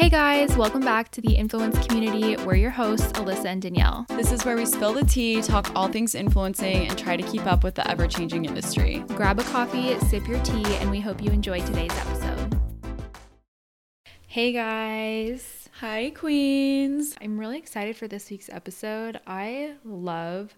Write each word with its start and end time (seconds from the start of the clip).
Hey 0.00 0.08
guys, 0.08 0.56
welcome 0.56 0.80
back 0.80 1.10
to 1.10 1.20
the 1.20 1.34
Influence 1.34 1.86
Community. 1.86 2.34
We're 2.42 2.54
your 2.54 2.70
hosts, 2.70 3.12
Allysa 3.12 3.44
and 3.44 3.60
Danielle. 3.60 4.06
This 4.08 4.32
is 4.32 4.46
where 4.46 4.56
we 4.56 4.64
spill 4.64 4.94
the 4.94 5.04
tea, 5.04 5.42
talk 5.42 5.70
all 5.76 5.88
things 5.88 6.14
influencing, 6.14 6.88
and 6.88 6.96
try 6.96 7.18
to 7.18 7.22
keep 7.22 7.44
up 7.44 7.62
with 7.62 7.74
the 7.74 7.86
ever 7.86 8.06
changing 8.06 8.46
industry. 8.46 9.04
Grab 9.08 9.38
a 9.38 9.44
coffee, 9.44 9.98
sip 10.06 10.26
your 10.26 10.42
tea, 10.42 10.64
and 10.76 10.90
we 10.90 11.00
hope 11.00 11.22
you 11.22 11.30
enjoy 11.30 11.60
today's 11.60 11.92
episode. 11.98 12.58
Hey 14.26 14.52
guys. 14.52 15.68
Hi, 15.80 16.08
Queens. 16.16 17.14
I'm 17.20 17.38
really 17.38 17.58
excited 17.58 17.94
for 17.94 18.08
this 18.08 18.30
week's 18.30 18.48
episode. 18.48 19.20
I 19.26 19.74
love 19.84 20.56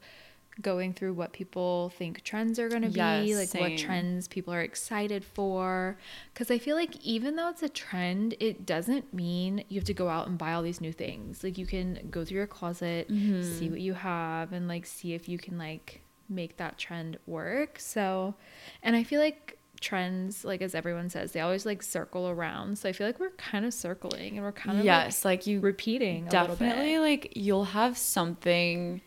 going 0.60 0.92
through 0.92 1.14
what 1.14 1.32
people 1.32 1.90
think 1.96 2.22
trends 2.24 2.58
are 2.58 2.68
going 2.68 2.82
to 2.82 2.88
Yes, 2.88 3.24
be, 3.24 3.34
like 3.36 3.48
same. 3.48 3.60
what 3.62 3.76
trends 3.78 4.28
people 4.28 4.52
are 4.52 4.60
excited 4.60 5.24
for. 5.24 5.96
Because 6.34 6.50
I 6.50 6.58
feel 6.58 6.76
like 6.76 6.96
even 7.04 7.36
though 7.36 7.48
it's 7.48 7.62
a 7.62 7.68
trend, 7.68 8.34
it 8.38 8.66
doesn't 8.66 9.14
mean 9.14 9.64
you 9.68 9.80
have 9.80 9.86
to 9.86 9.94
go 9.94 10.08
out 10.08 10.28
and 10.28 10.36
buy 10.36 10.52
all 10.52 10.62
these 10.62 10.80
new 10.80 10.92
things. 10.92 11.42
Like 11.42 11.56
you 11.56 11.66
can 11.66 12.06
go 12.10 12.24
through 12.24 12.36
your 12.38 12.46
closet, 12.46 13.08
Mm-hmm. 13.08 13.42
see 13.58 13.70
what 13.70 13.80
you 13.80 13.94
have, 13.94 14.52
and 14.52 14.68
like 14.68 14.84
see 14.86 15.14
if 15.14 15.28
you 15.28 15.38
can 15.38 15.56
like 15.58 16.02
make 16.28 16.56
that 16.58 16.76
trend 16.78 17.18
work. 17.26 17.78
So, 17.78 18.34
and 18.82 18.94
I 18.94 19.04
feel 19.04 19.20
like 19.20 19.58
trends 19.80 20.44
like 20.44 20.62
as 20.62 20.76
everyone 20.76 21.10
says 21.10 21.32
they 21.32 21.40
always 21.40 21.66
like 21.66 21.82
circle 21.82 22.28
around 22.28 22.78
so 22.78 22.88
i 22.88 22.92
feel 22.92 23.04
like 23.04 23.18
we're 23.18 23.30
kind 23.30 23.64
of 23.66 23.74
circling 23.74 24.36
and 24.36 24.44
we're 24.44 24.52
kind 24.52 24.78
of 24.78 24.84
yes, 24.84 25.24
like 25.24 25.44
you 25.44 25.58
repeating 25.58 26.24
definitely 26.26 26.66
a 26.68 26.70
little 26.70 26.84
bit. 26.84 27.00
like 27.00 27.32
you'll 27.34 27.64
have 27.64 27.98
something 27.98 29.00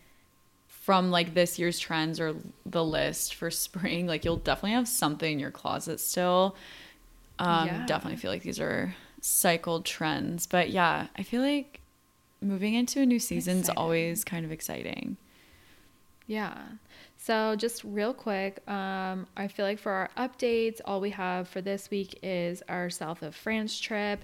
from 0.86 1.10
like 1.10 1.34
this 1.34 1.58
year's 1.58 1.80
trends 1.80 2.20
or 2.20 2.36
the 2.64 2.84
list 2.84 3.34
for 3.34 3.50
spring. 3.50 4.06
Like 4.06 4.24
you'll 4.24 4.36
definitely 4.36 4.70
have 4.70 4.86
something 4.86 5.32
in 5.32 5.40
your 5.40 5.50
closet 5.50 5.98
still. 5.98 6.54
Um, 7.40 7.66
Yeah. 7.66 7.86
definitely 7.86 8.18
feel 8.18 8.30
like 8.30 8.44
these 8.44 8.60
are 8.60 8.94
cycled 9.20 9.84
trends, 9.84 10.46
but 10.46 10.70
yeah, 10.70 11.08
I 11.16 11.24
feel 11.24 11.42
like 11.42 11.80
moving 12.40 12.74
into 12.74 13.00
a 13.00 13.06
new 13.06 13.18
season 13.18 13.58
is 13.58 13.68
always 13.68 14.22
kind 14.22 14.44
of 14.46 14.52
exciting. 14.52 15.16
Yeah. 16.28 16.54
So 17.16 17.56
just 17.56 17.82
real 17.82 18.14
quick, 18.14 18.62
um, 18.68 19.26
I 19.36 19.48
feel 19.48 19.64
like 19.66 19.80
for 19.80 19.90
our 19.92 20.10
updates, 20.16 20.80
all 20.84 21.00
we 21.00 21.10
have 21.10 21.48
for 21.48 21.60
this 21.60 21.90
week 21.90 22.18
is 22.22 22.62
our 22.68 22.90
South 22.90 23.22
of 23.22 23.34
France 23.34 23.78
trip. 23.80 24.20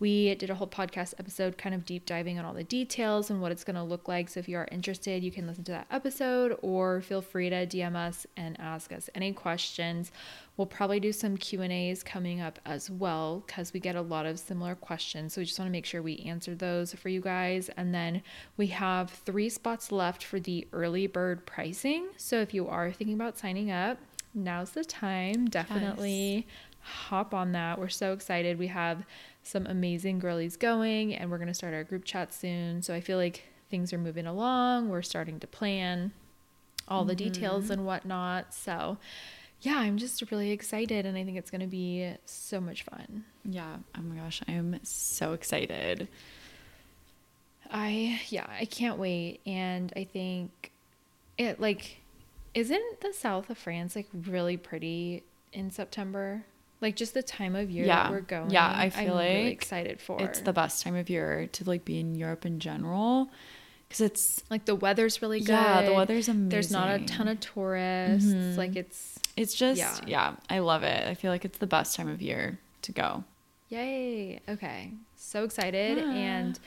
We 0.00 0.34
did 0.34 0.50
a 0.50 0.54
whole 0.54 0.66
podcast 0.66 1.14
episode 1.18 1.58
kind 1.58 1.74
of 1.74 1.84
deep 1.84 2.06
diving 2.06 2.38
on 2.38 2.44
all 2.46 2.54
the 2.54 2.64
details 2.64 3.30
and 3.30 3.40
what 3.40 3.52
it's 3.52 3.64
going 3.64 3.76
to 3.76 3.82
look 3.82 4.08
like. 4.08 4.30
So 4.30 4.40
if 4.40 4.48
you 4.48 4.56
are 4.56 4.66
interested, 4.72 5.22
you 5.22 5.30
can 5.30 5.46
listen 5.46 5.62
to 5.64 5.72
that 5.72 5.86
episode 5.90 6.58
or 6.62 7.02
feel 7.02 7.20
free 7.20 7.50
to 7.50 7.66
DM 7.66 7.94
us 7.94 8.26
and 8.36 8.58
ask 8.58 8.92
us 8.92 9.10
any 9.14 9.32
questions. 9.32 10.10
We'll 10.56 10.66
probably 10.66 11.00
do 11.00 11.12
some 11.12 11.36
Q&As 11.36 12.02
coming 12.02 12.40
up 12.40 12.58
as 12.64 12.90
well 12.90 13.44
cuz 13.46 13.72
we 13.74 13.80
get 13.80 13.94
a 13.94 14.00
lot 14.00 14.24
of 14.24 14.38
similar 14.38 14.74
questions. 14.74 15.34
So 15.34 15.42
we 15.42 15.44
just 15.44 15.58
want 15.58 15.68
to 15.68 15.72
make 15.72 15.86
sure 15.86 16.00
we 16.02 16.16
answer 16.20 16.54
those 16.54 16.94
for 16.94 17.10
you 17.10 17.20
guys 17.20 17.68
and 17.76 17.94
then 17.94 18.22
we 18.56 18.68
have 18.68 19.10
3 19.10 19.50
spots 19.50 19.92
left 19.92 20.24
for 20.24 20.40
the 20.40 20.66
early 20.72 21.06
bird 21.06 21.44
pricing. 21.44 22.08
So 22.16 22.40
if 22.40 22.54
you 22.54 22.66
are 22.66 22.90
thinking 22.90 23.14
about 23.14 23.36
signing 23.36 23.70
up, 23.70 23.98
now's 24.32 24.70
the 24.70 24.84
time. 24.84 25.46
Definitely 25.46 26.46
hop 26.80 27.34
on 27.34 27.52
that. 27.52 27.78
We're 27.78 27.88
so 27.88 28.14
excited. 28.14 28.58
We 28.58 28.68
have 28.68 29.04
some 29.42 29.66
amazing 29.66 30.18
girlies 30.18 30.56
going 30.56 31.14
and 31.14 31.30
we're 31.30 31.38
going 31.38 31.48
to 31.48 31.54
start 31.54 31.74
our 31.74 31.84
group 31.84 32.04
chat 32.04 32.32
soon. 32.32 32.82
So 32.82 32.94
I 32.94 33.00
feel 33.00 33.18
like 33.18 33.44
things 33.70 33.92
are 33.92 33.98
moving 33.98 34.26
along. 34.26 34.88
We're 34.88 35.02
starting 35.02 35.40
to 35.40 35.46
plan 35.46 36.12
all 36.88 37.04
the 37.04 37.14
details 37.14 37.64
mm-hmm. 37.64 37.72
and 37.74 37.86
whatnot. 37.86 38.52
So 38.52 38.98
yeah, 39.60 39.78
I'm 39.78 39.98
just 39.98 40.30
really 40.30 40.50
excited 40.50 41.06
and 41.06 41.16
I 41.16 41.24
think 41.24 41.36
it's 41.36 41.50
going 41.50 41.60
to 41.60 41.66
be 41.66 42.12
so 42.24 42.60
much 42.60 42.82
fun. 42.82 43.24
Yeah. 43.44 43.76
Oh 43.96 44.02
my 44.02 44.16
gosh, 44.16 44.42
I 44.48 44.52
am 44.52 44.80
so 44.82 45.32
excited. 45.32 46.08
I 47.70 48.20
yeah, 48.28 48.46
I 48.48 48.64
can't 48.64 48.98
wait 48.98 49.40
and 49.46 49.92
I 49.94 50.04
think 50.04 50.72
it 51.38 51.60
like 51.60 51.98
isn't 52.52 53.00
the 53.00 53.12
south 53.12 53.48
of 53.48 53.58
France 53.58 53.94
like 53.94 54.08
really 54.12 54.56
pretty 54.56 55.22
in 55.52 55.70
September? 55.70 56.44
Like 56.80 56.96
just 56.96 57.12
the 57.14 57.22
time 57.22 57.54
of 57.56 57.70
year 57.70 57.84
Yeah. 57.84 58.04
that 58.04 58.10
we're 58.10 58.20
going. 58.22 58.50
Yeah, 58.50 58.72
I 58.74 58.88
feel 58.90 59.12
I'm 59.12 59.18
really 59.18 59.44
like 59.44 59.52
excited 59.52 60.00
for. 60.00 60.20
It's 60.22 60.40
the 60.40 60.52
best 60.52 60.82
time 60.82 60.96
of 60.96 61.10
year 61.10 61.48
to 61.52 61.64
like 61.64 61.84
be 61.84 62.00
in 62.00 62.14
Europe 62.14 62.46
in 62.46 62.58
general 62.58 63.30
because 63.88 64.00
it's 64.00 64.42
like 64.50 64.64
the 64.64 64.74
weather's 64.74 65.20
really 65.20 65.40
good. 65.40 65.48
yeah, 65.50 65.82
the 65.82 65.92
weather's 65.92 66.28
amazing. 66.28 66.48
There's 66.48 66.70
not 66.70 66.88
a 67.00 67.04
ton 67.04 67.28
of 67.28 67.38
tourists. 67.40 68.28
Mhm. 68.30 68.56
Like 68.56 68.76
it's 68.76 69.18
It's 69.36 69.54
just 69.54 69.78
Yeah. 69.78 69.98
yeah. 70.06 70.36
I 70.48 70.58
love 70.60 70.82
it. 70.82 71.06
I 71.06 71.14
feel 71.14 71.30
like 71.30 71.44
it's 71.44 71.58
the 71.58 71.66
best 71.66 71.96
time 71.96 72.08
of 72.08 72.20
year 72.22 72.58
to 72.82 72.92
go. 72.92 73.24
yay. 73.68 74.40
Okay. 74.48 74.90
So 75.16 75.44
excited 75.44 75.98
Yeah. 75.98 76.10
and 76.12 76.58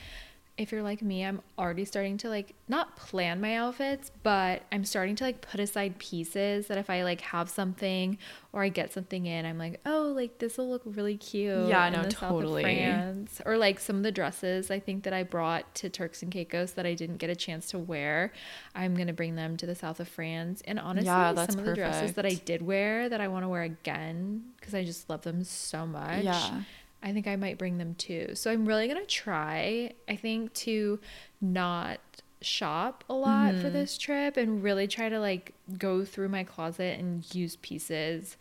if 0.56 0.72
you're 0.72 0.84
like 0.84 1.02
me, 1.02 1.26
I'm 1.26 1.42
already 1.58 1.84
starting 1.84 2.18
to 2.18 2.30
like 2.30 2.54
not 2.68 2.96
plan 2.96 3.42
my 3.42 3.56
outfits, 3.56 4.12
but 4.22 4.62
I'm 4.72 4.86
starting 4.86 5.16
to 5.16 5.24
like 5.24 5.42
put 5.42 5.60
aside 5.60 5.98
pieces 5.98 6.68
that 6.68 6.78
if 6.78 6.92
I 6.92 7.04
like 7.04 7.22
have 7.22 7.50
something 7.50 8.20
or 8.52 8.62
I 8.62 8.70
get 8.70 8.94
something 8.94 9.26
in, 9.26 9.48
I'm 9.48 9.58
like, 9.58 9.80
oh, 9.84 10.14
like 10.16 10.38
this 10.38 10.60
will 10.60 10.70
look 10.70 10.84
really 10.86 11.18
cute. 11.18 11.70
Yeah, 11.70 11.90
no, 11.90 12.04
totally. 12.04 12.62
France. 12.62 13.42
Or 13.48 13.58
like 13.58 13.80
some 13.80 13.96
of 13.96 14.04
the 14.04 14.12
dresses 14.12 14.70
I 14.70 14.80
think 14.80 15.04
that 15.06 15.14
I 15.14 15.24
brought 15.24 15.74
to 15.76 15.90
Turks 15.90 16.22
and 16.22 16.32
Caicos 16.32 16.74
that 16.74 16.86
I 16.86 16.94
didn't 16.94 17.18
get 17.18 17.32
a 17.32 17.36
chance 17.36 17.70
to 17.72 17.80
wear. 17.80 18.32
I'm 18.76 18.96
gonna 18.96 19.14
bring 19.14 19.36
them 19.36 19.58
to 19.58 19.66
the 19.66 19.76
south 19.76 20.00
of 20.00 20.08
France. 20.08 20.62
And 20.66 20.80
honestly, 20.80 21.08
Yeah, 21.08 21.34
some 21.48 21.60
of 21.60 21.66
the 21.66 21.74
dresses 21.74 22.14
that 22.14 22.28
I 22.28 22.36
did 22.36 22.62
wear 22.62 23.10
that 23.10 23.20
I 23.20 23.28
want 23.28 23.44
to 23.44 23.50
wear 23.50 23.64
again 23.64 24.44
because 24.60 24.76
I 24.76 24.84
just 24.86 25.10
love 25.10 25.24
them 25.24 25.44
so 25.44 25.88
much. 25.88 26.24
Yeah. 26.24 26.62
I 27.04 27.12
think 27.12 27.28
I 27.28 27.36
might 27.36 27.58
bring 27.58 27.78
them 27.78 27.96
too. 27.96 28.30
So 28.34 28.50
I'm 28.50 28.66
really 28.66 28.88
going 28.88 29.00
to 29.02 29.06
try, 29.06 29.92
I 30.08 30.16
think, 30.16 30.54
to 30.54 31.00
not 31.42 32.00
shop 32.42 33.04
a 33.10 33.14
lot 33.14 33.56
for 33.56 33.70
Mhm. 33.70 33.74
this 33.74 33.98
trip 33.98 34.38
and 34.38 34.64
really 34.64 34.88
try 34.88 35.10
to 35.10 35.20
like 35.20 35.54
go 35.78 36.04
through 36.06 36.30
my 36.30 36.44
closet 36.44 37.00
and 37.00 37.24
use 37.36 37.58
pieces 37.58 38.38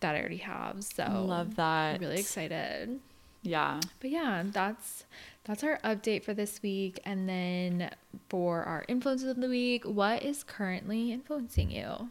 that 0.00 0.14
I 0.14 0.18
already 0.20 0.36
have. 0.38 0.82
So 0.84 1.24
love 1.26 1.56
that. 1.56 1.94
I'm 1.96 2.00
really 2.00 2.18
excited. 2.20 3.00
Yeah. 3.42 3.80
But 4.00 4.10
yeah, 4.10 4.42
that's 4.46 5.04
that's 5.44 5.64
our 5.64 5.78
update 5.82 6.22
for 6.22 6.34
this 6.34 6.62
week. 6.62 7.00
And 7.04 7.28
then 7.28 7.90
for 8.28 8.62
our 8.62 8.84
influences 8.86 9.28
of 9.28 9.36
the 9.40 9.48
week, 9.48 9.84
what 9.84 10.22
is 10.22 10.44
currently 10.44 11.10
influencing 11.12 11.70
you? 11.70 12.10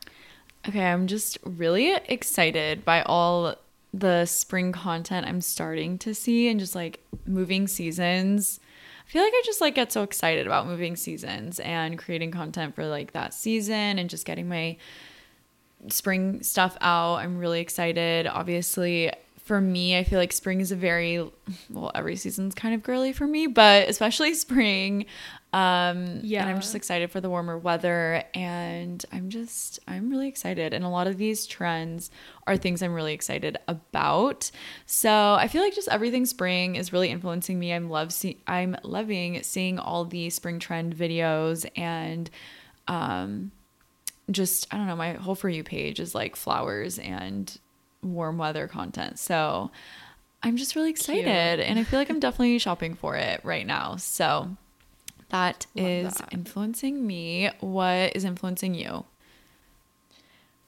Okay, 0.67 0.83
I'm 0.85 1.07
just 1.07 1.37
really 1.43 1.93
excited 2.07 2.83
by 2.83 3.01
all 3.03 3.55
the 3.93 4.25
spring 4.25 4.71
content 4.71 5.27
I'm 5.27 5.41
starting 5.41 5.97
to 5.99 6.13
see 6.13 6.47
and 6.47 6.59
just 6.59 6.75
like 6.75 7.03
moving 7.25 7.67
seasons. 7.67 8.59
I 9.07 9.11
feel 9.11 9.23
like 9.23 9.33
I 9.33 9.41
just 9.45 9.61
like 9.61 9.75
get 9.75 9.91
so 9.91 10.03
excited 10.03 10.45
about 10.45 10.67
moving 10.67 10.95
seasons 10.95 11.59
and 11.59 11.97
creating 11.97 12.31
content 12.31 12.75
for 12.75 12.85
like 12.85 13.13
that 13.13 13.33
season 13.33 13.97
and 13.97 14.09
just 14.09 14.25
getting 14.25 14.47
my 14.47 14.77
spring 15.87 16.43
stuff 16.43 16.77
out. 16.81 17.15
I'm 17.15 17.37
really 17.37 17.61
excited. 17.61 18.27
Obviously, 18.27 19.11
for 19.43 19.59
me, 19.59 19.97
I 19.97 20.03
feel 20.03 20.19
like 20.19 20.31
spring 20.31 20.61
is 20.61 20.71
a 20.71 20.75
very 20.75 21.27
well, 21.71 21.91
every 21.95 22.15
season's 22.15 22.53
kind 22.53 22.75
of 22.75 22.83
girly 22.83 23.13
for 23.13 23.25
me, 23.25 23.47
but 23.47 23.89
especially 23.89 24.33
spring. 24.35 25.07
Um, 25.51 26.19
yeah, 26.21 26.41
and 26.41 26.49
I'm 26.49 26.59
just 26.59 26.75
excited 26.75 27.09
for 27.09 27.19
the 27.21 27.29
warmer 27.29 27.57
weather, 27.57 28.23
and 28.35 29.03
I'm 29.11 29.29
just 29.29 29.79
I'm 29.87 30.09
really 30.09 30.27
excited. 30.27 30.73
And 30.73 30.85
a 30.85 30.89
lot 30.89 31.07
of 31.07 31.17
these 31.17 31.47
trends 31.47 32.11
are 32.45 32.55
things 32.55 32.83
I'm 32.83 32.93
really 32.93 33.13
excited 33.13 33.57
about. 33.67 34.51
So 34.85 35.35
I 35.39 35.47
feel 35.47 35.63
like 35.63 35.73
just 35.73 35.87
everything 35.87 36.25
spring 36.27 36.75
is 36.75 36.93
really 36.93 37.09
influencing 37.09 37.57
me. 37.57 37.73
I'm 37.73 37.89
love 37.89 38.13
see 38.13 38.37
I'm 38.45 38.77
loving 38.83 39.41
seeing 39.41 39.79
all 39.79 40.05
the 40.05 40.29
spring 40.29 40.59
trend 40.59 40.95
videos 40.95 41.67
and 41.75 42.29
um 42.87 43.51
just 44.29 44.71
I 44.71 44.77
don't 44.77 44.85
know, 44.85 44.95
my 44.95 45.13
whole 45.13 45.35
for 45.35 45.49
you 45.49 45.63
page 45.63 45.99
is 45.99 46.13
like 46.13 46.35
flowers 46.35 46.99
and 46.99 47.57
warm 48.03 48.37
weather 48.37 48.67
content. 48.67 49.17
So 49.17 49.71
I'm 50.43 50.57
just 50.57 50.75
really 50.75 50.91
excited 50.91 51.57
Cute. 51.57 51.67
and 51.67 51.79
I 51.79 51.83
feel 51.83 51.99
like 51.99 52.09
I'm 52.09 52.19
definitely 52.19 52.59
shopping 52.59 52.93
for 52.93 53.15
it 53.15 53.41
right 53.43 53.65
now. 53.65 53.95
So 53.95 54.55
that 55.29 55.65
Love 55.75 55.85
is 55.85 56.13
that. 56.17 56.29
influencing 56.31 57.05
me. 57.05 57.49
What 57.59 58.15
is 58.15 58.25
influencing 58.25 58.73
you? 58.73 59.05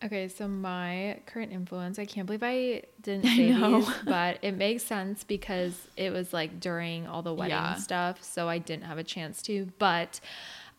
Okay, 0.04 0.28
so 0.30 0.48
my 0.48 1.20
current 1.28 1.52
influence, 1.52 2.00
I 2.00 2.06
can't 2.06 2.26
believe 2.26 2.42
I 2.42 2.84
didn't 3.02 3.26
I 3.30 3.36
say 3.36 3.52
know. 3.52 3.82
these, 3.82 3.90
but 4.06 4.40
it 4.42 4.54
makes 4.54 4.84
sense 4.84 5.24
because 5.24 5.76
it 5.96 6.12
was 6.12 6.34
like 6.34 6.60
during 6.60 7.06
all 7.08 7.22
the 7.22 7.34
wedding 7.34 7.52
Yeah. 7.56 7.76
stuff, 7.76 8.24
so 8.24 8.50
I 8.50 8.58
didn't 8.58 8.86
have 8.86 8.98
a 8.98 9.04
chance 9.04 9.42
to. 9.44 9.68
But 9.78 10.20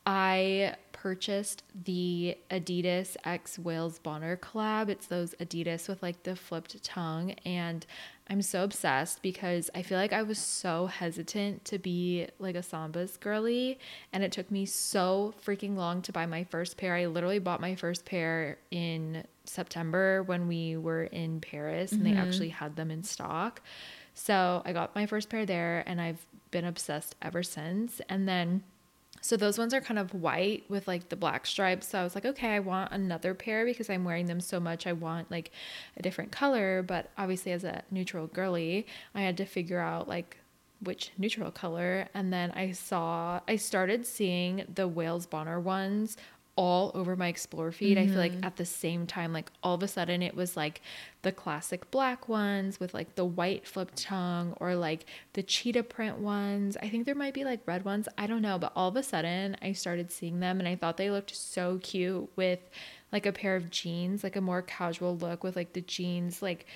I 0.05 0.75
purchased 1.03 1.65
the 1.85 2.37
Adidas 2.49 3.17
X 3.25 3.59
Wales 3.59 3.99
Bonner 3.99 4.37
collab. 4.37 4.89
It's 4.89 5.09
those 5.09 5.35
Adidas 5.41 5.89
with 5.89 6.01
like 6.01 6.23
the 6.23 6.37
flipped 6.37 6.81
tongue, 6.85 7.33
and 7.45 7.85
I'm 8.31 8.41
so 8.41 8.63
obsessed 8.63 9.21
because 9.21 9.69
I 9.75 9.83
feel 9.83 9.99
like 9.99 10.13
I 10.13 10.23
was 10.23 10.39
so 10.39 10.87
hesitant 10.87 11.65
to 11.65 11.81
be 11.81 12.29
like 12.39 12.55
a 12.55 12.61
Sambas 12.61 13.19
girly, 13.19 13.81
and 14.13 14.23
it 14.23 14.31
took 14.31 14.49
me 14.49 14.65
so 14.65 15.35
freaking 15.45 15.75
long 15.75 16.03
to 16.03 16.13
buy 16.13 16.25
my 16.25 16.45
first 16.45 16.77
pair. 16.77 16.95
I 16.95 17.07
literally 17.07 17.41
bought 17.41 17.61
my 17.61 17.75
first 17.75 18.05
pair 18.05 18.59
in 18.71 19.25
September 19.45 20.23
when 20.23 20.47
we 20.47 20.77
were 20.77 21.03
in 21.03 21.41
Paris, 21.41 21.91
and 21.91 22.07
they 22.07 22.11
mm-hmm. 22.11 22.21
actually 22.21 22.51
had 22.51 22.77
them 22.77 22.93
in 22.93 23.03
stock. 23.03 23.61
So 24.15 24.63
I 24.65 24.73
got 24.73 24.95
my 24.95 25.07
first 25.07 25.31
pair 25.31 25.47
there 25.47 25.83
and 25.87 26.01
I've 26.01 26.25
been 26.51 26.67
obsessed 26.67 27.17
ever 27.23 27.43
since. 27.43 28.01
And 28.09 28.29
then 28.29 28.63
so 29.23 29.37
those 29.37 29.57
ones 29.57 29.73
are 29.73 29.81
kind 29.81 30.01
of 30.01 30.13
white 30.13 30.65
with 30.69 30.89
like 30.89 31.09
the 31.09 31.17
black 31.17 31.47
stripes. 31.47 31.89
So 31.89 32.01
I 32.01 32.05
was 32.05 32.17
like, 32.17 32.27
okay, 32.27 32.49
I 32.57 32.59
want 32.59 32.93
another 32.93 33.35
pair 33.35 33.65
because 33.65 33.89
I'm 33.89 34.05
wearing 34.05 34.27
them 34.27 34.41
so 34.41 34.59
much. 34.59 34.85
I 34.85 34.93
want 34.93 35.31
like 35.31 35.53
a 35.97 36.03
different 36.03 36.33
color. 36.33 36.83
But 36.83 37.09
obviously, 37.17 37.53
as 37.53 37.63
a 37.63 37.85
neutral 37.93 38.27
girly, 38.27 38.85
I 39.15 39.23
had 39.23 39.37
to 39.37 39.45
figure 39.45 39.79
out 39.79 40.09
like 40.09 40.39
which 40.81 41.13
neutral 41.17 41.53
color. 41.53 42.09
And 42.15 42.33
then 42.33 42.51
I 42.51 42.73
saw, 42.73 43.41
I 43.47 43.55
started 43.55 44.05
seeing 44.05 44.65
the 44.75 44.89
Wales 44.89 45.27
Bonner 45.27 45.61
ones 45.61 46.17
all 46.55 46.93
over 46.95 47.17
my 47.17 47.29
explore 47.29 47.73
feed. 47.73 47.97
Mm-hmm. 47.97 48.09
I 48.09 48.13
feel 48.13 48.19
like 48.19 48.33
mm-hmm. 48.33 48.45
at 48.45 48.57
the 48.57 48.67
same 48.67 49.07
time, 49.07 49.33
like 49.33 49.51
all 49.63 49.75
of 49.75 49.83
a 49.83 49.89
sudden 49.89 50.23
it 50.23 50.35
was 50.35 50.57
like 50.57 50.83
the 51.23 51.33
classic 51.33 51.91
black 51.91 52.29
ones 52.29 52.79
with 52.79 52.93
like 52.93 53.15
the 53.15 53.25
white 53.25 53.67
flip 53.67 53.91
tongue 53.95 54.55
or 54.61 54.75
like 54.75 55.07
the 55.33 55.43
cheetah 55.43 55.85
print 55.85 56.19
ones. 56.19 56.77
I 56.83 56.89
think 56.89 57.07
there 57.07 57.15
might 57.15 57.35
be 57.35 57.45
like 57.45 57.61
red 57.67 57.85
ones. 57.85 58.09
I 58.19 58.27
don't 58.27 58.43
know. 58.43 58.59
But 58.59 58.73
all 58.77 58.89
of 58.89 58.97
a 58.97 59.03
sudden 59.03 59.57
I 59.63 59.73
started 59.73 60.13
seeing 60.13 60.41
them 60.41 60.59
and 60.59 60.69
I 60.69 60.77
thought 60.77 60.99
they 60.99 61.11
looked 61.11 61.35
so 61.35 61.79
cute 61.83 62.31
with 62.37 62.61
like 63.13 63.25
a 63.25 63.33
pair 63.33 63.57
of 63.57 63.71
jeans, 63.71 64.23
like 64.23 64.37
a 64.37 64.41
more 64.41 64.63
casual 64.63 65.17
look 65.17 65.43
with 65.43 65.57
like 65.57 65.73
the 65.73 65.81
jeans, 65.81 66.43
like 66.43 66.67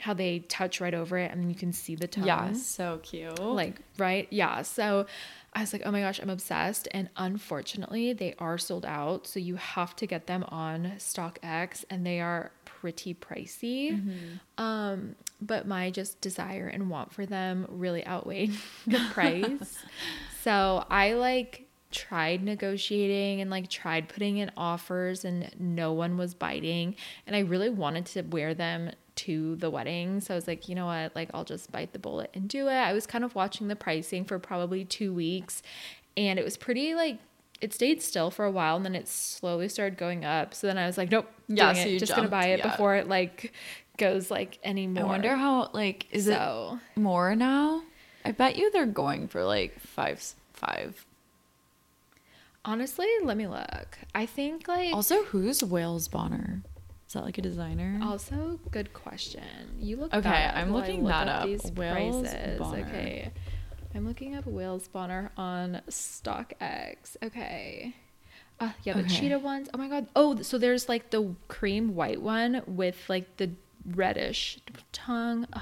how 0.00 0.12
they 0.12 0.40
touch 0.40 0.80
right 0.80 0.94
over 0.94 1.16
it 1.16 1.30
and 1.30 1.48
you 1.48 1.54
can 1.54 1.72
see 1.72 1.94
the 1.94 2.08
tongue. 2.08 2.26
Yeah, 2.26 2.52
so 2.52 2.98
cute. 3.02 3.38
Like, 3.38 3.80
right? 3.98 4.26
Yeah. 4.30 4.62
So 4.62 5.06
I 5.54 5.60
was 5.60 5.72
like, 5.72 5.82
oh 5.84 5.90
my 5.90 6.00
gosh, 6.00 6.18
I'm 6.18 6.30
obsessed. 6.30 6.88
And 6.92 7.10
unfortunately, 7.16 8.12
they 8.12 8.34
are 8.38 8.56
sold 8.56 8.86
out. 8.86 9.26
So 9.26 9.38
you 9.38 9.56
have 9.56 9.94
to 9.96 10.06
get 10.06 10.26
them 10.26 10.44
on 10.48 10.92
StockX 10.96 11.84
and 11.90 12.06
they 12.06 12.20
are 12.20 12.52
pretty 12.64 13.14
pricey. 13.14 13.92
Mm-hmm. 13.92 14.62
Um, 14.62 15.14
but 15.40 15.66
my 15.66 15.90
just 15.90 16.20
desire 16.20 16.68
and 16.68 16.88
want 16.88 17.12
for 17.12 17.26
them 17.26 17.66
really 17.68 18.06
outweighed 18.06 18.54
the 18.86 19.00
price. 19.12 19.78
so 20.42 20.86
I 20.88 21.14
like 21.14 21.68
tried 21.90 22.42
negotiating 22.42 23.42
and 23.42 23.50
like 23.50 23.68
tried 23.68 24.08
putting 24.08 24.38
in 24.38 24.50
offers 24.56 25.24
and 25.24 25.50
no 25.58 25.92
one 25.92 26.16
was 26.16 26.32
biting. 26.32 26.96
And 27.26 27.36
I 27.36 27.40
really 27.40 27.68
wanted 27.68 28.06
to 28.06 28.22
wear 28.22 28.54
them 28.54 28.90
to 29.24 29.56
the 29.56 29.70
wedding. 29.70 30.20
So 30.20 30.34
I 30.34 30.36
was 30.36 30.46
like, 30.46 30.68
you 30.68 30.74
know 30.74 30.86
what? 30.86 31.14
Like, 31.14 31.30
I'll 31.34 31.44
just 31.44 31.70
bite 31.72 31.92
the 31.92 31.98
bullet 31.98 32.30
and 32.34 32.48
do 32.48 32.68
it. 32.68 32.74
I 32.74 32.92
was 32.92 33.06
kind 33.06 33.24
of 33.24 33.34
watching 33.34 33.68
the 33.68 33.76
pricing 33.76 34.24
for 34.24 34.38
probably 34.38 34.84
two 34.84 35.12
weeks 35.12 35.62
and 36.16 36.38
it 36.38 36.44
was 36.44 36.56
pretty 36.56 36.94
like, 36.94 37.18
it 37.60 37.72
stayed 37.72 38.02
still 38.02 38.30
for 38.30 38.44
a 38.44 38.50
while 38.50 38.76
and 38.76 38.84
then 38.84 38.96
it 38.96 39.06
slowly 39.06 39.68
started 39.68 39.96
going 39.96 40.24
up. 40.24 40.52
So 40.52 40.66
then 40.66 40.78
I 40.78 40.86
was 40.86 40.98
like, 40.98 41.10
nope, 41.10 41.30
yeah, 41.46 41.72
so 41.72 41.82
it. 41.82 41.98
just 41.98 42.10
jumped, 42.10 42.16
gonna 42.16 42.28
buy 42.28 42.48
it 42.48 42.58
yeah. 42.58 42.70
before 42.70 42.96
it 42.96 43.08
like 43.08 43.52
goes 43.98 44.30
like 44.30 44.58
anymore. 44.64 45.04
I 45.04 45.06
wonder 45.06 45.36
how 45.36 45.70
like 45.72 46.06
is 46.10 46.24
so, 46.26 46.80
it 46.96 47.00
more 47.00 47.36
now? 47.36 47.82
I 48.24 48.32
bet 48.32 48.56
you 48.56 48.70
they're 48.72 48.86
going 48.86 49.28
for 49.28 49.44
like 49.44 49.78
five 49.78 50.34
five. 50.52 51.06
Honestly, 52.64 53.06
let 53.22 53.36
me 53.36 53.46
look. 53.46 53.98
I 54.12 54.26
think 54.26 54.66
like 54.66 54.92
also 54.92 55.22
who's 55.24 55.62
Wales 55.62 56.08
Bonner? 56.08 56.62
Is 57.12 57.14
that 57.14 57.24
like 57.24 57.36
a 57.36 57.42
designer? 57.42 58.00
Also, 58.02 58.58
good 58.70 58.94
question. 58.94 59.42
You 59.78 59.98
look 59.98 60.14
okay. 60.14 60.50
I'm 60.54 60.72
looking 60.72 61.02
look 61.02 61.12
that 61.12 61.28
up. 61.28 61.46
These 61.46 61.70
Wales 61.72 62.22
prices. 62.22 62.58
Bonner. 62.58 62.86
Okay, 62.88 63.30
I'm 63.94 64.08
looking 64.08 64.34
up 64.34 64.46
Wales 64.46 64.88
Bonner 64.88 65.30
on 65.36 65.82
StockX. 65.90 67.18
Okay. 67.22 67.94
Uh, 68.58 68.70
yeah, 68.84 68.94
the 68.94 69.00
okay. 69.00 69.08
cheetah 69.10 69.40
ones. 69.40 69.68
Oh 69.74 69.76
my 69.76 69.88
god. 69.88 70.06
Oh, 70.16 70.40
so 70.40 70.56
there's 70.56 70.88
like 70.88 71.10
the 71.10 71.34
cream 71.48 71.94
white 71.94 72.22
one 72.22 72.62
with 72.66 72.96
like 73.10 73.36
the 73.36 73.50
reddish 73.94 74.60
tongue. 74.92 75.46
Uh, 75.52 75.60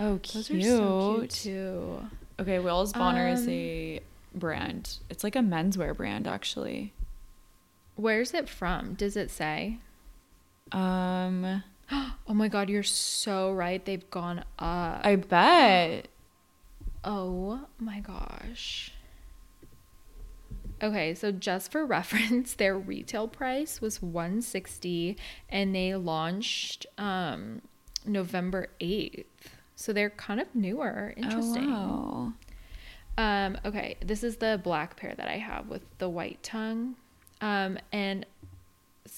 oh, 0.00 0.18
cute. 0.20 0.48
Those 0.48 0.50
are 0.50 0.62
so 0.62 1.16
cute 1.18 1.30
too. 1.30 2.06
Okay, 2.40 2.58
Wales 2.58 2.92
Bonner 2.92 3.28
um, 3.28 3.34
is 3.34 3.46
a 3.46 4.00
brand. 4.34 4.98
It's 5.10 5.22
like 5.22 5.36
a 5.36 5.42
menswear 5.42 5.96
brand 5.96 6.26
actually. 6.26 6.92
Where's 7.94 8.34
it 8.34 8.48
from? 8.48 8.94
Does 8.94 9.16
it 9.16 9.30
say? 9.30 9.78
Um. 10.72 11.62
Oh 12.30 12.34
my 12.34 12.48
god, 12.48 12.68
you're 12.68 12.82
so 12.82 13.50
right. 13.52 13.82
They've 13.82 14.10
gone 14.10 14.40
up. 14.58 15.00
I 15.02 15.16
bet. 15.16 16.08
Oh 17.02 17.60
my 17.78 18.00
gosh. 18.00 18.92
Okay, 20.82 21.14
so 21.14 21.32
just 21.32 21.72
for 21.72 21.86
reference, 21.96 22.52
their 22.52 22.76
retail 22.76 23.28
price 23.28 23.80
was 23.80 24.02
160 24.02 25.16
and 25.48 25.74
they 25.74 25.94
launched 25.94 26.84
um 26.98 27.62
November 28.04 28.68
8th. 28.80 29.24
So 29.74 29.92
they're 29.92 30.10
kind 30.10 30.40
of 30.40 30.54
newer. 30.54 31.14
Interesting. 31.16 31.72
Oh, 31.72 32.32
wow. 33.16 33.46
Um, 33.46 33.58
okay, 33.64 33.96
this 34.04 34.22
is 34.22 34.36
the 34.36 34.60
black 34.62 34.96
pair 34.96 35.14
that 35.16 35.28
I 35.28 35.38
have 35.38 35.68
with 35.68 35.82
the 35.98 36.08
white 36.08 36.42
tongue. 36.42 36.96
Um, 37.40 37.78
and 37.92 38.26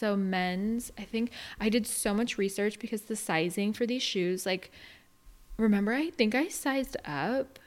so 0.00 0.17
men's, 0.17 0.91
I 0.99 1.02
think 1.02 1.31
I 1.61 1.69
did 1.69 1.87
so 1.87 2.14
much 2.14 2.38
research 2.38 2.79
because 2.79 3.02
the 3.02 3.17
sizing 3.17 3.75
for 3.75 3.85
these 3.85 4.02
shoes, 4.02 4.47
like, 4.47 4.73
remember, 5.58 5.93
I 5.93 6.08
think 6.08 6.35
I 6.35 6.49
sized 6.49 6.97
up. 7.05 7.58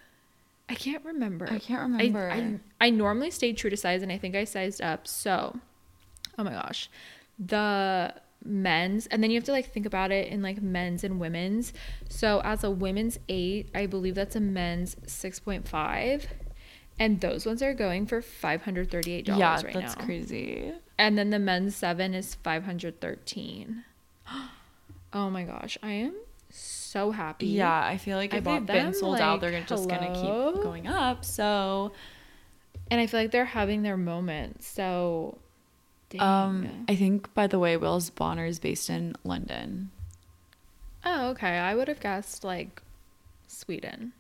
I 0.68 0.74
can't 0.74 1.06
remember. 1.06 1.48
I 1.50 1.60
can't 1.60 1.84
remember. 1.84 2.32
I, 2.32 2.38
I, 2.82 2.88
I 2.88 2.90
normally 2.90 3.30
stayed 3.30 3.58
true 3.58 3.70
to 3.70 3.78
size 3.78 4.02
and 4.02 4.12
I 4.12 4.18
think 4.18 4.36
I 4.36 4.46
sized 4.46 4.82
up. 4.82 5.08
So, 5.08 5.60
oh 6.40 6.44
my 6.44 6.54
gosh. 6.54 6.90
The 7.38 8.16
men's 8.46 9.08
and 9.08 9.24
then 9.24 9.32
you 9.32 9.38
have 9.38 9.46
to 9.46 9.54
like 9.54 9.72
think 9.72 9.86
about 9.86 10.12
it 10.12 10.28
in 10.28 10.42
like 10.42 10.62
men's 10.62 11.06
and 11.06 11.18
women's 11.18 11.72
so 12.10 12.42
as 12.44 12.62
a 12.62 12.70
women's 12.70 13.18
8 13.30 13.70
i 13.74 13.86
believe 13.86 14.16
that's 14.16 14.36
a 14.36 14.42
men's 14.42 14.96
6.5 15.06 16.26
and 17.00 17.22
those 17.22 17.46
ones 17.46 17.62
are 17.62 17.74
going 17.74 18.06
for 18.06 18.22
$538 18.22 19.28
yeah, 19.28 19.56
right 19.56 19.74
now. 19.74 19.80
that's 19.80 19.96
crazy. 19.96 20.74
And 20.98 21.18
then 21.18 21.30
the 21.32 21.40
men's 21.40 21.76
7 21.76 22.14
is 22.14 22.36
513 22.36 23.84
Oh 25.14 25.30
my 25.30 25.44
gosh, 25.44 25.78
I 25.84 25.92
am 25.92 26.16
so 26.50 27.12
happy. 27.12 27.48
Yeah, 27.48 27.86
I 27.86 27.98
feel 27.98 28.18
like 28.18 28.34
if 28.34 28.44
they've 28.44 28.66
been 28.66 28.94
sold 28.94 29.14
like, 29.14 29.22
out, 29.22 29.42
they're 29.42 29.62
just 29.62 29.88
going 29.88 30.02
to 30.02 30.14
keep 30.14 30.64
going 30.64 30.88
up. 30.88 31.24
So 31.24 31.92
and 32.90 33.00
I 33.00 33.08
feel 33.08 33.20
like 33.20 33.32
they're 33.32 33.46
having 33.46 33.82
their 33.82 33.98
moment. 33.98 34.64
So 34.64 35.38
dang. 36.10 36.22
um 36.22 36.86
I 36.88 36.96
think 36.96 37.34
by 37.34 37.48
the 37.48 37.60
way, 37.60 37.78
Wales 37.78 38.10
Bonner 38.10 38.46
is 38.46 38.60
based 38.60 38.90
in 38.90 39.16
London. 39.24 39.92
Oh, 41.06 41.30
okay. 41.30 41.58
I 41.60 41.76
would 41.76 41.88
have 41.88 42.00
guessed 42.00 42.44
like 42.44 42.82
Sweden. 43.48 44.14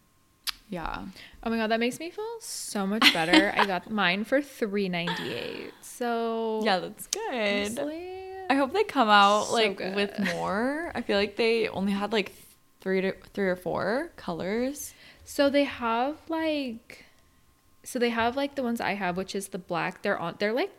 Yeah. 0.69 1.05
Oh 1.43 1.49
my 1.49 1.57
god, 1.57 1.71
that 1.71 1.79
makes 1.79 1.99
me 1.99 2.09
feel 2.09 2.25
so 2.39 2.87
much 2.87 3.13
better. 3.13 3.53
I 3.55 3.65
got 3.67 3.91
mine 3.91 4.23
for 4.23 4.41
three 4.41 4.89
ninety 4.89 5.33
eight. 5.33 5.73
So 5.81 6.61
yeah, 6.63 6.79
that's 6.79 7.07
good. 7.07 7.79
Honestly, 7.79 8.09
I 8.49 8.55
hope 8.55 8.73
they 8.73 8.83
come 8.83 9.09
out 9.09 9.47
so 9.47 9.53
like 9.53 9.77
good. 9.77 9.95
with 9.95 10.19
more. 10.35 10.91
I 10.95 11.01
feel 11.01 11.17
like 11.17 11.35
they 11.35 11.67
only 11.67 11.91
had 11.91 12.11
like 12.11 12.31
three 12.81 13.01
to 13.01 13.13
three 13.33 13.47
or 13.47 13.55
four 13.55 14.11
colors. 14.15 14.93
So 15.25 15.49
they 15.49 15.63
have 15.63 16.17
like, 16.27 17.05
so 17.83 17.97
they 17.97 18.09
have 18.09 18.35
like 18.35 18.55
the 18.55 18.63
ones 18.63 18.81
I 18.81 18.93
have, 18.93 19.15
which 19.15 19.35
is 19.35 19.49
the 19.49 19.59
black. 19.59 20.01
They're 20.01 20.19
on. 20.19 20.35
They're 20.39 20.53
like 20.53 20.71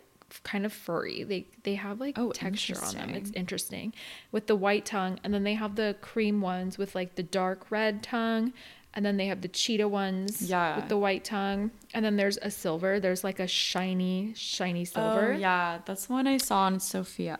kind 0.43 0.67
of 0.67 0.73
furry. 0.73 1.23
They 1.23 1.47
they 1.63 1.75
have 1.77 2.01
like 2.01 2.19
oh, 2.19 2.33
texture 2.33 2.77
on 2.85 2.95
them. 2.95 3.11
It's 3.11 3.31
interesting 3.35 3.93
with 4.33 4.47
the 4.47 4.57
white 4.57 4.85
tongue, 4.85 5.19
and 5.25 5.33
then 5.33 5.45
they 5.45 5.55
have 5.55 5.77
the 5.77 5.97
cream 6.01 6.41
ones 6.41 6.77
with 6.79 6.95
like 6.95 7.15
the 7.15 7.23
dark 7.23 7.71
red 7.71 8.03
tongue, 8.03 8.53
and 8.95 9.05
then 9.05 9.17
they 9.17 9.27
have 9.27 9.41
the 9.41 9.49
cheetah 9.49 9.89
ones 9.89 10.43
yeah. 10.43 10.77
with 10.77 10.89
the 10.89 10.97
white 10.97 11.25
tongue. 11.25 11.73
And 11.93 12.05
then 12.05 12.17
there's 12.17 12.39
a 12.41 12.51
silver. 12.51 13.01
There's 13.01 13.25
like 13.25 13.41
a 13.41 13.47
shiny 13.47 14.33
shiny 14.37 14.85
silver. 14.85 15.33
oh, 15.33 15.37
yeah. 15.37 15.81
That's 15.85 16.07
the 16.07 16.13
one 16.13 16.27
i 16.27 16.37
saw 16.39 16.63
on 16.63 16.81
sophia 16.81 17.39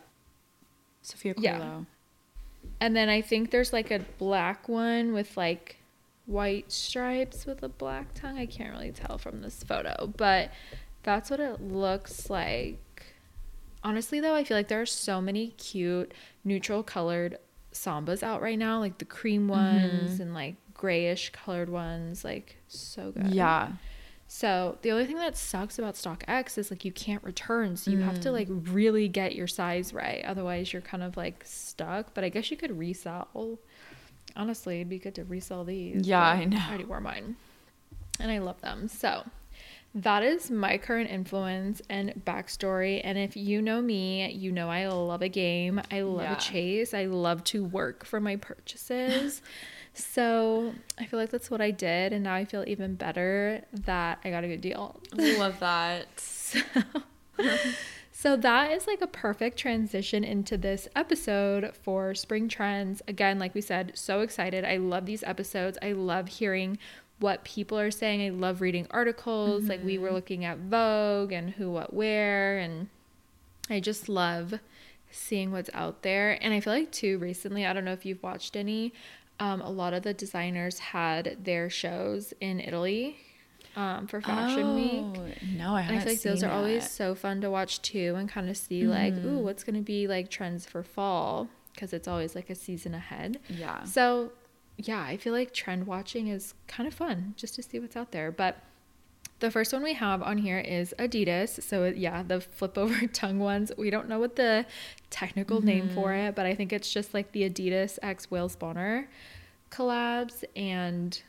sophia 1.01 1.33
Coelho. 1.33 1.43
yeah 1.43 1.79
and 2.79 2.95
then 2.95 3.09
i 3.09 3.21
think 3.21 3.51
there's 3.51 3.71
like 3.71 3.91
a 3.91 3.99
black 4.17 4.67
one 4.67 5.13
with 5.13 5.37
like 5.37 5.77
white 6.25 6.71
stripes 6.71 7.45
with 7.45 7.61
a 7.61 7.69
black 7.69 8.11
tongue. 8.15 8.39
I 8.39 8.47
can't 8.47 8.71
really 8.71 8.91
tell 8.91 9.19
from 9.19 9.41
this 9.41 9.63
photo 9.63 10.11
but 10.17 10.51
that's 11.03 11.29
what 11.29 11.39
it 11.39 11.61
looks 11.61 12.31
like. 12.31 12.79
Honestly 13.83 14.19
though 14.19 14.33
i 14.33 14.43
feel 14.43 14.57
like 14.57 14.67
there 14.67 14.81
are 14.81 14.87
so 14.87 15.21
many 15.21 15.49
cute 15.49 16.13
neutral 16.43 16.81
colored 16.81 17.37
sambas 17.71 18.23
out 18.23 18.41
right 18.41 18.57
now 18.57 18.79
like 18.79 18.97
the 18.97 19.05
cream 19.05 19.47
ones 19.47 20.13
mm-hmm. 20.13 20.21
and 20.21 20.33
like 20.33 20.55
grayish 20.85 21.31
colored 21.31 21.67
ones, 21.67 22.23
like 22.23 22.57
so 22.67 23.11
good. 23.11 23.33
Yeah. 23.33 23.71
So 24.27 24.77
the 24.83 24.91
only 24.91 25.07
thing 25.07 25.17
that 25.17 25.35
sucks 25.35 25.79
about 25.79 25.95
StockX 25.95 26.59
is 26.59 26.69
like 26.69 26.85
you 26.85 26.91
can't 26.91 27.23
return, 27.23 27.75
so 27.75 27.89
you 27.89 27.97
mm. 27.97 28.03
have 28.03 28.19
to 28.21 28.29
mm. 28.29 28.33
like 28.33 28.47
really 28.49 29.07
get 29.07 29.33
your 29.33 29.47
size 29.47 29.95
right. 29.95 30.23
Otherwise, 30.25 30.71
you're 30.73 30.83
kind 30.83 31.01
of 31.01 31.17
like 31.17 31.43
stuck. 31.43 32.13
But 32.13 32.23
I 32.23 32.29
guess 32.29 32.51
you 32.51 32.57
could 32.57 32.77
resell. 32.77 33.57
Honestly, 34.35 34.75
it'd 34.75 34.89
be 34.89 34.99
good 34.99 35.15
to 35.15 35.23
resell 35.23 35.63
these. 35.63 36.07
Yeah, 36.07 36.21
I 36.21 36.45
know. 36.45 36.57
I 36.59 36.67
already 36.69 36.83
wore 36.83 37.01
mine, 37.01 37.35
and 38.19 38.29
I 38.29 38.37
love 38.37 38.61
them. 38.61 38.87
So 38.87 39.23
that 39.95 40.21
is 40.21 40.51
my 40.51 40.77
current 40.77 41.09
influence 41.09 41.81
and 41.89 42.13
backstory. 42.25 43.01
And 43.03 43.17
if 43.17 43.35
you 43.35 43.59
know 43.59 43.81
me, 43.81 44.29
you 44.29 44.51
know 44.51 44.69
I 44.69 44.87
love 44.87 45.23
a 45.23 45.29
game. 45.29 45.81
I 45.89 46.01
love 46.01 46.21
yeah. 46.21 46.37
a 46.37 46.39
chase. 46.39 46.93
I 46.93 47.05
love 47.05 47.43
to 47.45 47.63
work 47.63 48.05
for 48.05 48.19
my 48.19 48.35
purchases. 48.35 49.41
So 49.95 50.73
I 50.99 51.05
feel 51.05 51.19
like 51.19 51.29
that's 51.29 51.49
what 51.49 51.61
I 51.61 51.71
did, 51.71 52.11
and 52.11 52.23
now 52.23 52.35
I 52.35 52.43
feel 52.43 52.65
even 52.67 52.95
better 52.95 53.63
that 53.73 54.19
I 54.25 54.29
got 54.29 54.43
a 54.43 54.47
good 54.47 54.61
deal. 54.61 54.99
I 55.17 55.37
love 55.37 55.59
that. 55.59 56.07
So, 57.37 57.57
so 58.11 58.37
that 58.37 58.71
is 58.71 58.87
like 58.87 59.01
a 59.01 59.07
perfect 59.07 59.57
transition 59.57 60.23
into 60.23 60.57
this 60.57 60.87
episode 60.95 61.75
for 61.75 62.15
spring 62.15 62.47
trends. 62.47 63.01
Again, 63.09 63.39
like 63.39 63.53
we 63.53 63.59
said, 63.59 63.91
so 63.95 64.21
excited. 64.21 64.63
I 64.63 64.77
love 64.77 65.05
these 65.05 65.21
episodes. 65.23 65.77
I 65.81 65.91
love 65.91 66.29
hearing 66.29 66.77
what 67.19 67.43
people 67.43 67.77
are 67.77 67.91
saying. 67.91 68.21
I 68.21 68.29
love 68.29 68.61
reading 68.61 68.87
articles. 68.91 69.61
Mm-hmm. 69.61 69.69
Like 69.69 69.83
we 69.83 69.97
were 69.97 70.11
looking 70.11 70.45
at 70.45 70.59
Vogue 70.59 71.31
and 71.31 71.51
who, 71.51 71.71
what, 71.71 71.93
where, 71.93 72.57
and 72.57 72.87
I 73.69 73.79
just 73.79 74.07
love 74.07 74.59
seeing 75.11 75.51
what's 75.51 75.69
out 75.73 76.01
there. 76.03 76.37
And 76.41 76.53
I 76.53 76.59
feel 76.59 76.73
like 76.73 76.91
too 76.91 77.17
recently, 77.17 77.65
I 77.65 77.73
don't 77.73 77.85
know 77.85 77.93
if 77.93 78.05
you've 78.05 78.23
watched 78.23 78.55
any, 78.55 78.93
um, 79.39 79.61
a 79.61 79.69
lot 79.69 79.93
of 79.93 80.03
the 80.03 80.13
designers 80.13 80.79
had 80.79 81.37
their 81.43 81.69
shows 81.69 82.33
in 82.39 82.59
Italy 82.59 83.17
um, 83.75 84.07
for 84.07 84.21
Fashion 84.21 84.63
oh, 84.63 84.75
Week. 84.75 85.41
No, 85.57 85.75
I 85.75 85.81
haven't. 85.81 85.95
And 85.95 85.99
I 85.99 86.03
feel 86.03 86.13
like 86.13 86.21
those 86.21 86.41
that. 86.41 86.49
are 86.49 86.53
always 86.53 86.89
so 86.89 87.15
fun 87.15 87.41
to 87.41 87.49
watch 87.49 87.81
too, 87.81 88.15
and 88.17 88.29
kind 88.29 88.49
of 88.49 88.57
see 88.57 88.81
mm-hmm. 88.81 88.89
like, 88.89 89.13
ooh, 89.25 89.39
what's 89.39 89.63
gonna 89.63 89.81
be 89.81 90.07
like 90.07 90.29
trends 90.29 90.65
for 90.65 90.83
fall 90.83 91.49
because 91.73 91.91
it's 91.91 92.07
always 92.07 92.35
like 92.35 92.49
a 92.49 92.55
season 92.55 92.93
ahead. 92.93 93.39
Yeah. 93.49 93.83
So, 93.83 94.31
yeah, 94.77 95.01
I 95.01 95.17
feel 95.17 95.33
like 95.33 95.53
trend 95.53 95.87
watching 95.87 96.27
is 96.27 96.53
kind 96.67 96.87
of 96.87 96.93
fun 96.93 97.33
just 97.35 97.55
to 97.55 97.63
see 97.63 97.79
what's 97.79 97.95
out 97.95 98.11
there, 98.11 98.31
but. 98.31 98.57
The 99.39 99.51
first 99.51 99.73
one 99.73 99.83
we 99.83 99.93
have 99.93 100.23
on 100.23 100.37
here 100.37 100.59
is 100.59 100.93
Adidas. 100.97 101.61
So, 101.61 101.85
yeah, 101.85 102.23
the 102.23 102.41
flip 102.41 102.77
over 102.77 103.07
tongue 103.07 103.39
ones. 103.39 103.71
We 103.77 103.89
don't 103.89 104.07
know 104.07 104.19
what 104.19 104.35
the 104.35 104.65
technical 105.09 105.57
mm-hmm. 105.57 105.67
name 105.67 105.89
for 105.89 106.13
it, 106.13 106.35
but 106.35 106.45
I 106.45 106.55
think 106.55 106.71
it's 106.71 106.91
just 106.91 107.13
like 107.13 107.31
the 107.31 107.49
Adidas 107.49 107.99
X 108.01 108.31
Wales 108.31 108.55
Bonner 108.55 109.09
collabs. 109.71 110.43
And 110.55 111.21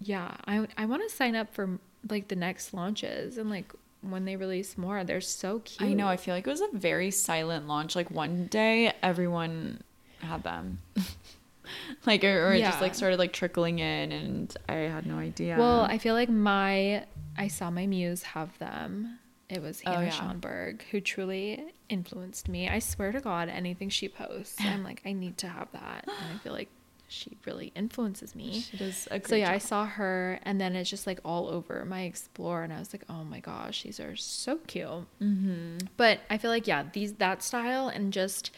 yeah, 0.00 0.36
I, 0.46 0.66
I 0.76 0.86
want 0.86 1.08
to 1.08 1.14
sign 1.14 1.34
up 1.34 1.54
for 1.54 1.78
like 2.08 2.28
the 2.28 2.36
next 2.36 2.74
launches 2.74 3.38
and 3.38 3.48
like 3.48 3.72
when 4.02 4.24
they 4.24 4.36
release 4.36 4.76
more. 4.76 5.02
They're 5.04 5.20
so 5.20 5.60
cute. 5.60 5.88
I 5.88 5.94
know. 5.94 6.06
I 6.06 6.16
feel 6.16 6.34
like 6.34 6.46
it 6.46 6.50
was 6.50 6.60
a 6.60 6.68
very 6.72 7.10
silent 7.10 7.66
launch. 7.66 7.96
Like 7.96 8.10
one 8.10 8.46
day, 8.46 8.92
everyone 9.02 9.82
had 10.20 10.42
them. 10.42 10.80
like 12.06 12.24
or, 12.24 12.48
or 12.48 12.54
yeah. 12.54 12.68
it 12.68 12.70
just 12.70 12.80
like 12.80 12.94
started 12.94 13.18
like 13.18 13.32
trickling 13.32 13.78
in 13.78 14.12
and 14.12 14.54
i 14.68 14.74
had 14.74 15.06
no 15.06 15.16
idea 15.16 15.56
well 15.58 15.80
i 15.80 15.96
feel 15.96 16.14
like 16.14 16.28
my 16.28 17.02
i 17.36 17.48
saw 17.48 17.70
my 17.70 17.86
muse 17.86 18.22
have 18.22 18.56
them 18.58 19.18
it 19.48 19.60
was 19.60 19.80
hannah 19.80 19.98
oh, 19.98 20.00
yeah. 20.02 20.10
schonberg 20.10 20.82
who 20.90 21.00
truly 21.00 21.72
influenced 21.88 22.48
me 22.48 22.68
i 22.68 22.78
swear 22.78 23.12
to 23.12 23.20
god 23.20 23.48
anything 23.48 23.88
she 23.88 24.08
posts 24.08 24.56
i'm 24.60 24.82
like 24.82 25.02
i 25.04 25.12
need 25.12 25.36
to 25.36 25.48
have 25.48 25.70
that 25.72 26.04
and 26.06 26.34
i 26.34 26.38
feel 26.38 26.52
like 26.52 26.68
she 27.14 27.36
really 27.46 27.72
influences 27.74 28.34
me. 28.34 28.60
She 28.60 28.76
does 28.76 29.06
a 29.06 29.18
great 29.18 29.28
So 29.28 29.36
yeah, 29.36 29.46
job. 29.46 29.54
I 29.54 29.58
saw 29.58 29.86
her, 29.86 30.40
and 30.42 30.60
then 30.60 30.74
it's 30.74 30.90
just 30.90 31.06
like 31.06 31.20
all 31.24 31.48
over 31.48 31.84
my 31.84 32.02
explore, 32.02 32.62
and 32.62 32.72
I 32.72 32.78
was 32.78 32.92
like, 32.92 33.04
oh 33.08 33.24
my 33.24 33.40
gosh, 33.40 33.82
these 33.82 34.00
are 34.00 34.16
so 34.16 34.56
cute. 34.66 34.88
Mm-hmm. 35.22 35.78
But 35.96 36.20
I 36.28 36.38
feel 36.38 36.50
like 36.50 36.66
yeah, 36.66 36.84
these 36.92 37.14
that 37.14 37.42
style 37.42 37.88
and 37.88 38.12
just 38.12 38.50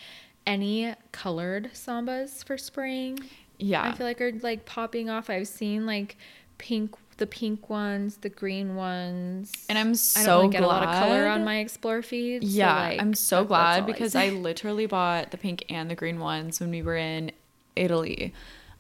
any 0.47 0.95
colored 1.13 1.71
sambas 1.75 2.45
for 2.45 2.57
spring. 2.57 3.19
Yeah, 3.59 3.83
I 3.83 3.93
feel 3.93 4.07
like 4.07 4.21
are 4.21 4.33
like 4.33 4.65
popping 4.65 5.11
off. 5.11 5.29
I've 5.29 5.49
seen 5.49 5.87
like 5.87 6.17
pink 6.59 6.97
the 7.17 7.27
pink 7.27 7.71
ones, 7.71 8.19
the 8.19 8.29
green 8.29 8.77
ones. 8.77 9.53
And 9.69 9.79
I'm 9.79 9.95
so 9.95 10.21
I 10.21 10.25
don't 10.25 10.41
really 10.41 10.53
get 10.53 10.63
glad. 10.63 10.67
a 10.67 10.69
lot 10.69 10.83
of 10.83 11.03
color 11.03 11.27
on 11.27 11.45
my 11.45 11.59
explore 11.59 12.03
feed. 12.03 12.45
Yeah, 12.45 12.77
so 12.77 12.89
like, 12.91 13.01
I'm 13.01 13.15
so 13.15 13.37
that, 13.41 13.49
glad 13.49 13.87
because 13.87 14.15
I, 14.15 14.25
I 14.25 14.29
literally 14.31 14.87
bought 14.87 15.31
the 15.31 15.39
pink 15.39 15.65
and 15.69 15.91
the 15.91 15.95
green 15.95 16.19
ones 16.19 16.61
when 16.61 16.71
we 16.71 16.83
were 16.83 16.97
in 16.97 17.33
Italy 17.75 18.35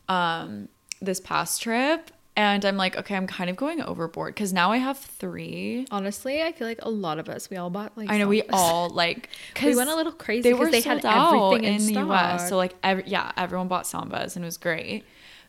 um, 0.09 0.69
this 1.01 1.21
past 1.21 1.63
trip. 1.63 2.11
And 2.39 2.67
I'm 2.67 2.77
like, 2.77 2.99
okay, 2.99 3.17
I'm 3.17 3.27
kind 3.27 3.49
of 3.49 3.57
going 3.57 3.81
overboard 3.81 4.35
because 4.35 4.53
now 4.53 4.71
I 4.71 4.77
have 4.77 4.99
three. 4.99 5.87
Honestly, 5.91 6.43
I 6.43 6.53
feel 6.53 6.67
like 6.67 6.81
a 6.83 6.91
lot 6.91 7.19
of 7.19 7.31
us, 7.31 7.49
we 7.49 7.57
all 7.57 7.71
bought 7.71 7.97
like. 7.97 8.11
I 8.11 8.19
know 8.19 8.29
we 8.29 8.43
all 8.53 8.91
like. 8.91 9.31
we 9.63 9.75
went 9.75 9.89
a 9.89 9.97
little 9.97 10.13
crazy. 10.13 10.43
They 10.43 10.53
were 10.53 10.71
they 10.71 10.83
had 10.83 11.03
everything 11.03 11.65
in, 11.65 11.81
in 11.81 11.87
the 11.87 12.01
U.S. 12.01 12.51
So 12.51 12.59
like, 12.59 12.75
every, 12.83 13.05
yeah, 13.07 13.33
everyone 13.39 13.69
bought 13.69 13.85
sambas 13.85 14.37
and 14.37 14.45
it 14.45 14.49
was 14.49 14.59
great. 14.59 15.07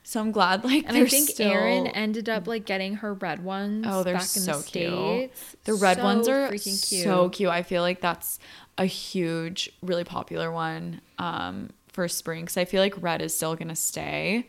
So 0.08 0.22
I'm 0.22 0.32
glad 0.32 0.64
like. 0.64 0.86
And 0.88 0.96
I 0.96 1.06
think 1.06 1.32
still... 1.32 1.52
Erin 1.52 1.88
ended 1.88 2.30
up 2.30 2.48
like 2.48 2.64
getting 2.64 2.96
her 2.96 3.14
red 3.14 3.44
ones. 3.44 3.86
Oh, 3.86 4.04
they're 4.04 4.14
back 4.14 4.24
so 4.24 4.40
in 4.40 4.46
the 4.46 4.64
cute. 4.64 4.66
States. 5.36 5.56
The 5.66 5.74
red 5.74 5.98
so 5.98 6.04
ones 6.04 6.30
are 6.30 6.48
freaking 6.48 6.88
cute. 6.88 7.04
so 7.04 7.28
cute. 7.28 7.50
I 7.50 7.62
feel 7.62 7.82
like 7.82 8.00
that's 8.00 8.40
a 8.78 8.86
huge, 8.86 9.70
really 9.82 10.06
popular 10.06 10.50
one. 10.50 11.02
Um, 11.18 11.72
for 11.90 12.08
spring 12.08 12.44
because 12.44 12.56
I 12.56 12.64
feel 12.64 12.82
like 12.82 12.94
red 13.04 13.22
is 13.22 13.36
still 13.36 13.58
gonna 13.58 13.76
stay. 13.76 14.48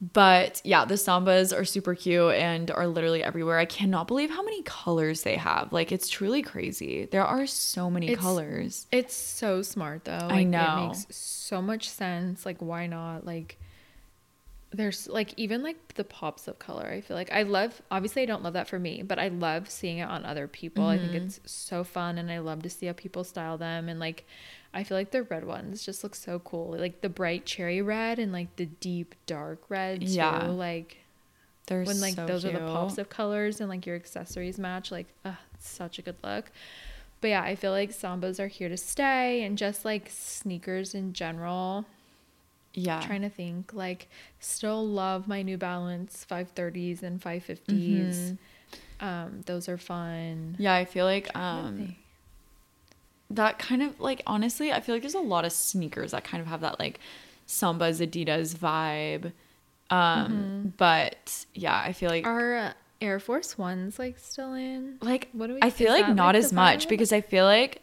But 0.00 0.62
yeah, 0.64 0.86
the 0.86 0.94
sambas 0.94 1.54
are 1.54 1.66
super 1.66 1.94
cute 1.94 2.32
and 2.34 2.70
are 2.70 2.86
literally 2.86 3.22
everywhere. 3.22 3.58
I 3.58 3.66
cannot 3.66 4.06
believe 4.06 4.30
how 4.30 4.42
many 4.42 4.62
colors 4.62 5.24
they 5.24 5.36
have. 5.36 5.74
Like 5.74 5.92
it's 5.92 6.08
truly 6.08 6.40
crazy. 6.40 7.04
There 7.04 7.26
are 7.26 7.46
so 7.46 7.90
many 7.90 8.08
it's, 8.08 8.20
colors. 8.20 8.86
It's 8.90 9.14
so 9.14 9.60
smart 9.60 10.06
though. 10.06 10.12
Like, 10.12 10.32
I 10.32 10.42
know. 10.44 10.84
It 10.84 10.86
makes 10.86 11.06
so 11.14 11.60
much 11.60 11.90
sense. 11.90 12.46
Like 12.46 12.62
why 12.62 12.86
not? 12.86 13.26
Like 13.26 13.58
there's 14.74 15.08
like 15.08 15.32
even 15.36 15.62
like 15.62 15.94
the 15.94 16.04
pops 16.04 16.48
of 16.48 16.58
color 16.58 16.86
i 16.86 17.00
feel 17.00 17.16
like 17.16 17.30
i 17.32 17.42
love 17.42 17.80
obviously 17.90 18.22
i 18.22 18.26
don't 18.26 18.42
love 18.42 18.54
that 18.54 18.66
for 18.66 18.78
me 18.78 19.02
but 19.02 19.18
i 19.18 19.28
love 19.28 19.70
seeing 19.70 19.98
it 19.98 20.08
on 20.08 20.24
other 20.24 20.48
people 20.48 20.84
mm-hmm. 20.84 20.92
i 20.92 20.98
think 20.98 21.12
mm-hmm. 21.12 21.26
it's 21.26 21.40
so 21.44 21.84
fun 21.84 22.18
and 22.18 22.30
i 22.30 22.38
love 22.38 22.62
to 22.62 22.68
see 22.70 22.86
how 22.86 22.92
people 22.92 23.22
style 23.22 23.56
them 23.56 23.88
and 23.88 24.00
like 24.00 24.26
i 24.72 24.82
feel 24.82 24.96
like 24.96 25.12
the 25.12 25.22
red 25.24 25.44
ones 25.44 25.84
just 25.84 26.02
look 26.02 26.14
so 26.14 26.38
cool 26.40 26.76
like 26.76 27.00
the 27.00 27.08
bright 27.08 27.46
cherry 27.46 27.80
red 27.80 28.18
and 28.18 28.32
like 28.32 28.54
the 28.56 28.66
deep 28.66 29.14
dark 29.26 29.62
red 29.68 30.00
too. 30.00 30.06
yeah 30.06 30.46
like 30.46 30.98
they're 31.66 31.84
when 31.84 32.00
like 32.00 32.14
so 32.14 32.26
those 32.26 32.42
cute. 32.42 32.54
are 32.54 32.58
the 32.58 32.66
pops 32.66 32.98
of 32.98 33.08
colors 33.08 33.60
and 33.60 33.70
like 33.70 33.86
your 33.86 33.96
accessories 33.96 34.58
match 34.58 34.90
like 34.90 35.06
uh, 35.24 35.32
such 35.58 35.98
a 35.98 36.02
good 36.02 36.16
look 36.24 36.50
but 37.20 37.28
yeah 37.28 37.42
i 37.42 37.54
feel 37.54 37.70
like 37.70 37.90
sambas 37.90 38.40
are 38.40 38.48
here 38.48 38.68
to 38.68 38.76
stay 38.76 39.44
and 39.44 39.56
just 39.56 39.84
like 39.84 40.10
sneakers 40.10 40.94
in 40.94 41.12
general 41.12 41.86
yeah. 42.74 43.00
trying 43.00 43.22
to 43.22 43.28
think 43.28 43.72
like 43.72 44.08
still 44.40 44.86
love 44.86 45.26
my 45.28 45.42
new 45.42 45.56
balance 45.56 46.26
530s 46.28 47.02
and 47.02 47.20
550s 47.20 47.56
mm-hmm. 47.68 49.04
um 49.04 49.42
those 49.46 49.68
are 49.68 49.78
fun. 49.78 50.56
Yeah 50.58 50.74
i 50.74 50.84
feel 50.84 51.04
like 51.04 51.34
um 51.36 51.94
that 53.30 53.58
kind 53.58 53.82
of 53.82 53.98
like 54.00 54.22
honestly 54.26 54.72
i 54.72 54.80
feel 54.80 54.94
like 54.94 55.02
there's 55.02 55.14
a 55.14 55.18
lot 55.18 55.44
of 55.44 55.52
sneakers 55.52 56.10
that 56.10 56.24
kind 56.24 56.40
of 56.40 56.46
have 56.46 56.60
that 56.60 56.78
like 56.78 57.00
sambas 57.46 58.06
adidas 58.06 58.56
vibe. 58.56 59.32
Um 59.90 60.32
mm-hmm. 60.32 60.68
but 60.76 61.46
yeah 61.54 61.80
i 61.84 61.92
feel 61.92 62.10
like 62.10 62.26
our 62.26 62.56
uh, 62.56 62.72
air 63.00 63.20
force 63.20 63.58
ones 63.58 63.98
like 63.98 64.18
still 64.18 64.54
in? 64.54 64.98
Like 65.02 65.28
what 65.32 65.48
do 65.48 65.54
we 65.54 65.60
i 65.62 65.70
feel 65.70 65.90
like 65.90 66.08
not 66.08 66.34
like 66.34 66.44
as 66.44 66.52
much 66.52 66.88
because 66.88 67.12
i 67.12 67.20
feel 67.20 67.44
like 67.44 67.82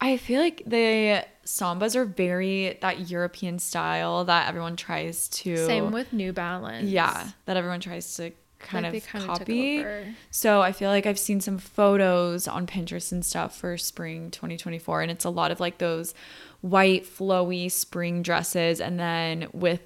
I 0.00 0.16
feel 0.16 0.40
like 0.40 0.62
the 0.66 1.24
sambas 1.44 1.94
are 1.94 2.04
very 2.04 2.78
that 2.80 3.10
European 3.10 3.58
style 3.58 4.24
that 4.24 4.48
everyone 4.48 4.76
tries 4.76 5.28
to. 5.28 5.56
Same 5.56 5.92
with 5.92 6.12
New 6.12 6.32
Balance. 6.32 6.88
Yeah, 6.88 7.28
that 7.44 7.56
everyone 7.56 7.80
tries 7.80 8.16
to 8.16 8.32
kind 8.58 8.84
like 8.84 9.02
of 9.14 9.26
copy. 9.26 9.84
So 10.30 10.60
I 10.62 10.72
feel 10.72 10.90
like 10.90 11.06
I've 11.06 11.18
seen 11.18 11.40
some 11.40 11.58
photos 11.58 12.46
on 12.46 12.66
Pinterest 12.66 13.10
and 13.12 13.24
stuff 13.24 13.56
for 13.56 13.76
spring 13.76 14.30
2024, 14.30 15.02
and 15.02 15.10
it's 15.10 15.24
a 15.24 15.30
lot 15.30 15.50
of 15.50 15.60
like 15.60 15.78
those 15.78 16.14
white 16.60 17.04
flowy 17.04 17.70
spring 17.70 18.22
dresses, 18.22 18.80
and 18.80 18.98
then 19.00 19.48
with 19.52 19.80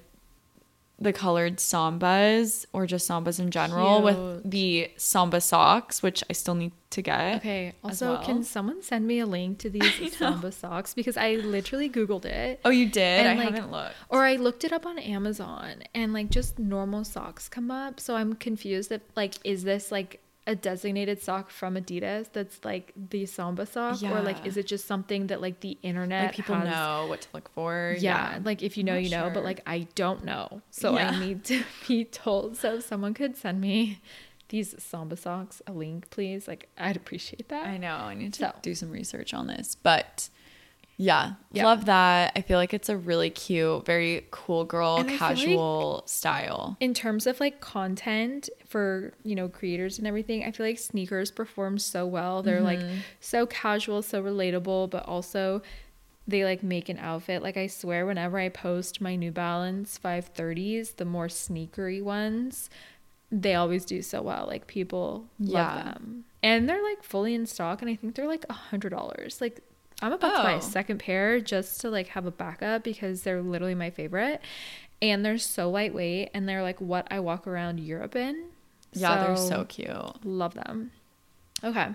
the 0.97 1.11
colored 1.11 1.57
sambas 1.57 2.65
or 2.71 2.85
just 2.85 3.09
sambas 3.09 3.39
in 3.39 3.51
general 3.51 4.01
Cute. 4.01 4.03
with 4.03 4.49
the 4.49 4.91
samba 4.95 5.41
socks, 5.41 6.01
which 6.01 6.23
I 6.29 6.33
still 6.33 6.55
need 6.55 6.71
to 6.91 7.01
get. 7.01 7.37
Okay. 7.37 7.73
Also, 7.83 8.13
well. 8.13 8.23
can 8.23 8.43
someone 8.43 8.81
send 8.81 9.05
me 9.05 9.19
a 9.19 9.25
link 9.25 9.59
to 9.59 9.69
these 9.71 10.17
samba 10.17 10.51
socks 10.51 10.93
because 10.93 11.17
I 11.17 11.35
literally 11.35 11.89
googled 11.89 12.25
it. 12.25 12.61
Oh, 12.63 12.69
you 12.69 12.87
did? 12.87 13.25
I 13.25 13.33
like, 13.33 13.49
haven't 13.49 13.71
looked. 13.71 13.95
Or 14.09 14.25
I 14.25 14.37
looked 14.37 14.63
it 14.63 14.71
up 14.71 14.85
on 14.85 14.97
Amazon 14.97 15.83
and 15.93 16.13
like 16.13 16.29
just 16.29 16.57
normal 16.57 17.03
socks 17.03 17.49
come 17.49 17.69
up. 17.69 17.99
So 17.99 18.15
I'm 18.15 18.33
confused 18.33 18.91
if 18.91 19.01
like 19.15 19.35
is 19.43 19.63
this 19.63 19.91
like 19.91 20.21
a 20.47 20.55
designated 20.55 21.21
sock 21.21 21.49
from 21.49 21.75
Adidas 21.75 22.31
that's 22.31 22.63
like 22.63 22.93
the 22.95 23.25
Samba 23.25 23.65
sock, 23.65 24.01
yeah. 24.01 24.15
or 24.15 24.21
like 24.21 24.45
is 24.45 24.57
it 24.57 24.67
just 24.67 24.85
something 24.85 25.27
that 25.27 25.41
like 25.41 25.61
the 25.61 25.77
internet 25.81 26.27
like 26.27 26.35
people 26.35 26.55
has... 26.55 26.69
know 26.69 27.07
what 27.07 27.21
to 27.21 27.27
look 27.33 27.49
for? 27.49 27.95
Yeah, 27.99 28.33
yeah. 28.33 28.39
like 28.43 28.61
if 28.61 28.77
you 28.77 28.83
know, 28.83 28.95
you 28.95 29.09
know, 29.09 29.31
but 29.33 29.43
like 29.43 29.61
I 29.65 29.87
don't 29.95 30.23
know, 30.23 30.61
so 30.69 30.95
yeah. 30.95 31.09
I 31.09 31.19
need 31.19 31.43
to 31.45 31.63
be 31.87 32.05
told. 32.05 32.57
So 32.57 32.75
if 32.75 32.83
someone 32.83 33.13
could 33.13 33.35
send 33.35 33.59
me 33.59 34.01
these 34.49 34.75
Samba 34.81 35.17
socks 35.17 35.61
a 35.65 35.71
link, 35.71 36.09
please. 36.11 36.47
Like 36.47 36.69
I'd 36.77 36.95
appreciate 36.95 37.49
that. 37.49 37.65
I 37.65 37.77
know 37.77 37.95
I 37.95 38.13
need 38.13 38.33
to 38.33 38.39
so. 38.39 38.53
do 38.61 38.75
some 38.75 38.91
research 38.91 39.33
on 39.33 39.47
this, 39.47 39.75
but 39.75 40.29
yeah, 40.97 41.33
yeah, 41.51 41.65
love 41.65 41.85
that. 41.85 42.31
I 42.35 42.41
feel 42.41 42.57
like 42.57 42.73
it's 42.73 42.87
a 42.87 42.95
really 42.95 43.29
cute, 43.29 43.85
very 43.85 44.25
cool 44.31 44.63
girl, 44.63 45.03
casual 45.03 45.95
like 45.95 46.09
style. 46.09 46.77
In 46.79 46.93
terms 46.93 47.27
of 47.27 47.39
like 47.39 47.59
content 47.59 48.49
for, 48.65 49.13
you 49.23 49.35
know, 49.35 49.49
creators 49.49 49.97
and 49.97 50.07
everything, 50.07 50.43
I 50.45 50.51
feel 50.51 50.65
like 50.65 50.79
sneakers 50.79 51.31
perform 51.31 51.79
so 51.79 52.05
well. 52.05 52.43
They're 52.43 52.61
mm-hmm. 52.61 52.65
like 52.65 52.79
so 53.19 53.45
casual, 53.45 54.01
so 54.03 54.23
relatable, 54.23 54.89
but 54.89 55.05
also 55.05 55.61
they 56.27 56.45
like 56.45 56.63
make 56.63 56.87
an 56.87 56.97
outfit. 56.97 57.43
Like 57.43 57.57
I 57.57 57.67
swear 57.67 58.05
whenever 58.05 58.37
I 58.37 58.49
post 58.49 59.01
my 59.01 59.15
New 59.15 59.31
Balance 59.31 59.99
530s, 60.03 60.95
the 60.95 61.05
more 61.05 61.27
sneakery 61.27 62.01
ones, 62.01 62.69
they 63.31 63.53
always 63.53 63.83
do 63.83 64.01
so 64.01 64.21
well. 64.21 64.45
Like 64.47 64.65
people 64.67 65.25
Yeah. 65.39 65.75
love 65.75 65.83
them. 65.83 66.25
And 66.41 66.69
they're 66.69 66.83
like 66.83 67.03
fully 67.03 67.33
in 67.33 67.45
stock 67.45 67.81
and 67.81 67.91
I 67.91 67.95
think 67.95 68.15
they're 68.15 68.27
like 68.27 68.45
a 68.49 68.53
hundred 68.53 68.89
dollars. 68.89 69.41
Like 69.41 69.61
I'm 70.05 70.13
about 70.13 70.35
to 70.37 70.43
buy 70.43 70.53
Oh. 70.53 70.57
a 70.57 70.61
second 70.61 70.99
pair 70.99 71.39
just 71.39 71.81
to 71.81 71.89
like 71.89 72.09
have 72.09 72.25
a 72.25 72.31
backup 72.31 72.83
because 72.83 73.23
they're 73.23 73.41
literally 73.41 73.75
my 73.75 73.89
favorite. 73.89 74.39
And 75.01 75.25
they're 75.25 75.37
so 75.37 75.69
lightweight 75.69 76.29
and 76.33 76.47
they're 76.47 76.61
like 76.61 76.79
what 76.79 77.07
I 77.11 77.19
walk 77.19 77.47
around 77.47 77.79
Europe 77.79 78.15
in. 78.15 78.45
Yeah, 78.93 79.25
they're 79.25 79.35
so 79.35 79.65
cute. 79.65 80.23
Love 80.25 80.53
them. 80.53 80.91
Okay. 81.63 81.87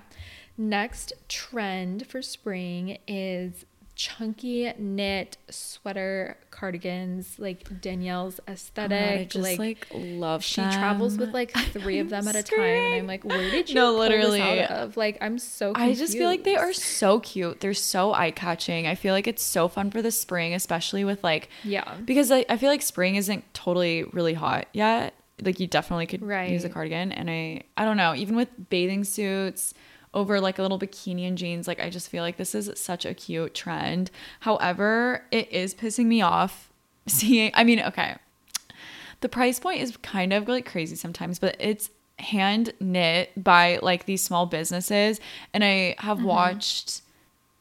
Next 0.59 1.13
trend 1.29 2.07
for 2.07 2.21
spring 2.21 2.99
is 3.09 3.65
chunky 4.01 4.73
knit 4.79 5.37
sweater 5.51 6.39
cardigans, 6.51 7.39
like 7.39 7.83
Danielle's 7.83 8.41
Oh 8.49 8.53
aesthetic. 8.53 8.99
God, 8.99 9.21
I 9.21 9.25
just 9.25 9.43
like, 9.43 9.59
like, 9.59 9.87
love 9.93 10.43
she 10.43 10.63
travels 10.63 11.19
with 11.19 11.35
like 11.35 11.53
three 11.73 11.99
of 11.99 12.09
them 12.09 12.27
at 12.27 12.35
a 12.35 12.43
time, 12.43 12.59
and 12.61 12.95
I'm 12.95 13.07
like, 13.07 13.25
where 13.27 13.51
did 13.51 13.69
you 13.69 13.75
No, 13.75 13.95
literally. 13.97 14.41
this 14.41 14.71
out 14.71 14.71
of? 14.79 14.97
Like, 14.97 15.19
I'm 15.21 15.39
so. 15.39 15.73
I 15.75 15.93
just 15.93 16.15
feel 16.17 16.29
like 16.29 16.45
they 16.45 16.57
are 16.57 16.73
so 16.73 17.21
cute. 17.21 17.61
They're 17.61 17.75
so 17.75 18.15
eye 18.15 18.31
catching. 18.31 18.87
I 18.87 18.95
feel 18.95 19.13
like 19.13 19.27
it's 19.27 19.43
so 19.43 19.69
fun 19.69 19.91
for 19.91 20.01
the 20.01 20.11
spring, 20.11 20.55
especially 20.55 21.05
with 21.05 21.23
like 21.23 21.51
Yeah. 21.63 21.97
because 22.03 22.31
I, 22.33 22.47
I 22.49 22.57
feel 22.57 22.71
like 22.71 22.81
spring 22.81 23.17
isn't 23.17 23.45
totally 23.53 24.05
really 24.05 24.35
hot 24.35 24.67
yet. 24.73 25.13
Like 25.43 25.61
you 25.61 25.67
definitely 25.67 26.07
could 26.07 26.23
use 26.51 26.65
a 26.65 26.71
cardigan, 26.71 27.13
and 27.13 27.29
I 27.31 27.65
I 27.77 27.85
don't 27.85 27.99
know 27.99 28.15
even 28.15 28.35
with 28.35 28.49
bathing 28.71 29.05
suits 29.05 29.75
over 30.13 30.41
like 30.41 30.59
a 30.59 30.63
little 30.63 30.79
bikini 30.79 31.27
and 31.29 31.39
jeans. 31.39 31.69
Like 31.69 31.81
I 31.81 31.91
just 31.91 32.09
feel 32.09 32.23
like 32.23 32.37
this 32.37 32.55
is 32.55 32.71
such 32.79 33.05
a 33.07 33.15
cute 33.15 33.55
trend. 33.55 34.11
However, 34.41 35.25
it 35.31 35.51
is 35.53 35.75
pissing 35.75 36.07
me 36.07 36.21
off 36.23 36.71
seeing. 37.07 37.51
I 37.55 37.65
mean, 37.65 37.81
okay, 37.81 38.17
the 39.21 39.29
price 39.29 39.59
point 39.61 39.81
is 39.81 39.97
kind 39.99 40.33
of 40.33 40.49
like 40.49 40.67
crazy 40.67 40.97
sometimes, 40.97 41.39
but 41.39 41.57
it's 41.59 41.91
hand 42.19 42.73
knit 42.81 43.31
by 43.43 43.79
like 43.83 44.05
these 44.07 44.23
small 44.23 44.47
businesses. 44.47 45.21
And 45.55 45.63
I 45.65 45.95
have 45.99 46.19
Mm-hmm. 46.19 46.27
watched, 46.27 47.03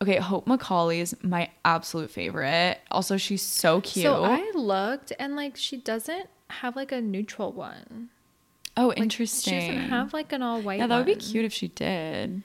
okay, 0.02 0.18
Hope 0.18 0.48
Macaulay 0.48 1.00
is 1.02 1.16
my 1.22 1.50
absolute 1.66 2.10
favorite. 2.12 2.80
Also, 2.92 3.18
she's 3.18 3.42
so 3.42 3.80
cute. 3.82 4.04
So 4.06 4.24
I 4.26 4.52
looked, 4.56 5.14
and 5.20 5.36
like, 5.36 5.56
she 5.56 5.78
doesn't 5.78 6.28
have 6.50 6.76
like 6.76 6.92
a 6.92 7.00
neutral 7.02 7.52
one. 7.52 8.10
Oh, 8.80 8.88
Like, 8.90 8.98
interesting. 9.00 9.60
She 9.60 9.68
doesn't 9.68 9.90
have 9.90 10.14
like 10.14 10.32
an 10.34 10.42
all 10.42 10.62
white. 10.62 10.80
yeah, 10.80 10.88
that 10.88 10.98
would 10.98 11.06
be 11.06 11.14
one. 11.14 11.20
cute 11.22 11.46
if 11.46 11.54
she 11.54 11.68
did. 11.70 12.44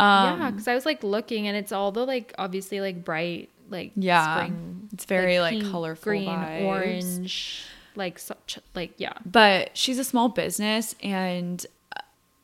yeah, 0.00 0.32
Um, 0.44 0.50
because 0.52 0.68
I 0.68 0.74
was 0.74 0.86
like 0.86 1.02
looking, 1.02 1.46
and 1.48 1.56
it's 1.56 1.72
all 1.72 1.92
the 1.92 2.04
like 2.04 2.34
obviously 2.38 2.80
like 2.80 3.04
bright 3.04 3.50
like 3.70 3.92
Yeah, 3.96 4.36
spring. 4.36 4.88
it's 4.92 5.04
very, 5.04 5.40
like, 5.40 5.52
pink, 5.58 5.70
colorful 5.70 6.10
green, 6.10 6.28
vibes. 6.28 6.64
orange, 6.64 7.64
like 7.96 8.18
such 8.18 8.58
like 8.74 8.92
yeah. 8.96 9.12
but 9.26 9.70
she's 9.76 9.98
a 9.98 10.04
small 10.04 10.28
business 10.28 10.94
and 11.02 11.66
uh, 11.96 12.00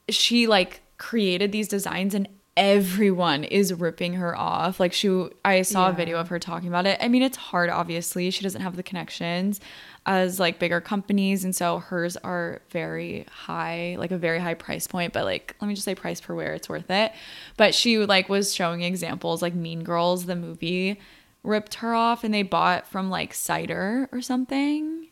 she 0.08 0.46
like 0.46 0.82
created 0.98 1.50
these 1.52 1.68
designs 1.68 2.12
and 2.14 2.28
everyone 2.56 3.42
is 3.44 3.72
ripping 3.74 4.14
her 4.14 4.36
off 4.36 4.78
like 4.80 4.92
she 4.92 5.28
i 5.44 5.60
saw 5.62 5.88
a 5.88 5.92
video 5.92 6.18
of 6.18 6.28
her 6.28 6.38
talking 6.38 6.68
about 6.68 6.86
it 6.86 6.96
i 7.00 7.08
mean 7.08 7.22
it's 7.22 7.36
hard 7.36 7.68
obviously 7.70 8.30
she 8.30 8.42
doesn't 8.42 8.62
have 8.62 8.76
the 8.76 8.82
connections 8.82 9.60
as 10.06 10.38
like 10.38 10.58
bigger 10.58 10.80
companies 10.80 11.44
and 11.44 11.56
so 11.56 11.78
hers 11.78 12.16
are 12.18 12.60
very 12.70 13.24
high 13.30 13.96
like 13.98 14.10
a 14.10 14.18
very 14.18 14.38
high 14.38 14.54
price 14.54 14.86
point 14.86 15.12
but 15.12 15.24
like 15.24 15.56
let 15.60 15.68
me 15.68 15.74
just 15.74 15.84
say 15.84 15.94
price 15.94 16.20
per 16.20 16.34
wear 16.34 16.52
it's 16.52 16.68
worth 16.68 16.90
it 16.90 17.12
but 17.56 17.74
she 17.74 17.98
like 17.98 18.28
was 18.28 18.54
showing 18.54 18.82
examples 18.82 19.40
like 19.40 19.54
mean 19.54 19.82
girls 19.82 20.26
the 20.26 20.36
movie 20.36 21.00
ripped 21.42 21.74
her 21.76 21.94
off 21.94 22.22
and 22.22 22.34
they 22.34 22.42
bought 22.42 22.86
from 22.86 23.08
like 23.08 23.32
cider 23.32 24.08
or 24.12 24.20
something 24.20 25.08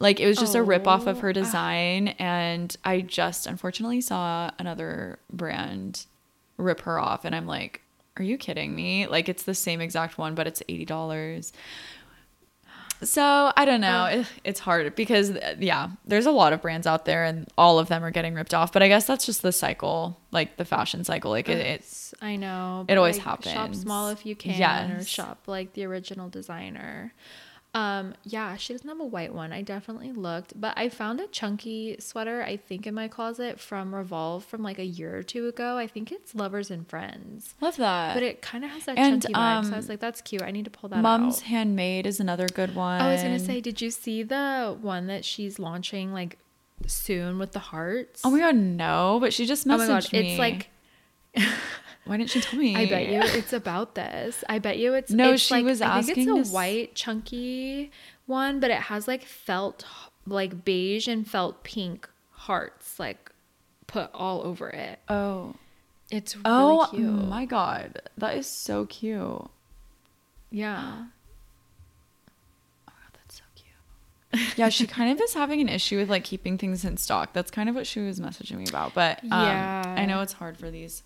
like 0.00 0.20
it 0.20 0.26
was 0.26 0.38
just 0.38 0.54
a 0.54 0.62
rip 0.62 0.86
off 0.86 1.06
of 1.08 1.16
Oh, 1.16 1.20
her 1.22 1.30
ah. 1.30 1.32
design, 1.32 2.08
and 2.20 2.76
I 2.84 3.00
just 3.00 3.48
unfortunately 3.48 4.00
saw 4.00 4.48
another 4.56 5.18
brand 5.32 6.06
rip 6.56 6.82
her 6.82 7.00
off, 7.00 7.24
and 7.24 7.34
I'm 7.34 7.48
like, 7.48 7.82
"Are 8.16 8.22
you 8.22 8.38
kidding 8.38 8.76
me?" 8.76 9.08
Like 9.08 9.28
it's 9.28 9.42
the 9.42 9.56
same 9.56 9.80
exact 9.80 10.16
one, 10.16 10.36
but 10.36 10.46
it's 10.46 10.62
eighty 10.68 10.84
dollars. 10.84 11.52
So 13.02 13.52
I 13.56 13.64
don't 13.64 13.80
know. 13.80 14.06
It- 14.06 14.26
It's 14.44 14.60
hard 14.60 14.94
because 14.96 15.30
uh, 15.30 15.54
yeah, 15.58 15.90
there's 16.04 16.26
a 16.26 16.30
lot 16.30 16.52
of 16.52 16.60
brands 16.62 16.86
out 16.86 17.04
there, 17.04 17.24
and 17.24 17.46
all 17.56 17.78
of 17.78 17.88
them 17.88 18.02
are 18.04 18.10
getting 18.10 18.34
ripped 18.34 18.54
off. 18.54 18.72
But 18.72 18.82
I 18.82 18.88
guess 18.88 19.06
that's 19.06 19.24
just 19.26 19.42
the 19.42 19.52
cycle, 19.52 20.18
like 20.32 20.56
the 20.56 20.64
fashion 20.64 21.04
cycle. 21.04 21.30
Like 21.30 21.48
it, 21.48 21.58
it's 21.58 22.12
I 22.20 22.36
know. 22.36 22.84
it 22.88 22.96
always 22.98 23.16
Shop 23.16 23.44
happens. 23.44 23.52
Shop 23.54 23.74
small 23.74 24.08
if 24.08 24.26
you 24.26 24.34
can, 24.34 24.90
or 24.92 25.04
shop 25.04 25.42
like 25.46 25.74
the 25.74 25.84
original 25.84 26.28
designer. 26.28 27.12
Um, 27.74 28.14
yeah, 28.24 28.56
she 28.56 28.72
doesn't 28.72 28.88
have 28.88 28.98
a 28.98 29.04
white 29.04 29.34
one. 29.34 29.52
I 29.52 29.60
definitely 29.60 30.10
looked, 30.12 30.58
but 30.58 30.72
I 30.76 30.88
found 30.88 31.20
a 31.20 31.26
chunky 31.26 31.96
sweater. 31.98 32.42
I 32.42 32.56
think 32.56 32.86
in 32.86 32.94
my 32.94 33.08
closet 33.08 33.60
from 33.60 33.94
Revolve 33.94 34.44
from 34.44 34.62
like 34.62 34.78
a 34.78 34.84
year 34.84 35.16
or 35.16 35.22
two 35.22 35.46
ago. 35.48 35.76
I 35.76 35.86
think 35.86 36.10
it's 36.10 36.34
Lovers 36.34 36.70
and 36.70 36.88
Friends, 36.88 37.54
love 37.60 37.76
that. 37.76 38.14
but 38.14 38.22
it 38.22 38.40
kind 38.40 38.64
of 38.64 38.70
has 38.70 38.86
that 38.86 38.96
and, 38.96 39.22
chunky 39.22 39.34
vibe. 39.34 39.64
So 39.64 39.70
I 39.70 39.72
um, 39.72 39.76
was 39.76 39.88
like, 39.88 40.00
that's 40.00 40.22
cute. 40.22 40.42
I 40.42 40.50
need 40.50 40.64
to 40.64 40.70
pull 40.70 40.88
that 40.88 41.02
Mom's 41.02 41.38
out. 41.38 41.42
Handmade 41.44 42.06
is 42.06 42.20
another 42.20 42.48
good 42.48 42.74
one. 42.74 43.00
I 43.00 43.12
was 43.12 43.22
gonna 43.22 43.38
say, 43.38 43.60
did 43.60 43.82
you 43.82 43.90
see 43.90 44.22
the 44.22 44.76
one 44.80 45.06
that 45.08 45.24
she's 45.24 45.58
launching 45.58 46.12
like 46.12 46.38
soon 46.86 47.38
with 47.38 47.52
the 47.52 47.58
hearts? 47.58 48.22
Oh 48.24 48.30
my 48.30 48.38
god, 48.38 48.56
no! 48.56 49.18
But 49.20 49.34
she 49.34 49.44
just 49.44 49.66
messaged 49.66 49.74
Oh 49.74 49.78
my 49.78 50.00
god, 50.00 50.12
me. 50.12 50.30
it's 50.30 50.38
like 50.38 50.70
Why 52.08 52.16
didn't 52.16 52.30
she 52.30 52.40
tell 52.40 52.58
me? 52.58 52.74
I 52.74 52.86
bet 52.86 53.08
you 53.08 53.20
it's 53.22 53.52
about 53.52 53.94
this. 53.94 54.42
I 54.48 54.58
bet 54.58 54.78
you 54.78 54.94
it's 54.94 55.10
No, 55.10 55.32
it's 55.34 55.42
she 55.42 55.54
like, 55.54 55.64
was 55.64 55.82
I 55.82 56.00
think 56.02 56.18
asking 56.18 56.38
it's 56.38 56.50
a 56.50 56.52
white 56.52 56.94
chunky 56.94 57.90
one, 58.26 58.60
but 58.60 58.70
it 58.70 58.80
has 58.82 59.06
like 59.06 59.24
felt 59.24 59.84
like 60.26 60.64
beige 60.64 61.06
and 61.06 61.28
felt 61.28 61.62
pink 61.64 62.08
hearts 62.30 62.98
like 62.98 63.30
put 63.86 64.10
all 64.14 64.42
over 64.42 64.68
it. 64.70 64.98
Oh. 65.08 65.54
It's 66.10 66.34
really 66.34 66.44
Oh 66.46 66.88
cute. 66.90 67.28
my 67.28 67.44
god. 67.44 68.00
That 68.16 68.36
is 68.36 68.46
so 68.46 68.86
cute. 68.86 69.20
Oh 69.20 69.50
yeah. 70.50 70.80
my 72.86 72.92
god, 72.94 73.12
that's 73.12 73.36
so 73.36 73.44
cute. 73.54 74.56
yeah, 74.56 74.70
she 74.70 74.86
kind 74.86 75.12
of 75.12 75.20
is 75.20 75.34
having 75.34 75.60
an 75.60 75.68
issue 75.68 75.98
with 75.98 76.08
like 76.08 76.24
keeping 76.24 76.56
things 76.56 76.84
in 76.86 76.96
stock. 76.96 77.34
That's 77.34 77.50
kind 77.50 77.68
of 77.68 77.74
what 77.74 77.86
she 77.86 78.00
was 78.00 78.18
messaging 78.20 78.56
me 78.56 78.66
about. 78.66 78.94
But 78.94 79.22
um, 79.24 79.28
Yeah. 79.30 79.94
I 79.98 80.06
know 80.06 80.22
it's 80.22 80.32
hard 80.34 80.56
for 80.56 80.70
these 80.70 81.02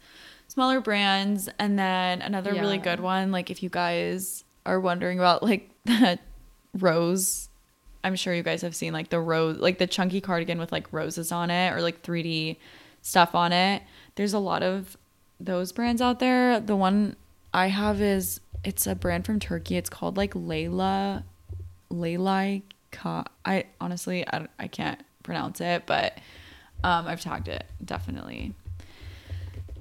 smaller 0.53 0.81
brands. 0.81 1.49
And 1.59 1.79
then 1.79 2.21
another 2.21 2.53
really 2.53 2.77
good 2.79 3.01
one, 3.01 3.33
like 3.33 3.51
if 3.51 3.63
you 3.63 3.71
guys 3.71 4.45
are 4.67 4.79
wondering 4.79 5.19
about 5.19 5.43
like 5.43 5.71
that 5.87 6.21
rose, 6.79 7.49
I'm 8.05 8.17
sure 8.17 8.35
you 8.35 8.43
guys 8.43 8.61
have 8.61 8.75
seen 8.75 8.93
like 8.93 9.09
the 9.09 9.21
rose, 9.21 9.59
like 9.59 9.79
the 9.79 9.87
chunky 9.87 10.21
cardigan 10.21 10.59
with 10.59 10.71
like 10.71 10.93
roses 10.93 11.33
on 11.33 11.51
it 11.51 11.73
or 11.73 11.81
like 11.81 12.03
3D 12.03 12.59
stuff 13.01 13.35
on 13.35 13.53
it. 13.53 13.83
There's 14.17 14.35
a 14.35 14.39
lot 14.39 14.63
of 14.63 14.99
those 15.41 15.73
brands 15.73 16.03
out 16.03 16.19
there. 16.19 16.61
The 16.61 16.77
one 16.77 17.17
I 17.55 17.69
have 17.69 18.03
is 18.03 18.41
it's 18.63 18.87
a 18.87 18.95
brand 18.95 19.25
from 19.25 19.41
Turkey. 19.41 19.77
It's 19.77 19.91
called 19.91 20.19
like 20.19 20.35
Layla 20.35 21.25
Laylai 21.91 22.63
Ka. 22.91 23.25
I 23.47 23.65
honestly 23.81 24.27
I, 24.29 24.47
I 24.59 24.69
can't 24.69 25.01
pronounce 25.23 25.63
it, 25.63 25.85
but 25.87 26.19
um 26.85 27.07
I've 27.07 27.23
tagged 27.23 27.49
it 27.49 27.65
definitely. 27.83 28.53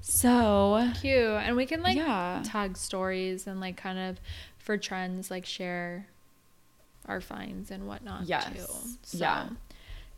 So 0.01 0.89
Cute. 0.99 1.17
And 1.17 1.55
we 1.55 1.65
can 1.65 1.81
like 1.81 1.95
Yeah. 1.95 2.41
tag 2.43 2.77
stories 2.77 3.47
and 3.47 3.59
like 3.59 3.77
kind 3.77 3.99
of 3.99 4.19
for 4.57 4.77
trends 4.77 5.31
like 5.31 5.45
share 5.45 6.07
our 7.07 7.21
finds 7.21 7.71
and 7.71 7.87
whatnot 7.87 8.25
Yes. 8.27 8.45
too. 8.45 8.65
So, 9.03 9.17
Yeah. 9.17 9.49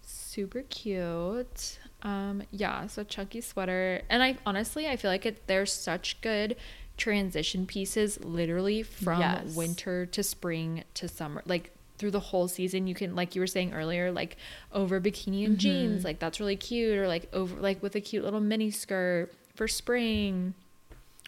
Super 0.01 0.63
cute. 0.63 1.79
Um 2.01 2.43
yeah, 2.51 2.87
so 2.87 3.03
chunky 3.03 3.41
sweater. 3.41 4.01
And 4.09 4.21
I 4.23 4.37
honestly 4.45 4.87
I 4.87 4.95
feel 4.95 5.11
like 5.11 5.25
it 5.25 5.47
there's 5.47 5.71
such 5.71 6.19
good 6.21 6.55
transition 6.97 7.65
pieces 7.65 8.19
literally 8.23 8.83
from 8.83 9.19
Yes. 9.19 9.55
winter 9.55 10.05
to 10.07 10.23
spring 10.23 10.83
to 10.95 11.07
summer. 11.07 11.41
Like 11.45 11.71
through 11.97 12.11
the 12.11 12.19
whole 12.19 12.47
season 12.47 12.87
you 12.87 12.95
can 12.95 13.15
like 13.15 13.35
you 13.35 13.39
were 13.41 13.47
saying 13.47 13.71
earlier 13.73 14.11
like 14.11 14.35
over 14.73 14.99
bikini 14.99 15.45
and 15.45 15.57
jeans 15.59 16.03
like 16.03 16.19
that's 16.19 16.39
really 16.39 16.55
cute 16.55 16.97
or 16.97 17.07
like 17.07 17.29
over 17.33 17.55
like 17.61 17.81
with 17.83 17.95
a 17.95 18.01
cute 18.01 18.23
little 18.25 18.39
mini 18.41 18.71
skirt 18.71 19.31
for 19.55 19.67
spring 19.67 20.53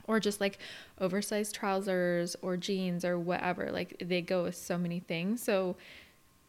or 0.07 0.19
just 0.19 0.39
like 0.39 0.59
oversized 0.99 1.55
trousers 1.55 2.35
or 2.41 2.57
jeans 2.57 3.03
or 3.05 3.17
whatever. 3.17 3.71
Like 3.71 4.01
they 4.03 4.21
go 4.21 4.43
with 4.43 4.55
so 4.55 4.77
many 4.77 4.99
things. 4.99 5.41
So 5.41 5.75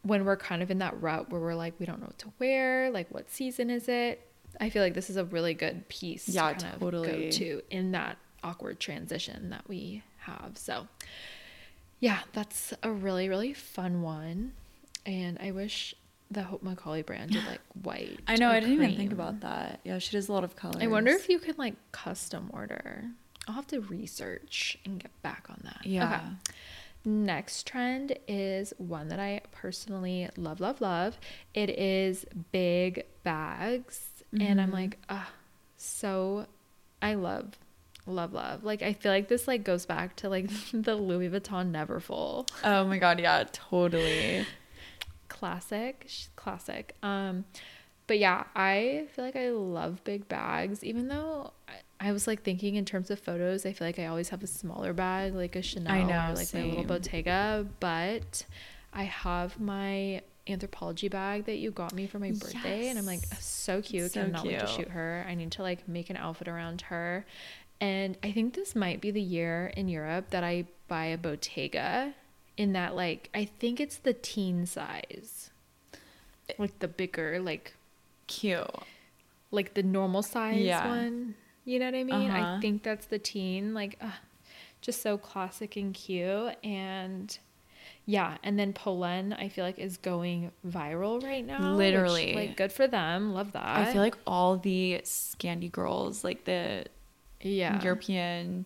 when 0.03 0.25
we're 0.25 0.37
kind 0.37 0.61
of 0.61 0.71
in 0.71 0.79
that 0.79 0.99
rut 1.01 1.29
where 1.29 1.41
we're 1.41 1.55
like, 1.55 1.73
we 1.79 1.85
don't 1.85 1.99
know 1.99 2.07
what 2.07 2.19
to 2.19 2.31
wear, 2.39 2.89
like 2.91 3.07
what 3.13 3.29
season 3.29 3.69
is 3.69 3.87
it? 3.87 4.21
I 4.59 4.69
feel 4.69 4.81
like 4.81 4.93
this 4.93 5.09
is 5.09 5.17
a 5.17 5.25
really 5.25 5.53
good 5.53 5.87
piece 5.89 6.27
Yeah, 6.29 6.53
to 6.53 6.59
kind 6.61 6.73
of 6.75 6.79
totally. 6.79 7.25
go 7.25 7.31
to 7.31 7.61
in 7.69 7.91
that 7.91 8.17
awkward 8.43 8.79
transition 8.79 9.49
that 9.49 9.67
we 9.67 10.03
have. 10.19 10.51
So 10.55 10.87
yeah, 11.99 12.19
that's 12.33 12.73
a 12.83 12.91
really, 12.91 13.27
really 13.27 13.53
fun 13.53 14.01
one. 14.01 14.53
And 15.05 15.37
I 15.41 15.51
wish 15.51 15.95
the 16.31 16.43
Hope 16.43 16.61
Macaulay 16.63 17.01
brand 17.03 17.31
did 17.31 17.45
like 17.45 17.61
white. 17.83 18.19
I 18.27 18.35
know 18.35 18.49
I 18.49 18.59
didn't 18.59 18.75
even 18.75 18.95
think 18.95 19.11
about 19.13 19.41
that. 19.41 19.79
Yeah, 19.83 19.99
she 19.99 20.11
does 20.11 20.27
a 20.29 20.33
lot 20.33 20.43
of 20.43 20.55
colors. 20.55 20.81
I 20.81 20.87
wonder 20.87 21.11
if 21.11 21.29
you 21.29 21.39
could 21.39 21.57
like 21.57 21.75
custom 21.91 22.49
order. 22.53 23.05
I'll 23.47 23.55
have 23.55 23.67
to 23.67 23.79
research 23.81 24.77
and 24.85 24.99
get 24.99 25.11
back 25.21 25.45
on 25.49 25.59
that. 25.63 25.85
Yeah. 25.85 26.13
Okay. 26.15 26.23
Next 27.05 27.65
trend 27.65 28.17
is 28.27 28.73
one 28.77 29.07
that 29.07 29.19
I 29.19 29.39
personally 29.53 30.27
love, 30.35 30.59
love, 30.59 30.81
love. 30.81 31.17
It 31.53 31.69
is 31.69 32.25
big 32.51 33.05
bags. 33.23 34.01
And 34.37 34.59
I'm 34.59 34.71
Mhm. 34.71 34.73
like, 34.73 34.97
ah, 35.07 35.31
so 35.77 36.47
I 37.01 37.13
love, 37.13 37.57
love, 38.05 38.33
love. 38.33 38.65
Like 38.65 38.81
I 38.81 38.91
feel 38.91 39.13
like 39.13 39.29
this 39.29 39.47
like 39.47 39.63
goes 39.63 39.85
back 39.85 40.17
to 40.17 40.27
like 40.29 40.49
the 40.73 40.95
Louis 40.95 41.29
Vuitton 41.29 41.71
Neverfull. 41.71 42.49
Oh 42.65 42.83
my 42.85 42.97
god, 42.97 43.21
yeah, 43.21 43.45
totally. 43.53 44.45
Classic 45.37 46.07
classic. 46.35 46.95
Um 47.03 47.45
but 48.07 48.17
yeah 48.17 48.45
i 48.55 49.05
feel 49.13 49.25
like 49.25 49.35
i 49.35 49.49
love 49.49 50.03
big 50.05 50.27
bags 50.27 50.83
even 50.83 51.09
though 51.09 51.51
I, 51.67 52.07
I 52.07 52.11
was 52.13 52.25
like 52.25 52.41
thinking 52.41 52.75
in 52.75 52.85
terms 52.85 53.11
of 53.11 53.19
photos 53.19 53.65
i 53.65 53.73
feel 53.73 53.85
like 53.85 53.99
i 53.99 54.05
always 54.05 54.29
have 54.29 54.41
a 54.41 54.47
smaller 54.47 54.93
bag 54.93 55.35
like 55.35 55.55
a 55.55 55.61
chanel 55.61 56.07
know, 56.07 56.31
or 56.31 56.35
like 56.35 56.53
my 56.53 56.63
little 56.63 56.85
bottega 56.85 57.67
but 57.79 58.45
i 58.93 59.03
have 59.03 59.59
my 59.59 60.21
Anthropologie 60.47 61.11
bag 61.11 61.43
that 61.45 61.57
you 61.57 61.71
got 61.71 61.93
me 61.93 62.07
for 62.07 62.19
my 62.19 62.31
birthday 62.31 62.87
and 62.87 62.97
i'm 62.97 63.05
like 63.05 63.19
so 63.37 63.81
cute. 63.81 64.13
So 64.13 64.23
cannot 64.23 64.45
wait 64.45 64.61
to 64.61 64.67
shoot 64.67 64.87
her. 64.87 65.25
I 65.27 65.35
need 65.35 65.51
to 65.51 65.61
like 65.61 65.85
make 65.89 66.09
an 66.09 66.15
outfit 66.15 66.47
around 66.47 66.83
her. 66.83 67.25
And 67.81 68.17
i 68.23 68.31
think 68.31 68.53
this 68.53 68.73
might 68.73 69.01
be 69.01 69.11
the 69.11 69.21
year 69.21 69.73
in 69.75 69.89
europe 69.89 70.29
that 70.29 70.45
i 70.45 70.65
buy 70.87 71.07
a 71.07 71.17
bottega 71.17 72.13
in 72.57 72.73
that 72.73 72.95
like 72.95 73.29
i 73.33 73.45
think 73.45 73.79
it's 73.79 73.97
the 73.97 74.13
teen 74.13 74.65
size 74.65 75.51
like 76.57 76.77
the 76.79 76.87
bigger 76.87 77.39
like 77.39 77.73
Cute. 78.27 78.67
like 79.51 79.73
the 79.73 79.83
normal 79.83 80.21
size 80.23 80.65
Yeah. 80.65 80.87
one 80.87 81.35
you 81.65 81.79
know 81.79 81.85
what 81.85 81.95
i 81.95 82.03
mean 82.03 82.31
i 82.31 82.41
Uh-huh. 82.41 82.59
think 82.61 82.83
that's 82.83 83.05
the 83.05 83.19
teen 83.19 83.73
like 83.73 83.97
ugh, 84.01 84.11
just 84.81 85.01
so 85.01 85.17
classic 85.17 85.75
and 85.75 85.93
cute 85.93 86.55
and 86.63 87.37
yeah 88.05 88.37
and 88.43 88.57
then 88.59 88.73
Polène 88.73 89.37
i 89.39 89.47
feel 89.49 89.63
like 89.65 89.77
is 89.79 89.97
going 89.97 90.51
viral 90.65 91.21
right 91.23 91.45
now 91.45 91.75
which, 91.77 91.77
Literally. 91.77 92.33
like 92.35 92.57
good 92.57 92.71
for 92.71 92.87
them 92.87 93.33
love 93.33 93.51
that 93.53 93.77
I 93.77 93.91
feel 93.91 94.01
like 94.01 94.17
all 94.25 94.57
the 94.57 95.01
Scandi 95.03 95.71
girls, 95.71 96.23
like 96.23 96.43
the 96.45 96.85
yeah 97.41 97.81
European 97.83 98.65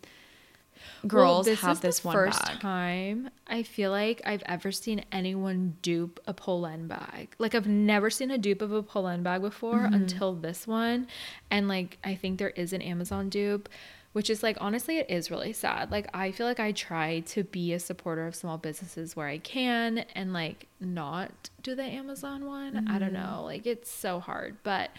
Well, 1.04 1.10
girls, 1.10 1.46
this 1.46 1.62
have 1.62 1.74
is 1.74 1.80
the 1.80 1.88
this 1.88 2.04
one 2.04 2.14
first 2.14 2.46
bag. 2.46 2.60
time 2.60 3.30
I 3.48 3.64
feel 3.64 3.92
like 3.92 4.22
I've 4.26 4.44
ever 4.46 4.72
seen 4.72 5.04
anyone 5.12 5.78
dupe 5.82 6.20
a 6.28 6.34
Polène 6.34 6.88
bag. 6.88 7.36
Like 7.40 7.56
I've 7.56 7.68
never 7.68 8.10
seen 8.10 8.32
a 8.32 8.38
dupe 8.38 8.62
of 8.62 8.72
a 8.72 8.84
Polène 8.84 9.24
bag 9.24 9.42
before 9.42 9.80
Mm-hmm. 9.80 9.94
until 9.94 10.34
this 10.36 10.68
one, 10.68 11.08
and 11.50 11.68
like 11.68 11.98
I 12.04 12.16
think 12.16 12.40
there 12.40 12.50
is 12.52 12.74
an 12.74 12.82
Amazon 12.82 13.30
dupe, 13.30 13.68
which 14.14 14.30
is 14.30 14.44
like 14.44 14.58
honestly 14.62 14.98
it 15.00 15.10
is 15.10 15.32
really 15.32 15.54
sad. 15.54 15.90
Like 15.92 16.08
I 16.14 16.32
feel 16.32 16.46
like 16.46 16.60
I 16.60 16.72
try 16.72 17.22
to 17.28 17.44
be 17.46 17.74
a 17.74 17.80
supporter 17.80 18.28
of 18.28 18.36
small 18.36 18.58
businesses 18.58 19.16
where 19.16 19.28
I 19.28 19.38
can 19.40 20.00
and 20.16 20.34
like 20.34 20.68
not 20.80 21.50
do 21.64 21.74
the 21.76 21.84
Amazon 21.84 22.46
one. 22.46 22.88
I 22.88 23.00
don't 23.00 23.14
Mm-hmm. 23.14 23.36
know. 23.38 23.44
Like 23.46 23.66
it's 23.66 23.90
so 23.90 24.20
hard, 24.20 24.58
but 24.64 24.92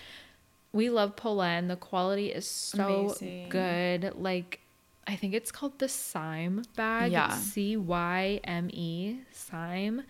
we 0.72 0.88
love 0.88 1.16
Polène. 1.16 1.68
The 1.68 1.76
quality 1.76 2.28
is 2.32 2.46
so 2.46 3.10
Amazing. 3.10 3.50
good. 3.50 4.14
Like 4.16 4.60
I 5.06 5.16
think 5.16 5.34
it's 5.34 5.50
called 5.50 5.78
the 5.78 5.86
Cyme 5.88 6.64
bag. 6.76 7.12
Yeah. 7.12 7.30
C 7.30 7.76
Y 7.76 8.40
M 8.44 8.70
E, 8.72 9.18
Cyme. 9.34 10.04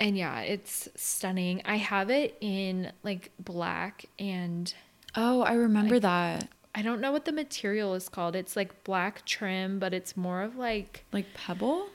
And 0.00 0.16
yeah, 0.16 0.40
it's 0.40 0.88
stunning. 0.96 1.62
I 1.64 1.76
have 1.76 2.10
it 2.10 2.36
in 2.40 2.92
like 3.02 3.30
black 3.38 4.06
and 4.18 4.72
Oh, 5.14 5.42
I 5.42 5.52
remember 5.54 6.00
that. 6.00 6.48
I 6.74 6.80
don't 6.80 7.00
know 7.02 7.12
what 7.12 7.26
the 7.26 7.32
material 7.32 7.94
is 7.94 8.08
called. 8.08 8.34
It's 8.34 8.56
like 8.56 8.82
black 8.84 9.26
trim, 9.26 9.78
but 9.78 9.92
it's 9.92 10.16
more 10.16 10.40
of 10.42 10.56
like 10.56 11.04
Like 11.12 11.32
Pebble? 11.34 11.88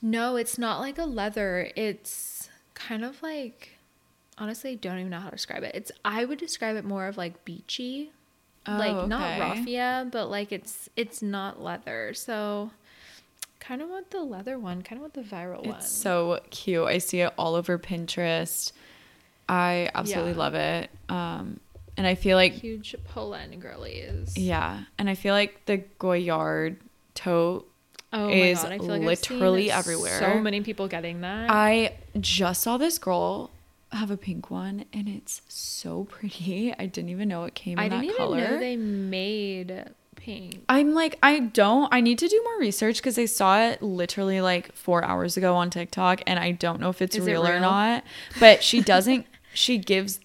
no, 0.00 0.36
it's 0.36 0.58
not 0.58 0.78
like 0.78 0.98
a 0.98 1.04
leather. 1.04 1.70
It's 1.74 2.48
kind 2.74 3.04
of 3.04 3.20
like 3.22 3.76
honestly, 4.38 4.70
I 4.70 4.74
don't 4.76 4.98
even 5.00 5.10
know 5.10 5.18
how 5.18 5.30
to 5.30 5.36
describe 5.36 5.64
it. 5.64 5.72
It's 5.74 5.90
I 6.04 6.24
would 6.24 6.38
describe 6.38 6.76
it 6.76 6.84
more 6.84 7.08
of 7.08 7.16
like 7.16 7.44
beachy. 7.44 8.12
Like 8.68 8.96
Oh, 8.96 9.06
not 9.06 9.22
okay. 9.22 9.40
raffia, 9.40 10.08
but 10.10 10.28
like 10.30 10.52
it's 10.52 10.88
it's 10.96 11.22
not 11.22 11.62
leather. 11.62 12.12
So 12.14 12.70
kind 13.60 13.80
of 13.82 13.88
want 13.88 14.10
the 14.10 14.20
leather 14.22 14.58
one, 14.58 14.82
kind 14.82 14.98
of 14.98 15.02
want 15.02 15.14
the 15.14 15.22
viral 15.22 15.64
one. 15.64 15.76
It's 15.76 15.90
so 15.90 16.40
cute. 16.50 16.84
I 16.86 16.98
see 16.98 17.20
it 17.20 17.32
all 17.38 17.54
over 17.54 17.78
Pinterest. 17.78 18.72
I 19.48 19.90
absolutely 19.94 20.32
Yeah. 20.32 20.38
love 20.38 20.54
it. 20.54 20.90
Um, 21.08 21.60
and 21.96 22.06
I 22.06 22.14
feel 22.14 22.36
like 22.36 22.52
huge 22.52 22.94
Polène 23.12 23.58
girlies. 23.58 24.36
yeah, 24.36 24.84
and 24.98 25.08
I 25.08 25.14
feel 25.14 25.34
like 25.34 25.64
the 25.66 25.78
Goyard 25.98 26.76
tote. 27.14 27.64
Oh 28.12 28.30
is 28.30 28.62
my 28.62 28.62
god, 28.70 28.72
I 28.72 28.78
feel 28.78 28.88
like 28.88 29.02
literally 29.02 29.70
everywhere. 29.70 30.18
So 30.18 30.38
many 30.40 30.60
people 30.62 30.88
getting 30.88 31.20
that. 31.22 31.50
I 31.50 31.92
just 32.18 32.62
saw 32.62 32.78
this 32.78 32.98
girl 32.98 33.50
have 33.92 34.10
a 34.10 34.16
pink 34.16 34.50
one, 34.50 34.84
and 34.92 35.08
it's 35.08 35.42
so 35.48 36.04
pretty. 36.04 36.74
I 36.78 36.86
didn't 36.86 37.10
even 37.10 37.28
know 37.28 37.44
it 37.44 37.54
came 37.54 37.78
in 37.78 37.84
I 37.84 37.88
that 37.88 38.00
didn't 38.02 38.16
color. 38.16 38.38
even 38.38 38.50
know 38.52 38.58
they 38.60 38.76
made 38.76 39.84
pink. 40.16 40.64
I'm 40.68 40.94
like, 40.94 41.18
I 41.22 41.38
don't. 41.40 41.92
I 41.92 42.00
need 42.00 42.18
to 42.18 42.28
do 42.28 42.40
more 42.44 42.58
research 42.58 42.96
because 42.98 43.18
I 43.18 43.24
saw 43.26 43.60
it 43.60 43.82
literally 43.82 44.40
like 44.40 44.72
four 44.74 45.04
hours 45.04 45.36
ago 45.36 45.54
on 45.54 45.70
TikTok, 45.70 46.22
and 46.26 46.38
I 46.38 46.52
don't 46.52 46.80
know 46.80 46.90
if 46.90 47.00
it's 47.00 47.16
Is 47.16 47.26
it 47.26 47.30
real, 47.30 47.46
or 47.46 47.60
not. 47.60 48.04
But 48.40 48.62
she 48.62 48.80
doesn't. 48.94 49.26
she 49.54 49.78
gives 49.78 50.20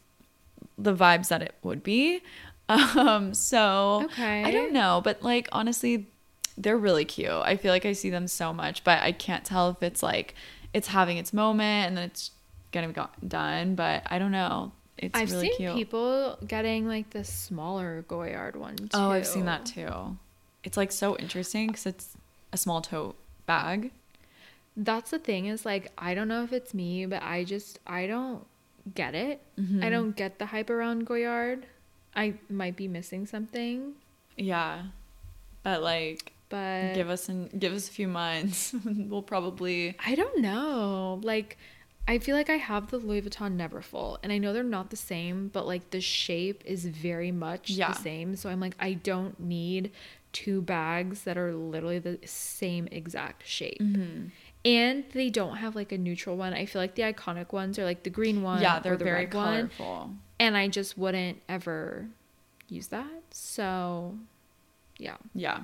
the 0.78 0.94
vibes 0.96 1.28
that 1.30 1.42
it 1.42 1.56
would 1.64 1.84
be. 1.84 2.22
Um. 2.70 3.34
So 3.34 4.04
Okay. 4.06 4.44
I 4.44 4.50
don't 4.50 4.72
know, 4.72 5.02
but 5.04 5.22
like 5.22 5.50
honestly, 5.52 6.08
they're 6.58 6.78
really 6.78 7.04
cute. 7.06 7.30
I 7.30 7.58
feel 7.58 7.72
like 7.72 7.86
I 7.86 7.92
see 7.92 8.10
them 8.10 8.26
so 8.28 8.54
much, 8.54 8.84
but 8.86 9.02
I 9.04 9.12
can't 9.12 9.44
tell 9.44 9.70
if 9.70 9.84
it's 9.84 10.02
like 10.02 10.34
it's 10.74 10.88
having 10.88 11.18
its 11.18 11.34
moment 11.34 11.88
and 11.90 11.98
then 11.98 12.06
it's 12.06 12.32
gonna 12.74 12.88
be 12.88 12.94
go- 12.94 13.10
done. 13.26 13.76
But 13.76 14.04
I 14.08 14.20
don't 14.20 14.32
know. 14.32 14.74
It's 14.98 15.18
I've 15.18 15.32
really 15.32 15.48
seen 15.50 15.58
cute. 15.58 15.76
people 15.76 16.38
getting 16.48 16.88
like 16.88 17.10
the 17.12 17.24
smaller 17.24 18.04
Goyard 18.08 18.56
one 18.56 18.76
too. 18.76 18.90
Oh, 18.94 19.12
I've 19.12 19.26
seen 19.28 19.46
that 19.46 19.66
too. 19.66 20.18
It's 20.64 20.78
like 20.78 20.92
so 20.92 21.16
interesting 21.18 21.68
because 21.68 21.86
it's 21.86 22.18
a 22.52 22.58
small 22.58 22.82
tote 22.82 23.16
bag. 23.46 23.92
That's 24.76 25.12
the 25.12 25.20
thing 25.20 25.46
is 25.48 25.66
like 25.66 25.92
I 25.98 26.14
don't 26.14 26.28
know 26.28 26.44
if 26.44 26.52
it's 26.54 26.74
me, 26.74 27.06
but 27.06 27.24
I 27.24 27.44
just 27.44 27.80
I 27.88 28.08
don't 28.08 28.46
get 28.96 29.16
it. 29.16 29.42
Mm-hmm. 29.60 29.84
I 29.84 29.90
don't 29.90 30.16
get 30.16 30.40
the 30.40 30.48
hype 30.48 30.70
around 30.70 31.06
Goyard. 31.06 31.66
I 32.16 32.36
might 32.50 32.76
be 32.76 32.88
missing 32.88 33.26
something, 33.26 33.94
Yeah, 34.38 34.84
but 35.64 35.82
like, 35.82 36.34
but 36.50 36.94
give 36.94 37.10
us 37.10 37.28
an 37.30 37.50
give 37.58 37.74
us 37.74 37.90
a 37.90 37.92
few 37.92 38.08
months. 38.08 38.76
we'll 38.86 39.24
probably 39.24 39.96
I 40.06 40.14
don't 40.14 40.40
know. 40.40 41.20
Like, 41.24 41.58
I 42.08 42.20
feel 42.20 42.36
like 42.36 42.50
I 42.50 42.58
have 42.58 42.92
the 42.92 42.98
Louis 42.98 43.22
Vuitton 43.22 43.56
Neverfull, 43.58 44.18
and 44.24 44.32
I 44.32 44.38
know 44.38 44.52
they're 44.52 44.64
not 44.64 44.90
the 44.90 44.98
same, 44.98 45.48
but 45.48 45.66
like 45.66 45.92
the 45.92 46.02
shape 46.02 46.62
is 46.66 46.86
very 46.86 47.32
much 47.32 47.70
Yeah. 47.70 47.92
the 47.94 47.98
same. 48.00 48.36
So 48.36 48.50
I'm 48.50 48.60
like, 48.60 48.76
I 48.80 48.94
don't 48.94 49.40
need 49.40 49.92
two 50.34 50.62
bags 50.62 51.24
that 51.24 51.38
are 51.38 51.54
literally 51.54 52.00
the 52.00 52.20
same 52.26 52.88
exact 52.92 53.48
shape. 53.48 53.80
Mm-hmm. 53.80 54.28
And 54.66 55.04
they 55.14 55.30
don't 55.30 55.58
have 55.58 55.76
like 55.76 55.92
a 55.92 55.98
neutral 55.98 56.36
one. 56.38 56.54
I 56.54 56.66
feel 56.66 56.82
like 56.82 56.96
the 56.96 57.04
iconic 57.04 57.52
ones 57.54 57.78
are 57.80 57.84
like 57.86 58.04
the 58.04 58.10
green 58.10 58.42
one 58.42 58.62
yeah, 58.62 58.80
they're 58.80 58.98
the 58.98 59.04
very 59.06 59.26
red 59.26 59.34
one. 59.34 59.70
colorful. 59.70 60.12
And 60.40 60.58
I 60.58 60.68
just 60.68 60.98
wouldn't 60.98 61.42
ever 61.48 62.08
use 62.68 62.88
that. 62.88 63.22
So, 63.32 64.18
yeah. 64.98 65.18
Yeah. 65.34 65.64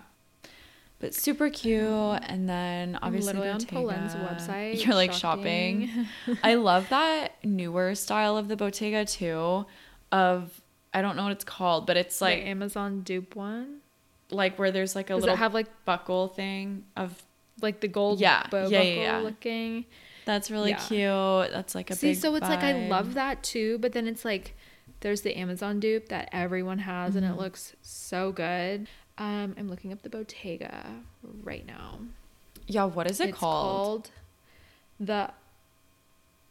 But 1.00 1.14
super 1.16 1.50
cute, 1.50 1.80
and 1.82 2.50
then 2.50 3.00
obviously 3.02 3.34
literally 3.34 3.50
on 3.50 3.62
Polène's 3.62 4.16
website, 4.16 4.84
You're 4.86 4.96
like 4.96 5.14
shopping. 5.14 5.88
shopping. 5.88 6.38
I 6.44 6.56
love 6.56 6.90
that 6.90 7.34
newer 7.44 7.96
style 7.96 8.36
of 8.36 8.50
the 8.50 8.58
Bottega 8.58 9.06
too. 9.06 9.66
Of 10.12 10.62
I 10.94 11.02
don't 11.02 11.16
know 11.16 11.24
what 11.24 11.32
it's 11.32 11.46
called, 11.46 11.88
but 11.88 11.96
it's 11.96 12.20
Like 12.20 12.40
like 12.40 12.48
Amazon 12.48 13.02
dupe 13.02 13.36
one. 13.36 13.78
like 14.32 14.60
where 14.60 14.72
there's 14.72 14.96
like 14.96 15.10
a 15.10 15.14
Does 15.14 15.22
little 15.22 15.36
it 15.36 15.40
have 15.40 15.54
like 15.54 15.68
buckle 15.86 16.28
thing 16.28 16.84
of 16.98 17.24
like 17.62 17.80
the 17.80 17.88
gold 17.88 18.20
Yeah, 18.20 18.46
bow 18.50 18.68
yeah, 18.68 18.80
buckle 18.80 19.02
yeah, 19.04 19.18
looking. 19.20 19.86
that's 20.26 20.52
really 20.52 20.72
Yeah. 20.72 20.80
cute. 21.46 21.54
That's 21.54 21.76
like 21.76 21.92
a 21.92 21.96
See, 21.96 22.10
big 22.10 22.18
so 22.18 22.36
it's 22.36 22.50
like 22.50 22.64
I 22.64 22.88
love 22.90 23.14
that 23.14 23.42
too, 23.44 23.78
but 23.80 23.94
then 23.94 24.06
it's 24.08 24.26
like 24.26 24.56
there's 25.02 25.22
the 25.22 25.38
Amazon 25.38 25.80
dupe 25.80 26.10
that 26.10 26.28
everyone 26.34 26.80
has 26.80 27.16
and 27.16 27.24
it 27.26 27.30
Mm-hmm. 27.30 27.40
looks 27.40 27.76
so 27.82 28.32
good. 28.34 28.88
Um, 29.20 29.54
I'm 29.58 29.70
looking 29.70 29.92
up 29.92 30.02
the 30.02 30.10
Bottega 30.10 30.86
right 31.44 31.66
now. 31.68 32.00
Yeah, 32.68 32.86
what 32.86 33.10
is 33.10 33.20
it 33.20 33.30
it's 33.30 33.38
called? 33.38 34.12
the 35.00 35.32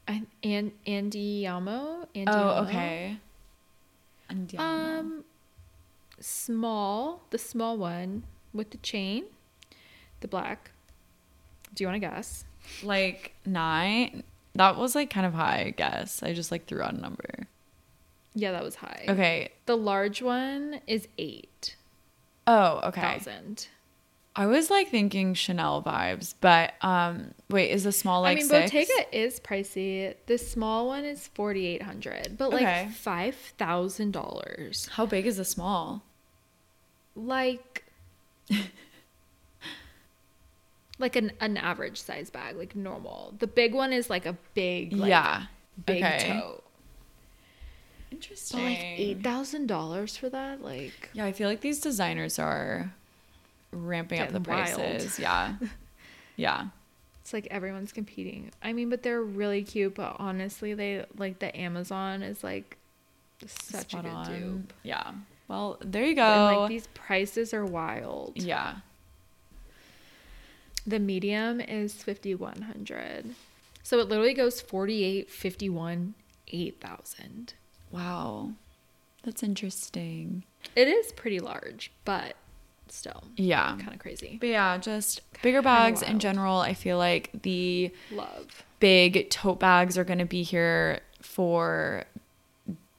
an, 0.07 0.27
an 0.43 0.73
Andiamo. 0.87 2.07
Oh, 2.27 2.65
okay. 2.65 3.19
Andiamo. 4.31 4.61
Um, 4.61 5.25
small, 6.21 7.23
the 7.31 7.39
small 7.39 7.79
one 7.79 8.25
with 8.53 8.71
the 8.71 8.79
chain, 8.79 9.25
the 10.21 10.29
black. 10.29 10.71
Do 11.75 11.85
you 11.85 11.89
want 11.89 12.03
to 12.03 12.07
guess? 12.07 12.45
like 12.83 13.33
nine. 13.47 14.25
That 14.55 14.77
was 14.77 14.95
like 14.95 15.11
kind 15.11 15.27
of 15.27 15.35
high, 15.35 15.65
I 15.67 15.71
guess. 15.71 16.23
I 16.23 16.35
just 16.35 16.51
like 16.51 16.67
threw 16.67 16.83
out 16.83 16.95
a 16.95 17.01
number. 17.01 17.47
Yeah, 18.35 18.53
that 18.53 18.63
was 18.63 18.77
high. 18.77 19.07
Okay. 19.09 19.51
The 19.67 19.77
large 19.77 20.21
one 20.23 20.81
is 20.87 21.09
eight. 21.17 21.77
Oh, 22.49 22.81
okay. 22.85 23.01
thousand. 23.03 23.69
I 24.35 24.47
was 24.47 24.71
like 24.71 24.89
thinking 24.89 25.35
Chanel 25.35 25.83
vibes, 25.83 26.33
but 26.41 26.73
um, 26.81 27.35
wait, 27.51 27.71
is 27.71 27.85
the 27.85 27.93
small 27.93 28.23
like 28.23 28.37
I 28.39 28.41
mean, 28.41 28.47
six? 28.49 28.71
Bottega 28.71 29.17
is 29.17 29.41
pricey. 29.41 30.15
The 30.27 30.39
small 30.39 30.87
one 30.87 31.05
is 31.05 31.27
forty 31.29 31.67
eight 31.67 31.83
hundred, 31.83 32.39
but 32.39 32.51
like 32.51 32.63
Okay. 32.63 32.89
five 32.95 33.35
thousand 33.35 34.13
dollars. 34.13 34.89
How 34.93 35.07
big 35.07 35.27
is 35.27 35.37
the 35.37 35.45
small? 35.45 36.05
Like, 37.17 37.85
like 40.99 41.17
an 41.17 41.33
an 41.41 41.57
average 41.57 42.01
size 42.01 42.31
bag, 42.31 42.57
like 42.57 42.75
normal. 42.77 43.35
The 43.39 43.49
big 43.49 43.75
one 43.75 43.93
is 43.93 44.09
like 44.09 44.25
a 44.25 44.37
big, 44.55 44.93
like, 44.93 45.11
yeah. 45.11 45.47
big 45.85 46.03
okay. 46.05 46.41
tote. 46.41 46.65
Interesting. 48.11 48.59
But 48.61 48.65
like 48.67 48.79
eight 48.81 49.23
thousand 49.23 49.67
dollars 49.67 50.17
for 50.17 50.29
that, 50.31 50.63
like 50.63 51.11
Yeah, 51.13 51.25
I 51.27 51.33
feel 51.33 51.49
like 51.49 51.61
these 51.61 51.81
designers 51.81 52.39
are 52.39 52.93
ramping 53.73 54.21
up 54.21 54.31
the 54.33 54.41
Getting 54.41 54.55
wild. 54.55 54.75
prices. 54.77 55.19
Yeah. 55.19 55.55
Yeah. 56.37 56.67
it's 57.21 57.33
like 57.33 57.47
everyone's 57.51 57.93
competing. 57.93 58.51
I 58.63 58.73
mean, 58.73 58.89
but 58.91 59.03
they're 59.03 59.21
really 59.23 59.63
cute. 59.63 59.95
But 59.97 60.17
honestly, 60.19 60.73
they 60.75 61.05
like 61.17 61.39
the 61.41 61.55
Amazon 61.59 62.23
is 62.23 62.43
like 62.43 62.77
such 63.47 63.91
Spot 63.91 64.05
a 64.05 64.09
good 64.09 64.15
on. 64.15 64.41
dupe. 64.41 64.73
Yeah. 64.83 65.13
Well, 65.49 65.79
there 65.81 66.05
you 66.05 66.15
go. 66.15 66.23
And 66.23 66.57
like 66.61 66.69
these 66.71 66.87
prices 66.89 67.53
are 67.55 67.65
wild. 67.65 68.33
yeah. 68.37 68.77
The 70.87 70.99
medium 70.99 71.61
is 71.61 71.93
5100. 72.03 73.35
So 73.83 73.99
it 73.99 74.09
literally 74.09 74.33
goes 74.35 74.61
48, 74.61 75.31
51, 75.31 76.15
8000. 76.49 77.55
Wow. 77.91 78.53
That's 79.25 79.43
interesting. 79.43 80.45
It 80.77 80.89
is 80.89 81.13
pretty 81.13 81.41
large, 81.41 81.91
but 82.05 82.35
still 82.89 83.25
Yeah. 83.37 83.77
kind 83.79 83.93
of 83.93 83.99
crazy. 83.99 84.39
But 84.41 84.49
yeah, 84.49 84.79
just 84.79 85.21
bigger 85.43 85.61
bags 85.63 86.01
in 86.03 86.19
general. 86.19 86.59
I 86.59 86.73
feel 86.75 86.97
like 86.99 87.31
the 87.43 87.91
Love. 88.11 88.65
big 88.81 89.29
tote 89.31 89.61
bags 89.61 89.99
are 89.99 90.05
going 90.05 90.19
to 90.21 90.25
be 90.25 90.43
here 90.43 91.01
for 91.21 92.05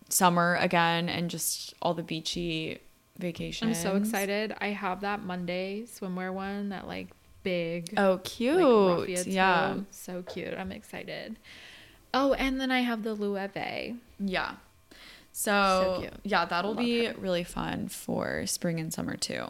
summer 0.10 0.56
again 0.60 1.08
and 1.10 1.30
just 1.30 1.74
all 1.82 1.94
the 1.94 2.04
beachy 2.04 2.80
vacations. 3.18 3.78
I'm 3.78 3.84
so 3.92 3.96
excited. 3.98 4.54
I 4.62 4.68
have 4.70 5.02
that 5.02 5.24
Monday 5.24 5.84
swimwear 5.84 6.34
one, 6.34 6.70
that 6.70 6.88
like 6.88 7.08
big 7.44 7.94
Oh, 7.98 8.20
cute. 8.24 9.08
like, 9.10 9.26
yeah. 9.26 9.78
So 9.92 10.24
cute. 10.24 10.54
I'm 10.58 10.72
excited. 10.72 11.38
Oh, 12.14 12.34
and 12.34 12.60
then 12.60 12.72
I 12.72 12.82
have 12.82 13.04
the 13.04 13.16
Loewe. 13.16 13.98
Yeah. 14.20 14.56
So, 15.42 16.00
cute. 16.02 16.14
yeah, 16.24 16.44
that'll 16.44 16.76
be 16.76 17.06
her. 17.06 17.14
really 17.18 17.46
fun 17.46 17.88
for 17.88 18.46
spring 18.46 18.78
and 18.78 18.94
summer 18.94 19.16
too. 19.16 19.46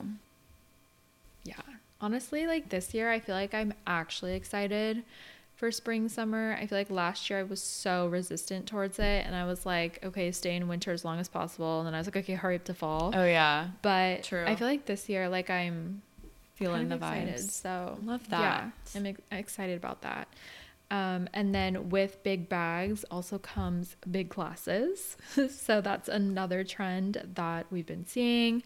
Yeah. 1.44 1.56
Honestly, 2.00 2.46
like 2.46 2.70
this 2.70 2.94
year, 2.94 3.10
I 3.10 3.20
feel 3.20 3.34
like 3.34 3.56
I'm 3.56 3.74
actually 3.88 4.34
excited 4.36 5.04
for 5.56 5.72
spring, 5.72 6.08
summer. 6.08 6.56
I 6.62 6.68
feel 6.68 6.78
like 6.78 6.92
last 6.92 7.28
year 7.30 7.40
I 7.40 7.44
was 7.44 7.60
so 7.62 8.06
resistant 8.08 8.68
towards 8.68 9.00
it. 9.00 9.26
And 9.26 9.36
I 9.36 9.46
was 9.46 9.66
like, 9.66 9.98
okay, 10.06 10.32
stay 10.32 10.56
in 10.56 10.68
winter 10.68 10.92
as 10.92 11.04
long 11.04 11.20
as 11.20 11.28
possible. 11.28 11.80
And 11.80 11.88
then 11.88 11.96
I 11.96 11.98
was 11.98 12.06
like, 12.06 12.18
okay, 12.18 12.34
hurry 12.36 12.56
up 12.56 12.66
to 12.66 12.74
fall. 12.76 13.12
Oh 13.16 13.26
yeah. 13.26 13.70
but 13.82 14.24
true. 14.24 14.46
I 14.46 14.56
feel 14.56 14.68
like 14.68 14.86
this 14.86 15.10
year, 15.10 15.28
like 15.28 15.50
I'm 15.50 16.04
Feeling 16.54 16.90
kind 16.90 16.92
the 16.92 16.96
of 16.96 17.02
excited. 17.02 17.36
vibes. 17.36 17.50
So 17.52 17.98
Love 18.04 18.30
that. 18.30 18.42
Yeah. 18.94 19.00
I'm 19.00 19.06
ex- 19.08 19.22
excited 19.32 19.78
about 19.78 20.02
that. 20.04 20.28
Um, 20.92 21.28
and 21.34 21.54
then 21.54 21.90
with 21.90 22.24
big 22.24 22.50
bags 22.50 23.06
also 23.12 23.38
comes 23.38 23.96
big 24.10 24.30
glasses. 24.30 25.18
so 25.50 25.82
that's 25.82 26.10
another 26.10 26.64
trend 26.64 27.22
that 27.36 27.68
we've 27.72 27.86
been 27.86 28.06
seeing. 28.06 28.64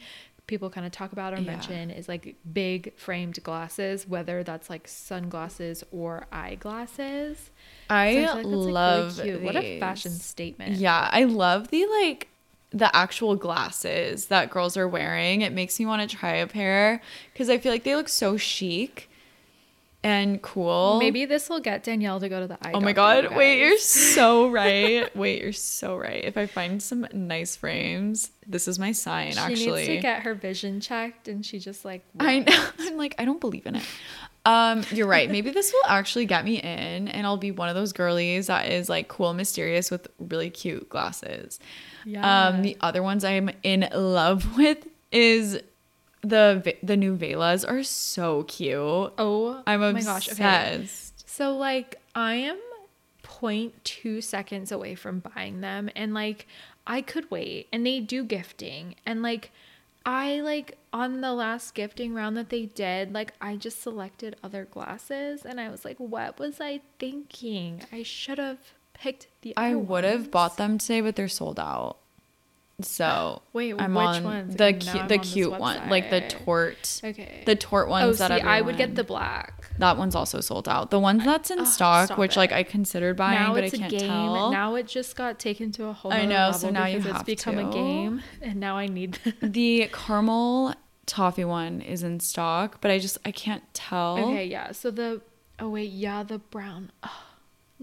People 0.47 0.69
kind 0.69 0.85
of 0.85 0.91
talk 0.91 1.11
about 1.11 1.33
or 1.33 1.37
Yeah. 1.37 1.51
mention 1.51 1.89
is 1.91 2.07
like 2.07 2.35
big 2.53 2.93
framed 2.97 3.41
glasses, 3.43 4.07
whether 4.07 4.43
that's 4.43 4.69
like 4.69 4.87
sunglasses 4.87 5.83
or 5.91 6.25
eyeglasses. 6.31 7.49
I, 7.89 8.13
So 8.13 8.21
feel 8.21 8.33
like 8.35 8.35
that's, 8.35 8.45
like, 8.45 8.61
really 8.63 8.73
love. 8.73 9.43
What 9.43 9.55
a 9.55 9.79
fashion 9.79 10.11
statement. 10.11 10.75
Yeah, 10.75 11.09
I 11.11 11.23
love 11.25 11.69
the 11.69 11.85
like 11.85 12.29
the 12.71 12.93
actual 12.95 13.35
glasses 13.35 14.27
that 14.27 14.49
girls 14.49 14.77
are 14.77 14.87
wearing. 14.87 15.41
It 15.41 15.53
makes 15.53 15.79
me 15.79 15.85
want 15.85 16.09
to 16.09 16.15
try 16.17 16.35
a 16.35 16.47
pair 16.47 17.01
because 17.31 17.49
I 17.49 17.57
feel 17.57 17.71
like 17.71 17.83
they 17.83 17.95
look 17.95 18.09
so 18.09 18.35
chic 18.37 19.09
and 20.03 20.41
cool. 20.41 20.99
Maybe 20.99 21.25
this 21.25 21.49
will 21.49 21.61
get 21.61 21.83
Danielle 21.83 22.19
to 22.19 22.27
go 22.27 22.41
to 22.41 22.47
the 22.47 22.57
eye. 22.61 22.71
Oh 22.73 22.81
my 22.81 22.93
god, 22.93 23.35
wait, 23.35 23.59
you're 23.59 23.77
so 23.79 24.49
right. 24.49 25.15
wait, 25.15 25.41
you're 25.41 25.53
so 25.53 25.97
right. 25.97 26.23
If 26.23 26.37
I 26.37 26.45
find 26.45 26.83
some 26.83 27.07
nice 27.13 27.55
frames, 27.55 28.31
this 28.45 28.67
is 28.67 28.77
my 28.77 28.91
sign 28.91 29.31
She 29.31 29.39
actually. 29.39 29.75
needs 29.81 29.87
to 29.87 29.97
get 29.99 30.23
her 30.23 30.33
vision 30.33 30.81
checked, 30.81 31.27
and 31.27 31.45
she 31.45 31.59
just 31.59 31.85
like 31.85 32.03
I 32.19 32.39
know. 32.39 32.67
I'm 32.79 32.97
like, 32.97 33.15
I 33.17 33.25
don't 33.25 33.39
believe 33.39 33.65
in 33.65 33.77
it. 33.77 33.85
Um, 34.45 34.83
you're 34.91 35.07
right. 35.07 35.31
Maybe 35.31 35.51
this 35.51 35.71
will 35.71 35.89
actually 35.89 36.25
get 36.25 36.43
me 36.43 36.57
in, 36.59 37.07
and 37.07 37.25
I'll 37.25 37.37
be 37.37 37.51
one 37.51 37.69
of 37.69 37.75
those 37.75 37.93
girlies 37.93 38.47
that 38.47 38.69
is 38.69 38.89
like 38.89 39.07
cool, 39.07 39.33
mysterious 39.33 39.89
with 39.89 40.07
really 40.19 40.49
cute 40.49 40.89
glasses. 40.89 41.59
Yeah. 42.05 42.47
Um, 42.47 42.61
the 42.61 42.75
other 42.81 43.01
ones 43.01 43.23
I'm 43.23 43.51
in 43.63 43.87
love 43.93 44.57
with 44.57 44.85
is 45.13 45.61
the 46.23 46.75
the 46.81 46.97
new 46.97 47.15
Vehlas 47.17 47.67
are 47.69 47.83
so 47.83 48.43
cute. 48.43 48.77
Oh 48.79 49.61
I'm 49.67 49.81
my 49.81 49.87
obsessed. 49.89 50.37
gosh. 50.37 50.39
Okay. 50.39 50.87
So 51.25 51.55
like 51.55 51.99
I 52.15 52.35
am 52.35 52.59
0.2 53.23 54.23
seconds 54.23 54.71
away 54.71 54.95
from 54.95 55.19
buying 55.19 55.61
them 55.61 55.89
and 55.95 56.13
like 56.13 56.47
I 56.85 57.01
could 57.01 57.29
wait 57.31 57.67
and 57.71 57.85
they 57.85 57.99
do 57.99 58.23
gifting 58.23 58.95
and 59.05 59.21
like 59.21 59.51
I 60.05 60.41
like 60.41 60.77
on 60.91 61.21
the 61.21 61.33
last 61.33 61.73
gifting 61.73 62.13
round 62.13 62.35
that 62.37 62.49
they 62.49 62.65
did 62.65 63.13
like 63.13 63.33
I 63.41 63.55
just 63.55 63.81
selected 63.81 64.35
other 64.43 64.65
glasses 64.65 65.43
and 65.45 65.59
I 65.59 65.69
was 65.69 65.83
like 65.83 65.97
what 65.97 66.39
was 66.39 66.61
I 66.61 66.81
thinking? 66.99 67.81
I 67.91 68.03
should 68.03 68.37
have 68.37 68.59
picked 68.93 69.27
the 69.41 69.55
I 69.57 69.75
would 69.75 70.03
have 70.03 70.29
bought 70.31 70.57
them 70.57 70.77
today, 70.77 71.01
but 71.01 71.15
they're 71.15 71.27
sold 71.27 71.59
out. 71.59 71.97
So 72.81 73.41
Wait, 73.53 73.75
I'm 73.77 73.93
which 73.93 74.05
on 74.05 74.23
ones? 74.23 74.55
the 74.55 74.65
Okay, 74.65 74.85
now 74.85 74.91
cute, 74.91 75.01
I'm 75.03 75.07
the 75.07 75.17
on 75.17 75.23
cute 75.23 75.51
one, 75.59 75.89
like 75.89 76.09
the 76.09 76.21
tort, 76.21 77.01
Okay. 77.03 77.43
the 77.45 77.55
tort 77.55 77.87
ones 77.89 78.19
oh, 78.21 78.27
that 78.27 78.41
see, 78.41 78.47
I 78.47 78.61
would 78.61 78.77
get 78.77 78.95
the 78.95 79.03
black. 79.03 79.69
That 79.79 79.97
one's 79.97 80.15
also 80.15 80.39
sold 80.39 80.67
out. 80.69 80.91
The 80.91 80.99
one 80.99 81.17
that's 81.17 81.49
in 81.49 81.59
Oh, 81.61 81.63
stock, 81.65 82.05
stop 82.07 82.17
which 82.19 82.35
it. 82.35 82.39
like 82.39 82.51
I 82.51 82.63
considered 82.63 83.15
buying, 83.17 83.39
now 83.39 83.53
but 83.53 83.63
I 83.63 83.69
can't 83.69 83.91
a 83.91 83.97
game. 83.97 84.07
tell. 84.09 84.51
Now 84.51 84.75
it 84.75 84.87
just 84.87 85.15
got 85.15 85.39
taken 85.39 85.71
to 85.73 85.85
a 85.85 85.93
whole 85.93 86.13
I 86.13 86.25
know, 86.25 86.51
so 86.51 86.67
level 86.67 86.71
now 86.81 86.85
you 86.87 86.97
because 86.97 87.11
have 87.11 87.21
it's 87.27 87.43
become 87.43 87.55
to. 87.55 87.69
a 87.69 87.71
game, 87.73 88.21
and 88.41 88.59
now 88.59 88.77
I 88.77 88.87
need. 88.87 89.17
the 89.41 89.89
caramel 89.91 90.75
toffee 91.05 91.45
one 91.45 91.81
is 91.81 92.01
in 92.03 92.19
stock, 92.19 92.79
but 92.81 92.91
I 92.91 92.99
just 92.99 93.17
I 93.25 93.31
can't 93.31 93.63
tell. 93.73 94.17
okay, 94.19 94.45
yeah. 94.45 94.71
So 94.71 94.91
the 94.91 95.21
oh 95.59 95.69
wait, 95.69 95.89
yeah, 95.91 96.23
the 96.23 96.37
brown. 96.39 96.91
Oh, 97.03 97.22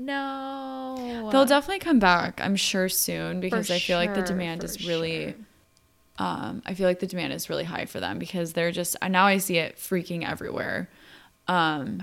no, 0.00 1.28
They'll 1.30 1.44
definitely 1.44 1.78
come 1.80 1.98
back, 1.98 2.40
I'm 2.42 2.56
sure 2.56 2.88
soon 2.88 3.36
For 3.36 3.40
because 3.40 3.70
I 3.70 3.78
feel 3.78 3.98
like 3.98 4.14
the 4.14 4.22
demand 4.22 4.64
is 4.64 4.86
really 4.86 5.32
sure. 5.32 6.26
um 6.26 6.62
I 6.66 6.74
feel 6.74 6.86
like 6.86 7.00
the 7.00 7.06
demand 7.06 7.32
is 7.32 7.48
really 7.48 7.64
high 7.64 7.86
for 7.86 8.00
them 8.00 8.18
because 8.18 8.52
they're 8.52 8.72
just 8.72 8.96
now 9.08 9.26
I 9.26 9.38
see 9.38 9.58
it 9.58 9.76
freaking 9.76 10.28
everywhere. 10.28 10.88
Um 11.48 12.02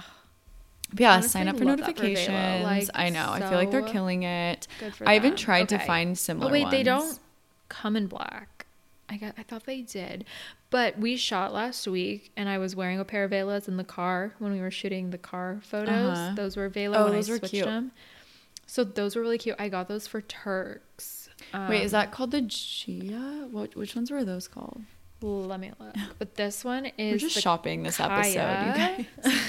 yeah, 0.98 1.14
Honestly, 1.16 1.30
sign 1.30 1.48
up 1.50 1.56
for 1.56 1.60
for 1.60 1.66
notifications. 1.66 2.64
Like, 2.64 2.88
I 2.94 3.10
know. 3.10 3.30
I 3.32 3.40
feel 3.42 3.58
like 3.58 3.72
they're 3.72 3.82
killing 3.82 4.24
it. 4.24 4.68
For 4.94 5.08
I 5.08 5.18
even 5.18 5.36
tried 5.36 5.70
to 5.70 5.78
find 5.80 6.18
similar 6.18 6.50
Oh 6.50 6.54
wait, 6.54 6.70
they 6.72 6.84
don't 6.84 7.20
come 7.68 7.98
in 7.98 8.08
black. 8.08 8.66
I 9.10 9.18
got. 9.18 9.34
I 9.38 9.44
thought 9.44 9.66
they 9.66 9.82
did, 9.82 10.26
but 10.69 10.97
we 10.99 11.15
shot 11.17 11.53
last 11.53 11.88
week, 11.88 12.32
and 12.36 12.47
I 12.49 12.58
was 12.58 12.75
wearing 12.75 12.99
a 12.99 13.06
pair 13.06 13.23
of 13.23 13.32
Vehlas 13.32 13.67
in 13.67 13.77
the 13.77 13.84
car 13.84 14.34
when 14.39 14.51
we 14.51 14.60
were 14.60 14.71
shooting 14.71 15.10
the 15.12 15.17
car 15.17 15.60
photos. 15.63 16.17
Uh-huh. 16.17 16.36
Those 16.36 16.58
were 16.58 16.67
Vehla 16.69 16.97
Oh, 16.97 17.03
when 17.06 17.13
those 17.13 17.30
I 17.30 17.34
were 17.34 17.39
cute. 17.39 17.65
them. 17.65 17.91
So 18.65 18.84
those 18.84 19.15
were 19.15 19.21
really 19.21 19.38
cute. 19.38 19.56
I 19.60 19.69
got 19.69 19.88
those 19.88 20.08
for 20.08 20.21
Turks. 20.21 21.30
Wait, 21.53 21.84
is 21.84 21.93
Um, 21.93 21.99
that 22.01 22.12
called 22.12 22.32
the 22.32 22.41
Gia? 22.41 23.47
What 23.49 23.75
which 23.75 23.95
ones 23.95 24.12
were 24.12 24.25
those 24.25 24.47
called? 24.47 24.82
Let 25.21 25.60
me 25.60 25.71
look. 25.80 25.95
But 26.19 26.36
this 26.36 26.63
one 26.65 26.84
We're 26.84 26.91
is 27.15 27.21
just 27.21 27.36
the 27.36 27.41
shopping 27.41 27.84
this 27.84 27.99
episode, 27.99 28.30
you 28.32 28.36
guys. 28.36 29.06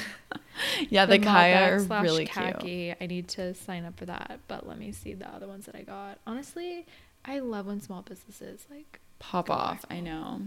yeah, 0.91 1.07
the, 1.07 1.19
Kaya 1.19 1.73
are 1.73 2.03
really 2.03 2.27
cute. 2.27 2.97
I 3.01 3.07
need 3.07 3.29
to 3.29 3.55
sign 3.55 3.85
up 3.85 3.99
for 3.99 4.07
that. 4.07 4.41
But 4.49 4.67
let 4.67 4.79
me 4.79 4.93
see 4.93 5.15
the 5.15 5.29
other 5.33 5.47
ones 5.47 5.67
that 5.67 5.75
I 5.75 5.83
got. 5.83 6.19
Honestly, 6.27 6.87
I 7.25 7.41
love 7.41 7.67
when 7.67 7.81
small 7.81 8.03
businesses 8.03 8.67
like 8.71 9.01
Pop 9.19 9.51
off. 9.51 9.85
I 9.91 10.01
know. 10.01 10.43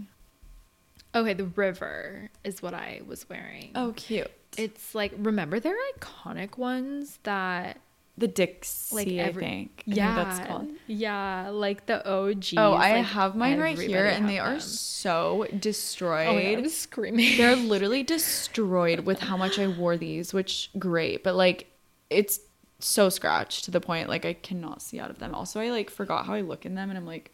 Okay, 1.14 1.34
the 1.34 1.44
river 1.44 2.30
is 2.44 2.62
what 2.62 2.74
I 2.74 3.02
was 3.06 3.28
wearing. 3.28 3.72
Oh, 3.74 3.92
cute. 3.96 4.30
It's 4.56 4.94
like 4.94 5.12
remember 5.16 5.60
their 5.60 5.76
iconic 5.98 6.58
ones 6.58 7.18
that 7.22 7.78
the 8.18 8.28
Dixie, 8.28 8.94
like 8.94 9.08
I 9.08 9.10
every 9.12 9.42
think. 9.42 9.84
I 9.88 9.94
yeah 9.94 10.14
think 10.14 10.28
that's 10.28 10.48
called. 10.48 10.68
yeah 10.86 11.48
like 11.50 11.86
the 11.86 12.06
OG. 12.06 12.44
Oh, 12.58 12.74
I 12.74 12.88
have 12.98 13.34
mine 13.34 13.58
right 13.58 13.78
here, 13.78 14.04
and 14.04 14.28
they 14.28 14.38
are 14.38 14.60
so 14.60 15.46
destroyed. 15.58 16.28
Oh 16.28 16.34
God, 16.34 16.58
I 16.58 16.60
was 16.60 16.76
screaming. 16.76 17.38
They're 17.38 17.56
literally 17.74 18.02
destroyed 18.02 19.00
with 19.00 19.20
how 19.20 19.36
much 19.38 19.58
I 19.58 19.66
wore 19.66 19.96
these, 19.96 20.34
which 20.34 20.70
great, 20.78 21.24
but 21.24 21.34
like 21.34 21.68
it's 22.10 22.40
so 22.78 23.08
scratched 23.08 23.64
to 23.64 23.70
the 23.70 23.80
point 23.80 24.08
like 24.10 24.26
I 24.26 24.34
cannot 24.34 24.82
see 24.82 25.00
out 25.00 25.08
of 25.10 25.18
them. 25.18 25.34
Also, 25.34 25.60
I 25.60 25.70
like 25.70 25.88
forgot 25.88 26.26
how 26.26 26.34
I 26.34 26.42
look 26.42 26.66
in 26.66 26.74
them, 26.74 26.90
and 26.90 26.98
I'm 26.98 27.06
like, 27.06 27.30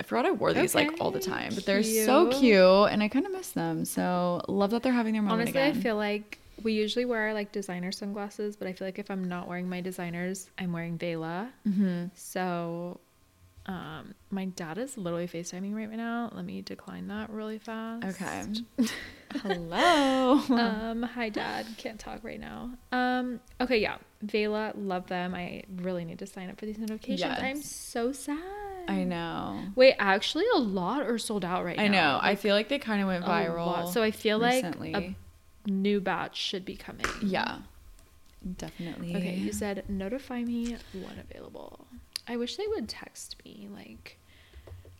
I 0.00 0.02
forgot 0.02 0.26
I 0.26 0.32
wore 0.32 0.52
these 0.52 0.74
like 0.74 1.00
all 1.00 1.10
the 1.10 1.20
time, 1.20 1.54
but 1.54 1.64
they're 1.64 1.82
so 1.82 2.28
cute. 2.28 2.40
cute 2.40 2.88
and 2.90 3.02
I 3.02 3.08
kind 3.08 3.26
of 3.26 3.32
miss 3.32 3.50
them. 3.50 3.84
So 3.84 4.40
love 4.48 4.70
that 4.70 4.82
they're 4.82 4.92
having 4.92 5.12
their 5.12 5.22
moment 5.22 5.42
Honestly, 5.42 5.60
again. 5.60 5.78
I 5.78 5.80
feel 5.80 5.96
like 5.96 6.38
we 6.62 6.72
usually 6.72 7.04
wear 7.04 7.32
like 7.34 7.52
designer 7.52 7.92
sunglasses, 7.92 8.56
but 8.56 8.66
I 8.66 8.72
feel 8.72 8.86
like 8.86 8.98
if 8.98 9.10
I'm 9.10 9.24
not 9.24 9.48
wearing 9.48 9.68
my 9.68 9.80
designers, 9.80 10.50
I'm 10.58 10.72
wearing 10.72 10.98
Vehla. 10.98 11.50
mm-hmm. 11.66 12.06
So, 12.14 13.00
um, 13.66 14.14
my 14.30 14.44
dad 14.46 14.78
is 14.78 14.98
literally 14.98 15.26
FaceTiming 15.26 15.74
right 15.74 15.90
now. 15.90 16.30
Let 16.34 16.44
me 16.44 16.60
decline 16.60 17.08
that 17.08 17.30
really 17.30 17.58
fast. 17.58 18.04
Okay. 18.04 18.44
Hello. 19.42 20.40
um, 20.50 21.02
hi 21.02 21.28
dad, 21.28 21.66
can't 21.76 21.98
talk 21.98 22.20
right 22.22 22.38
now. 22.38 22.70
Um, 22.92 23.40
okay, 23.60 23.78
yeah, 23.78 23.96
Vehla, 24.22 24.74
love 24.76 25.06
them. 25.06 25.34
I 25.34 25.62
really 25.76 26.04
need 26.04 26.18
to 26.20 26.26
sign 26.26 26.50
up 26.50 26.58
for 26.58 26.66
these 26.66 26.78
notifications. 26.78 27.34
I'm 27.40 27.62
so 27.62 28.12
sad. 28.12 28.38
I 28.88 29.04
know. 29.04 29.60
Wait, 29.74 29.94
actually, 29.98 30.44
a 30.54 30.58
lot 30.58 31.02
are 31.02 31.18
sold 31.18 31.44
out 31.44 31.64
right 31.64 31.78
I 31.78 31.88
now. 31.88 32.16
I 32.16 32.20
know. 32.20 32.20
I 32.22 32.34
feel 32.34 32.54
like 32.54 32.68
they 32.68 32.78
kind 32.78 33.00
of 33.00 33.08
went 33.08 33.24
viral. 33.24 33.92
So 33.92 34.02
I 34.02 34.10
feel 34.10 34.38
like 34.38 34.64
a 34.64 35.14
new 35.66 36.00
batch 36.00 36.36
should 36.36 36.64
be 36.64 36.76
coming. 36.76 37.06
yeah, 37.22 37.58
definitely. 38.56 39.16
Okay, 39.16 39.34
you 39.34 39.52
said 39.52 39.84
notify 39.88 40.42
me 40.42 40.76
when 40.92 41.18
available. 41.18 41.86
I 42.26 42.36
wish 42.36 42.56
they 42.56 42.66
would 42.68 42.88
text 42.88 43.36
me. 43.44 43.68
Like, 43.72 44.18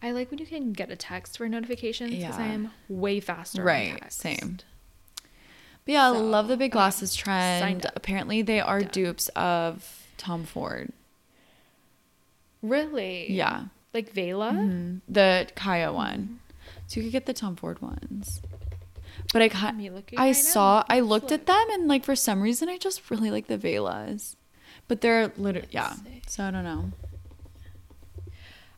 I 0.02 0.12
like 0.12 0.30
when 0.30 0.38
you 0.38 0.46
can 0.46 0.72
get 0.72 0.90
a 0.90 0.96
text 0.96 1.38
for 1.38 1.48
notifications 1.48 2.10
because 2.10 2.38
I 2.38 2.46
am 2.46 2.70
way 2.88 3.20
faster. 3.20 3.62
Right, 3.62 4.12
same. 4.12 4.58
But 5.84 5.92
yeah, 5.92 6.06
I 6.06 6.08
love 6.08 6.48
the 6.48 6.56
big 6.56 6.70
okay. 6.70 6.78
glasses 6.78 7.14
trend. 7.14 7.62
Signed. 7.62 7.86
Apparently, 7.94 8.42
they 8.42 8.60
are 8.60 8.80
Done. 8.80 8.90
dupes 8.92 9.28
of 9.36 10.06
Tom 10.16 10.44
Ford. 10.44 10.92
Really? 12.68 13.30
Yeah, 13.32 13.64
Like 13.92 14.10
Vehla. 14.10 14.52
Mhm. 14.52 15.00
the 15.08 15.46
Kaya 15.54 15.92
one. 15.92 16.40
So 16.86 17.00
you 17.00 17.04
could 17.06 17.12
get 17.12 17.26
the 17.26 17.32
Tom 17.34 17.56
Ford 17.56 17.80
ones. 17.82 18.40
But 19.32 19.42
I 19.42 19.48
ca- 19.48 19.72
Me 19.72 19.90
looking 19.90 20.18
I 20.18 20.26
right 20.28 20.32
saw 20.36 20.78
now. 20.80 20.84
I 20.96 21.00
Let's 21.00 21.08
looked 21.10 21.30
look. 21.30 21.40
at 21.40 21.46
them 21.46 21.66
and 21.70 21.88
like 21.88 22.04
for 22.04 22.16
some 22.16 22.40
reason 22.42 22.68
I 22.68 22.78
just 22.78 23.10
really 23.10 23.30
like 23.30 23.46
the 23.46 23.56
Vehlas. 23.58 24.36
But 24.88 25.00
they're 25.00 25.32
literally 25.36 25.68
yeah. 25.70 25.94
see. 25.94 26.22
So 26.26 26.44
I 26.44 26.50
don't 26.50 26.64
know. 26.64 26.92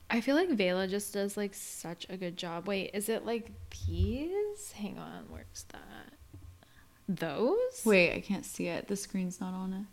I 0.09 0.21
feel 0.21 0.37
like 0.37 0.51
Vehla 0.51 0.87
just 0.89 1.13
does 1.13 1.37
like 1.37 1.53
such 1.55 2.07
a 2.09 2.17
good 2.17 2.37
job. 2.37 2.69
Wait, 2.69 2.91
is 2.95 3.09
it 3.09 3.25
like 3.27 3.51
these? 3.87 4.73
Hang 4.73 4.99
on, 4.99 5.25
where's 5.29 5.65
that? 5.73 6.13
Those? 7.09 7.83
Wait, 7.85 8.13
I 8.15 8.21
can't 8.21 8.45
see 8.45 8.67
it. 8.69 8.89
The 8.89 8.97
screen's 8.97 9.41
not 9.41 9.53
on 9.55 9.73
it. 9.73 9.87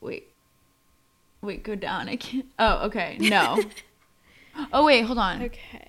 Wait. 0.00 0.28
Wait, 1.48 1.62
go 1.62 1.74
down. 1.74 2.10
I 2.10 2.16
can't. 2.16 2.44
Oh, 2.58 2.84
okay. 2.88 3.16
No. 3.18 3.58
oh, 4.74 4.84
wait, 4.84 5.00
hold 5.00 5.16
on. 5.16 5.44
Okay. 5.44 5.88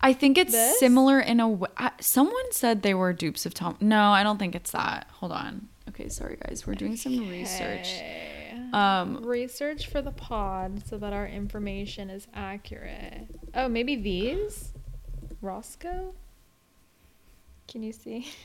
I 0.00 0.14
think 0.14 0.38
it's 0.38 0.52
This? 0.52 0.78
similar 0.78 1.20
in 1.20 1.38
a 1.38 1.46
way. 1.46 1.68
Someone 2.00 2.50
said 2.50 2.80
they 2.80 2.94
were 2.94 3.12
dupes 3.12 3.44
of 3.44 3.52
Tom. 3.52 3.76
No, 3.78 4.10
I 4.10 4.22
don't 4.22 4.38
think 4.38 4.54
it's 4.54 4.70
that. 4.70 5.06
Hold 5.16 5.32
on. 5.32 5.68
Okay, 5.90 6.08
sorry 6.08 6.38
guys. 6.42 6.66
We're 6.66 6.76
doing 6.76 6.96
some 6.96 7.28
research. 7.28 7.92
Okay. 7.92 8.56
Um, 8.72 9.22
research 9.22 9.88
for 9.88 10.00
the 10.00 10.12
pod 10.12 10.86
so 10.86 10.96
that 10.96 11.12
our 11.12 11.26
information 11.26 12.08
is 12.08 12.26
accurate. 12.32 13.26
Oh, 13.54 13.68
maybe 13.68 13.96
these? 13.96 14.72
Roscoe? 15.42 16.14
Can 17.68 17.82
you 17.82 17.92
see? 17.92 18.32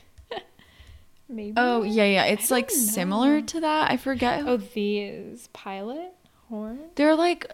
maybe. 1.30 1.54
oh 1.58 1.84
yeah, 1.84 2.06
yeah. 2.06 2.26
It's 2.26 2.52
like 2.52 2.70
similar 2.72 3.42
to 3.42 3.60
that. 3.62 3.92
I 3.92 3.98
forget. 3.98 4.44
Oh, 4.46 4.58
these 4.58 5.48
pilot 5.54 6.14
horn. 6.50 6.80
They're 6.96 7.16
like, 7.16 7.52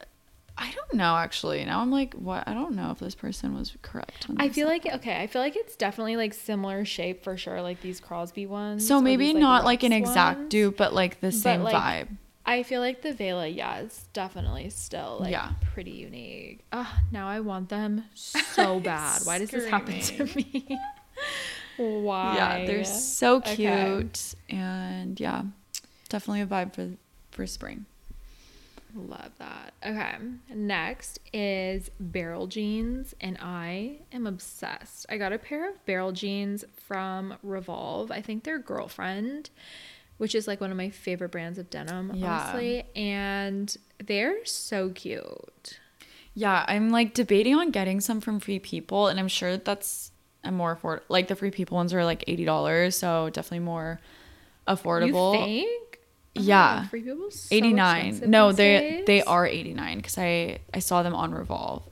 I 0.57 0.71
don't 0.71 0.93
know 0.95 1.15
actually. 1.15 1.63
Now 1.65 1.79
I'm 1.79 1.91
like, 1.91 2.13
what? 2.13 2.47
I 2.47 2.53
don't 2.53 2.75
know 2.75 2.91
if 2.91 2.99
this 2.99 3.15
person 3.15 3.55
was 3.55 3.75
correct. 3.81 4.27
I 4.37 4.49
feel 4.49 4.67
like 4.67 4.85
okay. 4.85 5.19
I 5.21 5.27
feel 5.27 5.41
like 5.41 5.55
it's 5.55 5.75
definitely 5.75 6.17
like 6.17 6.33
similar 6.33 6.85
shape 6.85 7.23
for 7.23 7.37
sure, 7.37 7.61
like 7.61 7.81
these 7.81 7.99
Crosby 7.99 8.45
ones. 8.45 8.85
So 8.87 9.01
maybe 9.01 9.31
these, 9.33 9.35
not 9.41 9.63
like 9.63 9.83
an 9.83 9.93
exact 9.93 10.37
ones. 10.39 10.49
dupe, 10.49 10.77
but 10.77 10.93
like 10.93 11.19
the 11.21 11.27
But, 11.27 11.33
same 11.33 11.63
like, 11.63 11.75
vibe. 11.75 12.17
I 12.43 12.63
feel 12.63 12.81
like 12.81 13.03
the 13.03 13.13
Vehla, 13.13 13.47
yeah, 13.47 13.77
it's 13.81 14.03
definitely 14.13 14.69
still 14.71 15.17
like 15.21 15.31
Yeah. 15.31 15.51
pretty 15.73 15.91
unique. 15.91 16.61
Ah, 16.73 17.01
now 17.11 17.27
I 17.27 17.39
want 17.39 17.69
them 17.69 18.03
so 18.15 18.79
bad. 18.83 19.21
Why 19.25 19.37
does 19.37 19.51
this 19.51 19.67
happen 19.69 19.99
to 19.99 20.25
me? 20.35 20.79
Why? 21.81 22.35
Yeah, 22.35 22.65
they're 22.65 22.83
so 22.83 23.37
Okay. 23.37 23.55
cute, 23.55 24.35
and 24.49 25.19
yeah, 25.19 25.43
definitely 26.09 26.41
a 26.41 26.45
vibe 26.45 26.73
for 26.73 26.89
for 27.31 27.47
spring. 27.47 27.85
Love 28.93 29.31
that. 29.39 29.73
Okay. 29.85 30.15
Next 30.53 31.19
is 31.31 31.89
barrel 31.97 32.47
jeans, 32.47 33.15
and 33.21 33.37
I 33.41 33.99
am 34.11 34.27
obsessed. 34.27 35.05
I 35.09 35.17
got 35.17 35.31
a 35.31 35.37
pair 35.37 35.69
of 35.69 35.83
barrel 35.85 36.11
jeans 36.11 36.65
from 36.75 37.35
Revolve. 37.41 38.11
I 38.11 38.21
think 38.21 38.43
they're 38.43 38.59
girlfriend, 38.59 39.49
which 40.17 40.35
is 40.35 40.45
like 40.45 40.59
one 40.59 40.71
of 40.71 40.77
my 40.77 40.89
favorite 40.89 41.31
brands 41.31 41.57
of 41.57 41.69
denim, 41.69 42.11
Yeah. 42.15 42.27
honestly. 42.41 42.83
And 42.93 43.75
they're 44.05 44.45
so 44.45 44.89
cute. 44.89 45.79
Yeah, 46.33 46.65
I'm 46.67 46.89
like 46.89 47.13
debating 47.13 47.55
on 47.55 47.71
getting 47.71 48.01
some 48.01 48.19
from 48.19 48.41
Free 48.41 48.59
People, 48.59 49.07
and 49.07 49.19
I'm 49.21 49.27
sure 49.29 49.55
that's 49.55 50.10
a 50.43 50.51
more 50.51 50.71
afford. 50.73 51.01
Like 51.09 51.27
the 51.27 51.35
Free 51.35 51.51
People 51.51 51.75
ones 51.75 51.93
are 51.93 52.03
like 52.05 52.23
eighty 52.27 52.45
dollars, 52.45 52.95
so 52.97 53.29
definitely 53.29 53.59
more 53.65 53.99
affordable. 54.67 55.33
You 55.35 55.45
think? 55.45 55.99
Yeah. 56.33 56.83
Oh, 56.85 56.87
free 56.89 57.01
people 57.01 57.29
so 57.29 57.53
89 57.53 58.21
no 58.27 58.53
they 58.53 58.79
days? 58.79 59.05
they 59.05 59.21
are 59.23 59.45
89 59.45 59.97
because 59.97 60.17
i 60.17 60.59
i 60.73 60.79
saw 60.79 61.03
them 61.03 61.13
on 61.13 61.33
revolve 61.33 61.83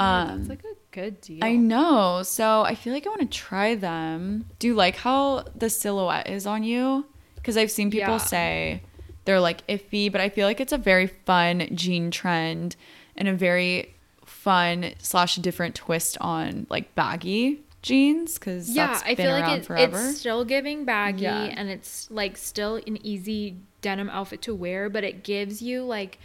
Oh, 0.00 0.04
um 0.04 0.38
that's 0.38 0.48
like 0.48 0.64
a 0.64 0.74
good 0.90 1.20
deal. 1.20 1.44
i 1.44 1.54
know 1.54 2.22
so 2.24 2.62
i 2.62 2.74
feel 2.74 2.92
like 2.92 3.06
i 3.06 3.08
want 3.08 3.20
to 3.20 3.28
try 3.28 3.76
them 3.76 4.46
do 4.58 4.66
you 4.66 4.74
like 4.74 4.96
how 4.96 5.44
the 5.54 5.70
silhouette 5.70 6.28
is 6.28 6.44
on 6.44 6.64
you 6.64 7.06
because 7.36 7.56
i've 7.56 7.70
seen 7.70 7.88
people 7.92 8.14
Yeah. 8.14 8.18
say 8.18 8.82
they're 9.26 9.38
like 9.38 9.64
iffy 9.68 10.10
but 10.10 10.20
i 10.20 10.28
feel 10.28 10.48
like 10.48 10.60
it's 10.60 10.72
a 10.72 10.76
very 10.78 11.06
fun 11.06 11.68
jean 11.72 12.10
trend 12.10 12.74
and 13.16 13.28
a 13.28 13.32
very 13.32 13.94
fun 14.42 14.92
slash 14.98 15.36
different 15.36 15.74
twist 15.74 16.18
on 16.20 16.66
like 16.68 16.94
baggy 16.94 17.60
jeans 17.82 18.38
because 18.38 18.68
yeah, 18.70 19.00
I 19.04 19.14
feel 19.14 19.30
like 19.32 19.60
it, 19.60 19.70
it's 19.70 20.18
still 20.18 20.44
giving 20.44 20.84
baggy 20.84 21.22
Yeah. 21.22 21.44
and 21.44 21.68
it's 21.68 22.10
like 22.10 22.36
still 22.36 22.76
an 22.76 23.04
easy 23.06 23.56
denim 23.80 24.08
outfit 24.10 24.42
to 24.42 24.54
wear, 24.54 24.88
but 24.88 25.04
it 25.04 25.22
gives 25.24 25.62
you 25.62 25.82
like 25.84 26.18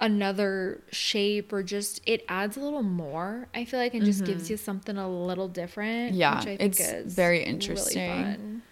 another 0.00 0.80
shape 0.92 1.52
or 1.52 1.62
just 1.62 2.00
it 2.06 2.24
adds 2.28 2.56
a 2.56 2.60
little 2.60 2.82
more. 2.84 3.48
I 3.54 3.64
feel 3.64 3.80
like 3.80 3.94
and 3.94 4.04
just 4.04 4.24
gives 4.24 4.48
you 4.50 4.56
something 4.56 4.96
a 4.96 5.08
little 5.08 5.48
different. 5.48 6.10
Mm-hmm. 6.12 6.20
Yeah, 6.20 6.38
which 6.38 6.46
I 6.46 6.56
think 6.56 6.60
it's 6.60 6.80
is 6.80 7.14
very 7.14 7.38
really 7.38 7.50
interesting. 7.50 8.24
fun. 8.24 8.62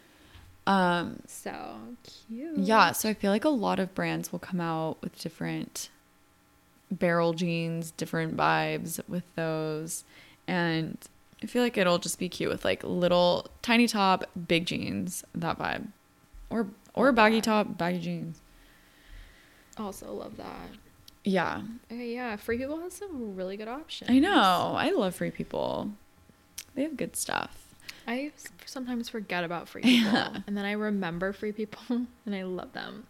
um 0.67 1.19
So 1.27 1.79
cute. 2.29 2.59
Yeah, 2.59 2.93
so 2.93 3.09
I 3.09 3.15
feel 3.15 3.31
like 3.33 3.45
a 3.45 3.49
lot 3.49 3.79
of 3.81 3.95
brands 3.95 4.31
will 4.33 4.39
come 4.39 4.61
out 4.61 5.03
with 5.03 5.19
different 5.21 5.89
barrel 6.91 7.33
jeans, 7.33 7.91
different 7.93 8.37
vibes 8.37 9.01
with 9.09 9.25
those. 9.35 10.05
And 10.47 10.97
I 11.43 11.47
feel 11.47 11.63
like 11.63 11.77
it'll 11.77 11.99
just 11.99 12.19
be 12.19 12.29
cute 12.29 12.51
with 12.51 12.65
like 12.65 12.83
little 12.85 13.47
tiny 13.63 13.87
top, 13.89 14.25
big 14.49 14.67
jeans, 14.67 15.25
that 15.35 15.59
vibe. 15.59 15.89
Or 16.51 16.69
or 16.95 17.13
baggy 17.13 17.41
top, 17.41 17.77
baggy 17.77 17.99
jeans. 18.01 18.41
Also 19.79 20.13
love 20.13 20.37
that. 20.39 20.69
Yeah. 21.25 21.63
Okay, 21.93 22.15
yeah, 22.15 22.37
Free 22.37 22.57
People 22.57 22.81
has 22.81 22.95
some 22.95 23.35
really 23.35 23.57
good 23.57 23.69
options. 23.69 24.11
I 24.11 24.19
know. 24.21 24.75
I 24.79 24.91
love 24.93 25.15
free 25.17 25.31
people. 25.33 25.91
They 26.75 26.83
have 26.83 26.97
good 26.97 27.17
stuff. 27.17 27.65
I 28.07 28.31
sometimes 28.65 29.09
forget 29.09 29.43
about 29.43 29.69
Free 29.69 29.83
People 29.85 30.13
Yeah. 30.13 30.37
and 30.47 30.57
then 30.57 30.65
I 30.65 30.73
remember 30.73 31.33
Free 31.33 31.51
People 31.53 31.81
and 32.25 32.35
I 32.35 32.45
love 32.45 32.73
them. 32.73 33.07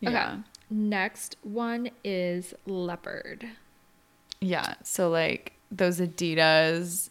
Yeah. 0.00 0.10
Okay. 0.34 0.42
Next 0.70 1.36
one 1.42 1.90
is 2.04 2.54
leopard. 2.66 3.46
Yeah. 4.40 4.74
So 4.84 5.10
like 5.10 5.52
those 5.70 6.00
Adidas 6.00 7.10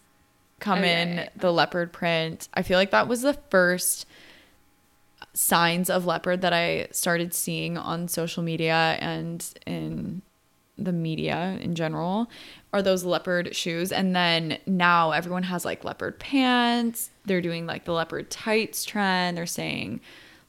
come 0.60 0.80
Oh, 0.80 0.84
yeah, 0.84 1.02
in 1.02 1.18
yeah, 1.18 1.30
the 1.36 1.52
leopard 1.52 1.92
print. 1.94 2.48
I 2.54 2.62
feel 2.64 2.78
like 2.78 2.92
that 2.92 3.08
was 3.08 3.22
the 3.22 3.34
first 3.50 4.06
signs 5.34 5.90
of 5.90 6.06
leopard 6.06 6.42
that 6.42 6.54
I 6.54 6.88
started 6.92 7.34
seeing 7.34 7.78
on 7.78 8.08
social 8.08 8.44
media 8.44 8.98
and 9.00 9.46
in 9.66 10.22
the 10.78 10.94
media 10.94 11.58
in 11.62 11.76
general 11.76 12.30
are 12.72 12.82
those 12.82 13.04
leopard 13.04 13.54
shoes 13.54 13.92
and 13.92 14.16
then 14.16 14.58
now 14.66 15.12
everyone 15.12 15.44
has 15.44 15.66
like 15.66 15.84
leopard 15.84 16.18
pants 16.20 17.10
they're 17.26 17.42
doing 17.42 17.66
like 17.66 17.84
the 17.84 17.92
leopard 17.92 18.30
tights 18.30 18.86
trend 18.86 19.38
they're 19.38 19.46
saying 19.46 20.00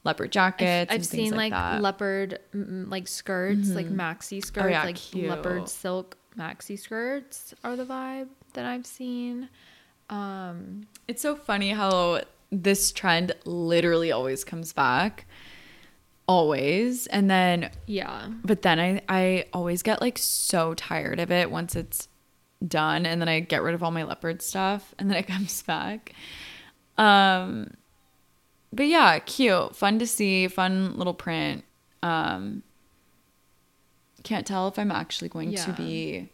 leopard 0.03 0.27
I've, 0.27 0.31
jackets 0.31 0.91
I've 0.91 0.95
and 0.97 1.05
seen 1.05 1.35
like. 1.35 1.53
Mm-hmm. 1.53 1.81
leopard 1.83 2.39
mm, 2.55 2.89
like 2.89 3.07
skirts, 3.07 3.69
like 3.69 3.87
maxi 3.89 4.43
skirts, 4.43 4.71
yeah, 4.71 4.83
like 4.83 4.95
cute. 4.95 5.29
leopard 5.29 5.67
silk 5.69 6.17
maxi 6.37 6.79
skirts 6.79 7.53
are 7.63 7.75
the 7.75 7.85
vibe 7.85 8.29
that 8.53 8.65
I've 8.65 8.85
seen. 8.85 9.49
Um, 10.09 10.87
It's 11.07 11.21
so 11.21 11.35
funny 11.35 11.71
how 11.71 12.21
this 12.51 12.91
trend 12.91 13.33
literally 13.45 14.11
always 14.11 14.43
comes 14.43 14.73
back. 14.73 15.25
always. 16.27 17.07
And 17.07 17.29
then 17.29 17.71
Yeah. 17.87 18.29
but 18.43 18.61
then 18.61 18.79
I 18.79 19.01
I 19.09 19.45
always 19.53 19.83
get 19.83 20.01
like 20.01 20.17
so 20.17 20.73
tired 20.73 21.19
of 21.19 21.31
it 21.31 21.51
once 21.51 21.75
it's 21.75 22.07
done 22.65 23.05
and 23.05 23.19
then 23.21 23.27
I 23.27 23.39
get 23.39 23.63
rid 23.63 23.73
of 23.73 23.83
all 23.83 23.91
my 23.91 24.03
leopard 24.03 24.41
stuff 24.41 24.93
and 24.99 25.09
then 25.09 25.17
it 25.17 25.27
comes 25.27 25.61
back. 25.63 26.13
Um 26.97 27.71
but 28.73 28.87
yeah, 28.87 29.19
cute, 29.19 29.75
fun 29.75 29.99
to 29.99 30.07
see, 30.07 30.47
fun 30.47 30.97
little 30.97 31.13
print. 31.13 31.63
Um 32.03 32.63
can't 34.23 34.45
tell 34.45 34.67
if 34.67 34.77
I'm 34.77 34.91
actually 34.91 35.29
going 35.29 35.53
to 35.55 35.73
be 35.73 36.29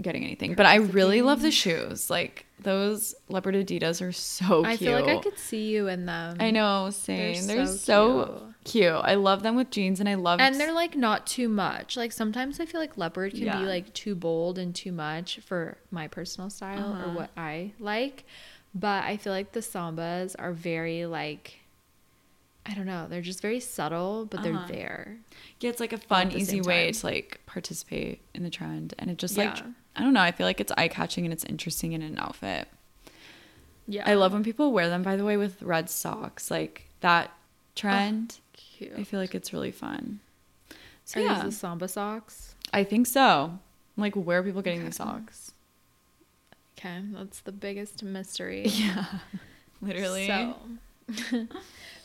getting 0.00 0.22
anything, 0.24 0.54
but 0.54 0.64
I 0.64 0.76
really 0.76 1.22
love 1.22 1.42
the 1.42 1.50
shoes. 1.50 2.08
Like 2.08 2.46
those 2.60 3.14
leopard 3.28 3.54
Adidas 3.56 4.00
are 4.00 4.12
so 4.12 4.62
cute. 4.62 4.66
I 4.66 4.76
feel 4.76 4.92
like 4.92 5.08
I 5.08 5.16
could 5.20 5.38
see 5.38 5.70
you 5.70 5.88
in 5.88 6.06
them. 6.06 6.36
I 6.38 6.50
know, 6.52 6.90
same. 6.90 7.46
They're, 7.48 7.66
so 7.66 7.74
so, 7.76 8.54
cute. 8.64 8.92
I 8.92 9.14
love 9.14 9.42
them 9.42 9.56
with 9.56 9.70
jeans, 9.70 9.98
and 9.98 10.08
I 10.08 10.14
love 10.14 10.38
And 10.40 10.54
they're 10.54 10.72
like 10.72 10.94
not 10.96 11.26
too 11.26 11.48
much. 11.48 11.96
Like 11.96 12.12
sometimes 12.12 12.60
I 12.60 12.66
feel 12.66 12.80
like 12.80 12.96
leopard 12.96 13.32
can 13.32 13.42
Yeah. 13.42 13.58
be 13.58 13.66
like 13.66 13.92
too 13.92 14.14
bold 14.14 14.56
and 14.58 14.72
too 14.74 14.92
much 14.92 15.40
for 15.40 15.78
my 15.90 16.06
personal 16.06 16.48
style 16.48 16.92
Uh-huh. 16.92 17.06
or 17.06 17.12
what 17.14 17.30
I 17.36 17.72
like. 17.80 18.24
But 18.78 19.04
I 19.04 19.16
feel 19.16 19.32
like 19.32 19.52
the 19.52 19.60
sambas 19.60 20.34
are 20.38 20.52
very 20.52 21.06
like 21.06 21.60
I 22.66 22.74
don't 22.74 22.84
know, 22.84 23.06
they're 23.08 23.22
just 23.22 23.40
very 23.40 23.60
subtle, 23.60 24.26
but 24.26 24.42
they're 24.42 24.52
Uh-huh. 24.52 24.66
there. 24.68 25.16
Yeah, 25.58 25.70
it's 25.70 25.80
like 25.80 25.94
a 25.94 25.98
fun, 25.98 26.30
easy 26.32 26.60
way 26.60 26.92
to 26.92 27.06
like 27.06 27.40
participate 27.46 28.20
in 28.34 28.42
the 28.42 28.50
trend, 28.50 28.92
and 28.98 29.10
it 29.10 29.16
just 29.16 29.36
like 29.38 29.56
Yeah. 29.56 29.66
I 29.96 30.02
don't 30.02 30.12
know. 30.12 30.20
I 30.20 30.32
feel 30.32 30.46
like 30.46 30.60
it's 30.60 30.70
eye 30.76 30.88
catching 30.88 31.24
and 31.24 31.32
it's 31.32 31.44
interesting 31.44 31.92
in 31.92 32.02
an 32.02 32.18
outfit. 32.18 32.68
Yeah. 33.88 34.04
I 34.06 34.14
love 34.14 34.32
when 34.34 34.44
people 34.44 34.70
wear 34.70 34.88
them. 34.88 35.02
By 35.02 35.16
the 35.16 35.24
way, 35.24 35.36
with 35.38 35.60
red 35.62 35.88
socks, 35.90 36.50
like 36.50 36.88
that 37.00 37.32
trend. 37.74 38.38
cute. 38.52 38.92
I 38.96 39.02
feel 39.04 39.18
like 39.18 39.34
it's 39.34 39.52
really 39.52 39.72
fun. 39.72 40.20
So 41.06 41.18
Are 41.20 41.22
yeah, 41.24 41.34
these 41.42 41.54
the 41.54 41.58
samba 41.58 41.88
socks? 41.88 42.54
I 42.72 42.84
think 42.84 43.06
so. 43.06 43.58
Like, 43.96 44.14
where 44.14 44.40
are 44.40 44.42
people 44.42 44.60
getting 44.62 44.84
these 44.84 44.96
socks? 44.96 45.52
Okay, 46.78 47.00
that's 47.12 47.40
the 47.40 47.52
biggest 47.52 48.02
mystery. 48.02 48.66
Yeah, 48.68 49.04
literally. 49.80 50.28
So, 50.28 50.56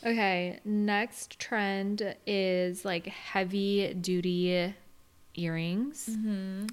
okay, 0.04 0.60
next 0.64 1.38
trend 1.38 2.16
is 2.26 2.84
like 2.84 3.06
heavy 3.06 3.94
duty 3.94 4.74
earrings. 5.36 6.08
Mm-hmm. 6.10 6.66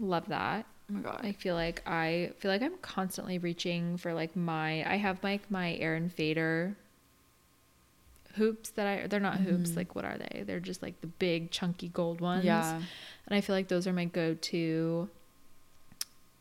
Love 0.00 0.28
that. 0.28 0.66
Oh 0.90 0.94
my 0.94 1.00
god. 1.00 1.20
I 1.22 1.32
feel 1.32 1.54
like 1.54 1.82
I 1.86 2.32
feel 2.38 2.50
like 2.50 2.62
I'm 2.62 2.76
constantly 2.78 3.38
reaching 3.38 3.96
for 3.96 4.12
like 4.12 4.34
my 4.34 4.88
I 4.90 4.96
have 4.96 5.22
like 5.22 5.50
my 5.50 5.74
Aaron 5.74 6.08
Fader 6.08 6.76
hoops 8.34 8.70
that 8.70 8.86
I 8.86 9.06
they're 9.06 9.20
not 9.20 9.36
hoops 9.36 9.76
like 9.76 9.94
what 9.94 10.04
are 10.04 10.18
they? 10.18 10.42
They're 10.44 10.60
just 10.60 10.82
like 10.82 11.00
the 11.00 11.06
big 11.06 11.52
chunky 11.52 11.88
gold 11.88 12.20
ones. 12.20 12.44
Yeah. 12.44 12.74
And 12.74 13.36
I 13.36 13.40
feel 13.40 13.54
like 13.54 13.68
those 13.68 13.86
are 13.86 13.92
my 13.92 14.04
go-to 14.04 15.08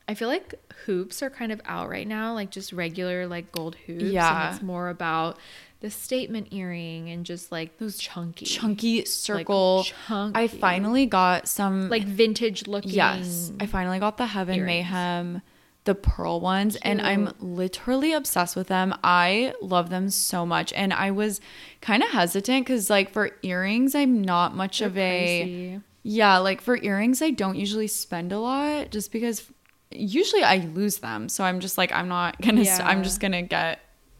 I 0.07 0.15
feel 0.15 0.27
like 0.27 0.55
hoops 0.85 1.23
are 1.23 1.29
kind 1.29 1.51
of 1.51 1.61
out 1.65 1.89
right 1.89 2.07
now, 2.07 2.33
like 2.33 2.49
just 2.49 2.73
regular 2.73 3.25
like 3.27 3.51
gold 3.51 3.75
hoops. 3.85 4.03
Yeah. 4.03 4.47
And 4.47 4.55
it's 4.55 4.63
more 4.63 4.89
about 4.89 5.37
the 5.79 5.89
statement 5.89 6.47
earring 6.51 7.09
and 7.09 7.25
just 7.25 7.51
like 7.51 7.77
those 7.77 7.97
chunky 7.97 8.45
Chunky 8.45 9.05
circle. 9.05 9.83
chunky. 9.83 10.39
I 10.39 10.47
finally 10.47 11.05
got 11.05 11.47
some 11.47 11.89
like 11.89 12.03
vintage 12.03 12.67
looking 12.67 12.91
Yes, 12.91 13.51
I 13.59 13.65
finally 13.65 13.99
got 13.99 14.17
the 14.17 14.27
Heaven 14.27 14.55
earrings. 14.55 14.67
Mayhem, 14.67 15.41
the 15.83 15.95
pearl 15.95 16.39
ones, 16.39 16.77
and 16.77 17.01
I'm 17.01 17.33
literally 17.39 18.13
obsessed 18.13 18.55
with 18.55 18.67
them. 18.67 18.95
I 19.03 19.53
love 19.61 19.89
them 19.89 20.09
so 20.09 20.45
much, 20.45 20.71
and 20.73 20.93
I 20.93 21.11
was 21.11 21.41
kind 21.81 22.01
of 22.01 22.09
hesitant 22.11 22.65
because, 22.65 22.89
like, 22.89 23.09
for 23.09 23.31
earrings, 23.41 23.93
I'm 23.93 24.21
not 24.21 24.55
much 24.55 24.79
They're 24.79 24.87
of 24.87 24.97
a 24.97 25.81
yeah. 26.03 26.37
Like 26.37 26.61
for 26.61 26.77
earrings, 26.77 27.21
I 27.21 27.31
don't 27.31 27.57
usually 27.57 27.87
spend 27.87 28.31
a 28.31 28.39
lot, 28.39 28.91
just 28.91 29.11
because 29.11 29.51
usually 29.95 30.43
I 30.43 30.57
lose 30.57 30.97
them. 30.97 31.29
So 31.29 31.43
I'm 31.43 31.59
just 31.59 31.77
like, 31.77 31.91
I'm 31.91 32.07
not 32.07 32.39
gonna. 32.41 32.65
st- 32.65 32.87
I'm 32.87 33.03
just 33.03 33.19
gonna 33.19 33.41
get, 33.43 33.79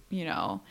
you 0.10 0.26
know. 0.26 0.62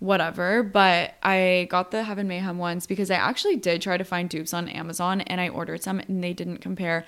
Whatever, 0.00 0.62
but 0.62 1.14
I 1.22 1.66
got 1.70 1.90
the 1.90 2.02
Heaven 2.02 2.28
Mayhem 2.28 2.58
ones 2.58 2.86
because 2.86 3.10
I 3.10 3.14
actually 3.14 3.56
did 3.56 3.80
try 3.80 3.96
to 3.96 4.04
find 4.04 4.28
dupes 4.28 4.52
on 4.52 4.68
Amazon 4.68 5.22
and 5.22 5.40
I 5.40 5.48
ordered 5.48 5.82
some 5.82 5.98
and 6.00 6.22
they 6.22 6.34
didn't 6.34 6.58
compare 6.58 7.06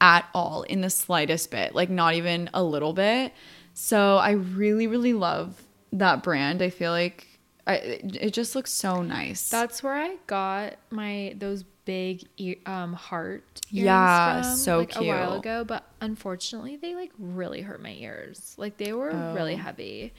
at 0.00 0.26
all 0.32 0.62
in 0.62 0.80
the 0.80 0.88
slightest 0.88 1.50
bit, 1.50 1.74
like 1.74 1.90
not 1.90 2.14
even 2.14 2.48
a 2.54 2.62
little 2.62 2.94
bit. 2.94 3.34
So 3.74 4.16
I 4.16 4.30
really, 4.30 4.86
really 4.86 5.12
love 5.12 5.62
that 5.92 6.22
brand. 6.22 6.62
I 6.62 6.70
feel 6.70 6.92
like 6.92 7.26
I, 7.66 7.74
it 7.74 8.32
just 8.32 8.54
looks 8.54 8.72
so 8.72 9.02
nice. 9.02 9.48
That's 9.48 9.82
where 9.82 9.94
I 9.94 10.16
got 10.26 10.76
my 10.90 11.34
those 11.36 11.64
big 11.90 12.24
ear, 12.38 12.56
um 12.66 12.92
heart 12.92 13.44
earrings 13.72 13.84
Yeah, 13.86 14.42
from, 14.42 14.56
so 14.56 14.78
like 14.78 14.96
a 14.96 15.02
while 15.02 15.32
ago, 15.34 15.64
but 15.64 15.82
unfortunately 16.00 16.76
they 16.76 16.94
like 16.94 17.12
really 17.18 17.62
hurt 17.62 17.82
my 17.82 17.92
ears. 18.06 18.54
Like 18.56 18.76
they 18.76 18.92
were 18.92 19.10
really 19.36 19.54
Oh. 19.54 19.64
heavy. 19.66 20.12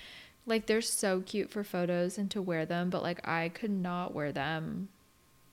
Like 0.45 0.65
they're 0.65 0.81
so 0.81 1.21
cute 1.21 1.49
for 1.49 1.63
photos 1.63 2.17
and 2.17 2.29
to 2.31 2.41
wear 2.41 2.65
them, 2.65 2.89
but 2.89 3.01
like 3.03 3.25
I 3.27 3.49
could 3.49 3.71
not 3.71 4.13
wear 4.13 4.31
them 4.31 4.89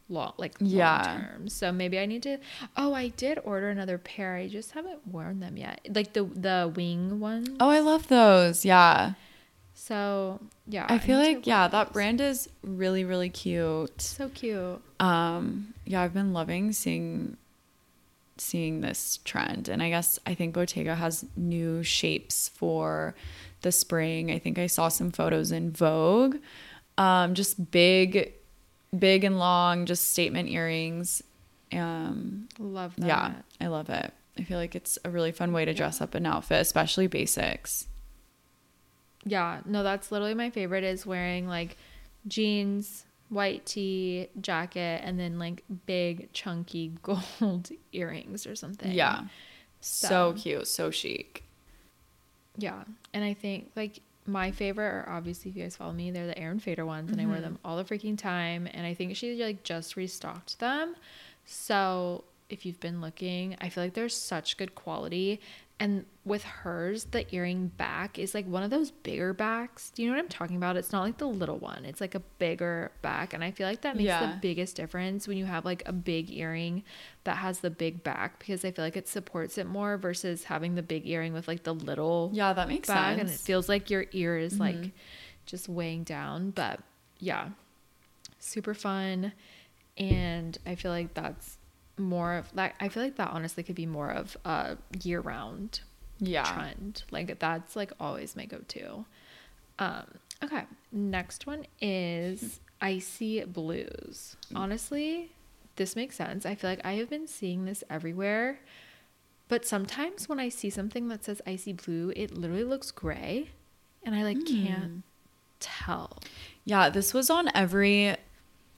long 0.08 0.32
like 0.38 0.54
Yeah. 0.60 1.02
long 1.06 1.20
term. 1.20 1.48
So 1.48 1.70
maybe 1.72 1.98
I 1.98 2.06
need 2.06 2.22
to 2.24 2.38
Oh, 2.76 2.94
I 2.94 3.08
did 3.08 3.38
order 3.44 3.68
another 3.68 3.98
pair. 3.98 4.34
I 4.36 4.48
just 4.48 4.72
haven't 4.72 5.06
worn 5.06 5.38
them 5.40 5.56
yet. 5.56 5.76
Like 5.98 6.14
the 6.14 6.24
the 6.24 6.72
wing 6.74 7.20
ones. 7.20 7.50
oh, 7.60 7.68
I 7.68 7.80
love 7.80 8.08
those. 8.08 8.64
Yeah. 8.64 9.12
So 9.74 10.40
yeah. 10.66 10.86
I 10.88 10.98
feel 10.98 11.18
like 11.18 11.46
yeah, 11.46 11.64
wear 11.64 11.68
that 11.68 11.92
brand 11.92 12.20
is 12.20 12.48
really, 12.62 13.04
really 13.04 13.28
cute. 13.30 14.00
so 14.00 14.28
cute. 14.28 14.80
Um, 14.98 15.74
yeah, 15.89 16.03
I've 16.03 16.12
been 16.14 16.32
loving 16.34 16.72
seeing 16.72 17.36
seeing 18.36 18.82
this 18.82 19.18
trend. 19.24 19.68
And 19.68 19.82
I 19.82 19.89
guess 19.89 20.18
I 20.26 20.34
think 20.34 20.55
Bottega 20.55 20.95
has 20.95 21.24
new 21.36 21.82
shapes 21.82 22.49
for 22.51 23.14
the 23.62 23.72
spring. 23.72 24.30
I 24.30 24.39
think 24.39 24.59
I 24.59 24.68
saw 24.68 24.89
some 24.89 25.11
photos 25.11 25.51
in 25.51 25.72
Vogue. 25.72 26.36
Um, 26.97 27.34
just 27.34 27.70
big, 27.72 28.32
big 28.97 29.24
and 29.24 29.39
long, 29.39 29.86
just 29.86 30.11
statement 30.12 30.49
earrings. 30.51 31.22
Um, 31.72 32.49
Love 32.61 32.95
that. 32.99 33.07
yeah, 33.07 33.32
I 33.61 33.66
love 33.66 33.91
it. 33.91 34.12
I 34.39 34.43
feel 34.45 34.59
like 34.59 34.76
it's 34.76 34.99
a 35.05 35.11
really 35.11 35.32
fun 35.32 35.53
way 35.53 35.64
to 35.64 35.74
dress 35.74 36.01
up 36.01 36.14
an 36.14 36.24
outfit, 36.26 36.61
especially 36.61 37.09
basics. 37.09 37.89
Yeah, 39.24 39.61
no, 39.64 39.82
that's 39.82 40.12
literally 40.12 40.34
my 40.34 40.51
favorite 40.51 40.84
is 40.84 41.05
wearing 41.05 41.49
like 41.49 41.76
jeans, 42.28 43.05
white 43.28 43.66
tee, 43.66 44.28
jacket, 44.40 45.00
and 45.04 45.18
then 45.20 45.38
like 45.38 45.62
big 45.86 46.32
chunky 46.32 46.92
gold 47.02 47.70
earrings 47.92 48.46
or 48.46 48.54
something. 48.56 48.92
Yeah. 48.92 49.22
So 49.80 50.08
So- 50.08 50.32
cute, 50.34 50.66
so 50.66 50.90
chic. 50.90 51.44
Yeah. 52.56 52.82
And 53.14 53.24
I 53.24 53.34
think 53.34 53.70
like 53.76 54.00
my 54.26 54.50
favorite 54.50 54.84
are 54.86 55.08
obviously 55.08 55.50
if 55.50 55.56
you 55.56 55.62
guys 55.62 55.76
follow 55.76 55.92
me, 55.92 56.10
they're 56.10 56.26
the 56.26 56.38
Aaron 56.38 56.58
Fader 56.58 56.84
ones 56.84 57.10
and 57.10 57.20
I 57.20 57.24
Mm-hmm. 57.24 57.32
wear 57.32 57.40
them 57.40 57.58
all 57.64 57.76
the 57.76 57.84
freaking 57.84 58.18
time. 58.18 58.68
And 58.72 58.86
I 58.86 58.94
think 58.94 59.16
she 59.16 59.42
like 59.42 59.62
just 59.62 59.96
restocked 59.96 60.58
them. 60.58 60.94
So 61.44 62.24
if 62.50 62.66
you've 62.66 62.80
been 62.80 63.00
looking, 63.00 63.56
I 63.60 63.68
feel 63.68 63.84
like 63.84 63.94
they're 63.94 64.08
such 64.08 64.56
good 64.56 64.74
quality. 64.74 65.40
And 65.80 66.06
with 66.24 66.42
hers, 66.42 67.04
the 67.04 67.24
earring 67.32 67.68
back 67.68 68.18
is 68.18 68.34
like 68.34 68.46
one 68.46 68.64
of 68.64 68.70
those 68.70 68.90
bigger 68.90 69.32
backs. 69.32 69.90
Do 69.90 70.02
you 70.02 70.08
know 70.08 70.16
what 70.16 70.22
I'm 70.22 70.28
talking 70.28 70.56
about? 70.56 70.76
It's 70.76 70.90
not 70.90 71.02
like 71.04 71.18
the 71.18 71.28
little 71.28 71.58
one. 71.58 71.84
It's 71.84 72.00
like 72.00 72.16
a 72.16 72.20
bigger 72.38 72.90
back. 73.00 73.32
And 73.32 73.44
I 73.44 73.52
feel 73.52 73.68
like 73.68 73.82
that 73.82 73.94
makes 73.96 74.06
Yeah. 74.06 74.32
the 74.32 74.38
biggest 74.42 74.74
difference 74.74 75.28
when 75.28 75.36
you 75.38 75.44
have 75.44 75.64
like 75.64 75.84
a 75.86 75.92
big 75.92 76.32
earring 76.32 76.82
that 77.22 77.36
has 77.36 77.60
the 77.60 77.70
big 77.70 78.02
back 78.02 78.40
because 78.40 78.64
I 78.64 78.72
feel 78.72 78.84
like 78.84 78.96
it 78.96 79.06
supports 79.06 79.56
it 79.56 79.68
more 79.68 79.96
versus 79.96 80.44
having 80.44 80.74
the 80.74 80.82
big 80.82 81.06
earring 81.06 81.32
with 81.32 81.46
like 81.46 81.62
the 81.62 81.74
little 81.74 82.30
Yeah, 82.34 82.52
that 82.54 82.66
makes 82.66 82.88
back 82.88 83.16
sense. 83.16 83.20
and 83.20 83.30
it 83.30 83.38
feels 83.40 83.68
like 83.68 83.88
your 83.88 84.06
ear 84.10 84.36
is 84.36 84.54
Mm-hmm. 84.54 84.62
like 84.82 84.90
just 85.46 85.68
weighing 85.68 86.02
down 86.02 86.50
but 86.50 86.80
yeah 87.20 87.50
super 88.40 88.74
fun 88.74 89.32
and 89.96 90.58
i 90.66 90.74
feel 90.74 90.90
like 90.90 91.14
that's 91.14 91.57
more 91.99 92.34
of 92.34 92.55
like 92.55 92.74
i 92.80 92.88
feel 92.88 93.03
like 93.03 93.16
that 93.16 93.30
honestly 93.30 93.62
could 93.62 93.74
be 93.74 93.86
more 93.86 94.11
of 94.11 94.36
a 94.44 94.76
year 95.03 95.20
round 95.20 95.80
yeah. 96.20 96.44
trend. 96.44 97.05
Like 97.11 97.38
that's 97.38 97.76
like 97.76 97.92
always 98.01 98.34
my 98.36 98.44
go-to. 98.44 99.05
Um 99.78 100.05
okay 100.42 100.64
next 100.92 101.46
one 101.46 101.66
is 101.80 102.61
icy 102.80 103.44
blues. 103.44 104.36
Honestly 104.55 105.30
this 105.76 105.94
makes 105.94 106.16
sense. 106.16 106.44
I 106.44 106.55
feel 106.55 106.70
like 106.70 106.80
i 106.84 106.94
have 106.94 107.09
been 107.09 107.26
seeing 107.26 107.64
this 107.64 107.84
everywhere 107.88 108.61
but 109.49 109.64
sometimes 109.64 110.28
when 110.28 110.38
i 110.40 110.49
see 110.49 110.68
something 110.68 111.09
that 111.09 111.24
says 111.24 111.40
icy 111.46 111.72
blue 111.72 112.12
it 112.16 112.36
literally 112.36 112.64
looks 112.64 112.90
gray 112.90 113.49
and 114.05 114.14
i 114.14 114.22
like 114.22 114.44
can't 114.44 115.03
tell. 115.61 116.18
Yeah, 116.64 116.90
this 116.90 117.14
was 117.14 117.30
on 117.30 117.51
every 117.55 118.16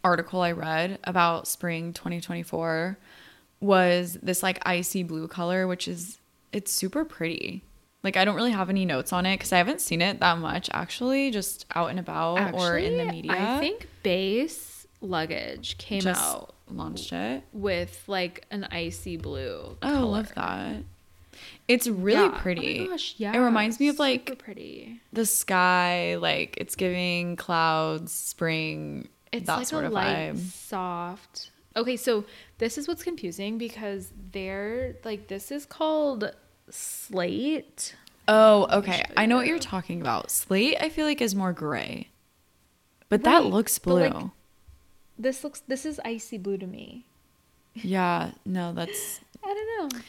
article 0.02 0.40
I 0.40 0.52
read 0.52 0.98
about 1.04 1.46
spring 1.48 1.92
2024 1.92 2.98
was 3.60 4.18
this 4.22 4.42
like 4.42 4.58
icy 4.66 5.02
blue 5.02 5.28
color 5.28 5.66
which 5.66 5.86
is 5.86 6.18
it's 6.52 6.72
super 6.72 7.04
pretty. 7.04 7.62
Like 8.02 8.16
I 8.16 8.24
don't 8.24 8.34
really 8.34 8.52
have 8.52 8.70
any 8.70 8.84
notes 8.86 9.12
on 9.12 9.26
it 9.26 9.36
cuz 9.38 9.52
I 9.52 9.58
haven't 9.58 9.80
seen 9.80 10.00
it 10.00 10.20
that 10.20 10.38
much 10.38 10.70
actually 10.72 11.30
just 11.30 11.66
out 11.74 11.90
and 11.90 11.98
about 11.98 12.54
or 12.54 12.78
in 12.78 12.96
the 12.96 13.04
media. 13.04 13.32
I 13.32 13.58
think 13.60 13.88
Béis 14.02 14.86
luggage 15.02 15.76
came 15.78 16.00
Just 16.00 16.20
out 16.22 16.54
launched 16.70 17.12
it. 17.12 17.42
with 17.52 18.02
like 18.06 18.46
an 18.50 18.64
icy 18.70 19.16
blue. 19.16 19.76
Oh, 19.82 20.06
love 20.06 20.32
that. 20.34 20.76
It's 21.68 21.86
really 21.86 22.24
Yeah. 22.24 22.38
pretty. 22.40 22.78
Oh 22.80 22.84
my 22.84 22.88
gosh, 22.90 23.14
yeah. 23.18 23.32
It 23.34 23.38
reminds 23.38 23.78
me 23.80 23.88
of 23.88 23.98
like 23.98 24.38
pretty. 24.38 25.00
the 25.12 25.24
sky, 25.26 26.16
like 26.16 26.54
it's 26.58 26.74
giving 26.74 27.36
clouds, 27.36 28.12
spring, 28.12 29.08
It's 29.32 29.46
that 29.46 29.58
like 29.58 29.66
sort 29.66 29.84
a 29.84 29.86
of 29.88 29.92
light, 29.92 30.32
vibe. 30.34 30.38
soft. 30.38 31.50
Okay, 31.76 31.96
so 31.96 32.24
this 32.58 32.76
is 32.78 32.88
what's 32.88 33.02
confusing 33.04 33.58
because 33.58 34.12
they're 34.32 34.96
like 35.04 35.28
this 35.28 35.50
is 35.52 35.64
called 35.66 36.32
slate. 36.68 37.94
Oh, 38.28 38.66
okay. 38.78 39.04
I 39.16 39.26
know 39.26 39.36
what 39.36 39.46
you. 39.46 39.50
you're 39.52 39.58
talking 39.60 40.00
about. 40.00 40.30
Slate, 40.30 40.76
I 40.80 40.88
feel 40.88 41.06
like 41.06 41.20
is 41.20 41.34
more 41.34 41.52
gray, 41.52 42.08
but 43.08 43.22
that 43.24 43.44
looks 43.44 43.78
blue. 43.78 44.08
like, 44.08 44.24
This 45.18 45.42
looks 45.44 45.60
this 45.66 45.84
is 45.86 46.00
icy 46.04 46.38
blue 46.38 46.58
to 46.58 46.66
me. 46.66 47.06
yeah, 47.74 48.32
no, 48.44 48.72
that's 48.72 49.20
I 49.44 49.54
don't 49.54 49.92
know. 49.94 50.00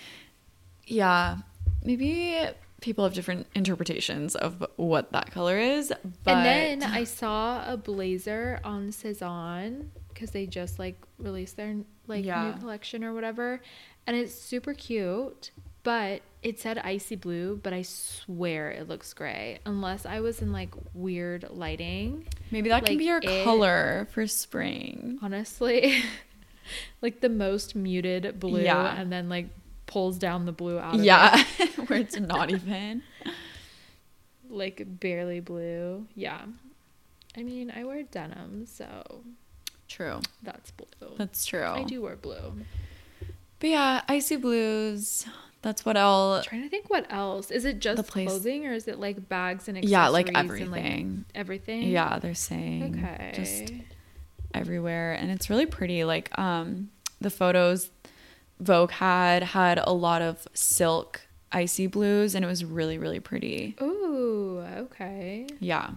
yeah. 0.86 1.38
Maybe 1.84 2.38
people 2.82 3.04
have 3.06 3.14
different 3.14 3.48
interpretations 3.56 4.36
of 4.36 4.66
what 4.76 5.12
that 5.14 5.32
color 5.32 5.58
is. 5.58 5.94
But 6.24 6.32
and 6.38 6.46
then 6.82 6.84
I 6.92 7.04
saw 7.06 7.64
a 7.72 7.78
blazer 7.78 8.60
on 8.64 8.90
Sézane 8.90 9.86
because 10.14 10.32
they 10.32 10.46
just 10.48 10.78
like 10.80 10.98
released 11.18 11.56
their 11.58 11.76
like 12.08 12.26
Yeah. 12.26 12.52
new 12.52 12.60
collection 12.60 13.04
or 13.04 13.14
whatever, 13.14 13.62
and 14.06 14.18
it's 14.18 14.36
super 14.36 14.74
cute. 14.74 15.52
But 15.84 16.22
it 16.44 16.60
said 16.60 16.78
icy 16.78 17.16
blue, 17.16 17.60
but 17.64 17.74
I 17.74 17.82
swear 17.82 18.70
it 18.70 18.88
looks 18.88 19.14
gray 19.14 19.58
unless 19.66 20.06
I 20.06 20.20
was 20.20 20.40
in 20.42 20.52
like 20.52 20.70
weird 20.94 21.48
lighting. 21.50 22.28
maybe 22.52 22.70
that 22.70 22.86
can 22.86 22.98
be 23.00 23.06
your 23.06 23.18
it- 23.24 23.44
color 23.44 24.08
for 24.12 24.28
spring. 24.28 25.18
Honestly, 25.24 26.04
like 27.02 27.22
the 27.22 27.30
most 27.30 27.76
muted 27.76 28.40
blue, 28.40 28.62
Yeah. 28.62 28.96
and 29.00 29.12
then 29.12 29.28
like 29.28 29.48
pulls 29.88 30.18
down 30.20 30.46
the 30.46 30.52
blue 30.52 30.78
out 30.80 30.96
of 30.96 31.04
Yeah, 31.04 31.44
where 31.92 32.00
it's 32.00 32.18
not 32.18 32.50
even. 32.50 33.04
like 34.50 34.82
barely 35.00 35.40
blue. 35.42 36.08
Yeah, 36.16 36.42
I 37.38 37.44
mean 37.44 37.72
I 37.76 37.84
wear 37.84 38.04
denim, 38.04 38.66
so 38.66 39.24
True. 39.88 40.22
that's 40.42 40.72
blue. 40.72 41.16
That's 41.18 41.46
true. 41.46 41.64
I 41.66 41.84
do 41.84 42.02
wear 42.02 42.16
blue. 42.16 42.54
But 43.60 43.70
yeah, 43.70 44.02
icy 44.08 44.38
blues. 44.38 45.26
That's 45.62 45.86
what 45.86 45.96
I'll. 45.96 46.42
trying 46.44 46.64
to 46.64 46.70
think 46.70 46.90
what 46.90 47.12
else. 47.12 47.52
Is 47.52 47.66
it 47.66 47.80
just 47.80 48.08
place- 48.08 48.28
clothing 48.28 48.66
or 48.66 48.74
is 48.74 48.88
it 48.88 49.00
like 49.00 49.30
bags 49.30 49.68
and 49.68 49.78
accessories? 49.78 49.92
Yeah, 49.92 50.08
like 50.08 50.30
and, 50.30 50.38
everything. 50.38 51.26
everything. 51.36 51.84
Yeah, 51.84 52.18
they're 52.20 52.34
saying 52.34 52.98
Okay. 52.98 53.32
just 53.36 53.74
everywhere, 54.54 55.14
and 55.14 55.30
it's 55.30 55.50
really 55.50 55.68
pretty. 55.68 56.04
Like 56.04 56.36
um, 56.40 56.90
the 57.20 57.30
photos 57.30 57.92
Vogue 58.60 58.92
had 58.92 59.44
had 59.44 59.80
a 59.84 59.94
lot 59.94 60.22
of 60.22 60.48
silk 60.54 61.22
icy 61.52 61.88
blues, 61.88 62.36
and 62.36 62.44
it 62.46 62.48
was 62.48 62.64
really 62.66 62.98
really 62.98 63.20
pretty. 63.20 63.76
Ooh, 63.82 64.64
okay. 64.78 65.48
Yeah. 65.60 65.92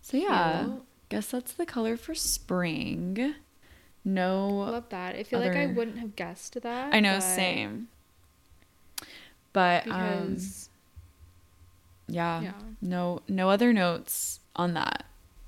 So 0.00 0.16
yeah, 0.16 0.64
Cute. 0.64 0.82
guess 1.08 1.26
that's 1.28 1.52
the 1.52 1.66
color 1.66 1.96
for 1.96 2.14
spring. 2.14 3.34
No, 4.04 4.48
Love 4.48 4.88
that. 4.88 5.14
I 5.14 5.22
feel 5.22 5.38
like 5.38 5.54
I 5.54 5.66
wouldn't 5.66 5.98
have 5.98 6.16
guessed 6.16 6.60
that. 6.60 6.92
I 6.92 6.98
know 7.00 7.14
but- 7.14 7.20
same. 7.20 7.88
But 9.52 9.86
um, 9.86 10.30
Because 10.30 10.68
yeah, 12.08 12.40
yeah. 12.40 12.52
no 12.80 13.20
no 13.28 13.50
other 13.50 13.72
notes 13.72 14.40
on 14.56 14.74
that 14.74 15.04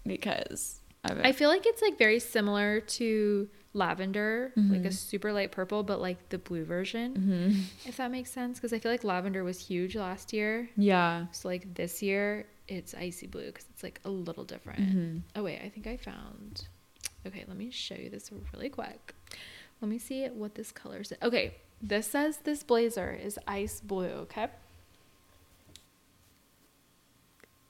because 0.06 0.80
I 1.04 1.32
feel 1.32 1.48
like 1.48 1.64
it's 1.66 1.82
like 1.82 1.98
very 1.98 2.18
similar 2.18 2.80
to 2.80 3.48
lavender, 3.74 4.52
like 4.56 4.64
Mm-hmm. 4.80 4.86
a 4.86 4.92
super 4.92 5.32
light 5.32 5.50
purple, 5.52 5.82
but 5.82 6.00
like 6.00 6.28
the 6.30 6.38
blue 6.38 6.64
version, 6.64 7.14
Mhm. 7.14 7.88
if 7.88 7.96
that 7.98 8.10
makes 8.10 8.30
sense. 8.30 8.58
Because 8.58 8.72
I 8.72 8.78
feel 8.78 8.90
like 8.92 9.04
lavender 9.04 9.44
was 9.44 9.66
huge 9.66 9.96
last 9.96 10.32
year. 10.32 10.70
yeah. 10.76 11.26
So 11.32 11.48
like 11.48 11.74
this 11.74 12.02
year, 12.02 12.46
it's 12.68 12.94
icy 12.94 13.26
blue 13.26 13.46
because 13.46 13.66
it's 13.70 13.82
like 13.82 14.00
a 14.04 14.10
little 14.10 14.44
different. 14.44 14.80
Mhm. 14.80 15.22
Oh 15.36 15.42
wait, 15.42 15.60
I 15.62 15.68
think 15.68 15.86
I 15.86 15.96
found. 15.96 16.66
Okay, 17.26 17.44
let 17.48 17.56
me 17.56 17.70
show 17.70 17.94
you 17.96 18.08
this 18.10 18.30
really 18.52 18.68
quick. 18.70 19.14
Let 19.80 19.90
me 19.90 19.98
see 19.98 20.26
what 20.28 20.54
this 20.54 20.70
color 20.72 21.00
is. 21.00 21.12
Okay, 21.22 21.54
this 21.82 22.06
says 22.06 22.38
this 22.44 22.62
blazer 22.62 23.12
is 23.12 23.38
ice 23.46 23.80
blue. 23.80 24.06
Okay. 24.28 24.48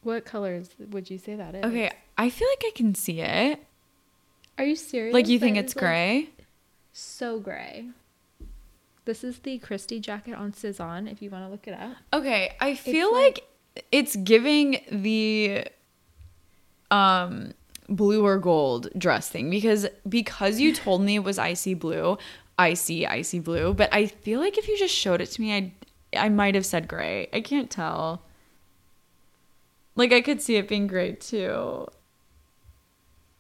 What 0.03 0.25
colors 0.27 0.71
would 0.79 1.09
you 1.11 1.19
say 1.19 1.35
that 1.35 1.55
is? 1.55 1.65
Okay, 1.65 1.91
I 2.19 2.29
feel 2.31 2.47
like 2.49 2.63
I 2.67 2.73
can 2.75 2.95
see 2.95 3.21
it. 3.21 3.65
Are 4.59 4.65
you 4.65 4.77
serious? 4.77 5.13
Like 5.15 5.29
you 5.29 5.39
think 5.39 5.57
That 5.57 5.65
it's 5.65 5.73
is, 5.73 5.77
like, 5.77 5.83
gray? 5.83 6.29
so 6.93 7.39
gray. 7.41 7.87
This 9.05 9.23
is 9.25 9.39
the 9.41 9.59
Christie 9.59 10.01
jacket 10.01 10.35
on 10.35 10.53
Sézane. 10.53 11.11
If 11.11 11.21
you 11.21 11.29
want 11.31 11.45
to 11.45 11.51
look 11.51 11.67
it 11.69 11.75
up. 11.75 11.97
Okay, 12.13 12.55
I 12.61 12.75
feel 12.75 13.13
like- 13.13 13.45
like, 13.77 13.85
it's 13.91 14.15
giving 14.17 14.81
the 14.91 15.67
um 16.91 17.53
blue 17.89 18.25
or 18.25 18.39
gold 18.39 18.89
dress 18.97 19.29
thing 19.29 19.51
because 19.51 19.87
because 20.09 20.61
you 20.61 20.73
told 20.73 21.03
me 21.03 21.17
it 21.17 21.25
was 21.25 21.39
icy 21.39 21.75
blue, 21.75 22.17
icy 22.59 23.07
icy 23.07 23.41
blue, 23.41 23.75
but 23.75 23.93
I 23.93 24.07
feel 24.07 24.39
like 24.41 24.57
if 24.57 24.69
you 24.69 24.79
just 24.79 24.95
showed 24.95 25.21
it 25.21 25.27
to 25.33 25.41
me, 25.43 25.53
I 25.57 25.73
I 26.17 26.29
might 26.29 26.55
have 26.55 26.65
said 26.65 26.87
gray. 26.87 27.29
I 27.33 27.41
can't 27.41 27.69
tell. 27.71 28.23
Like 29.97 30.13
I 30.13 30.21
could 30.21 30.41
see 30.41 30.57
it 30.57 30.69
being 30.69 30.87
gray 30.87 31.13
too. 31.13 31.89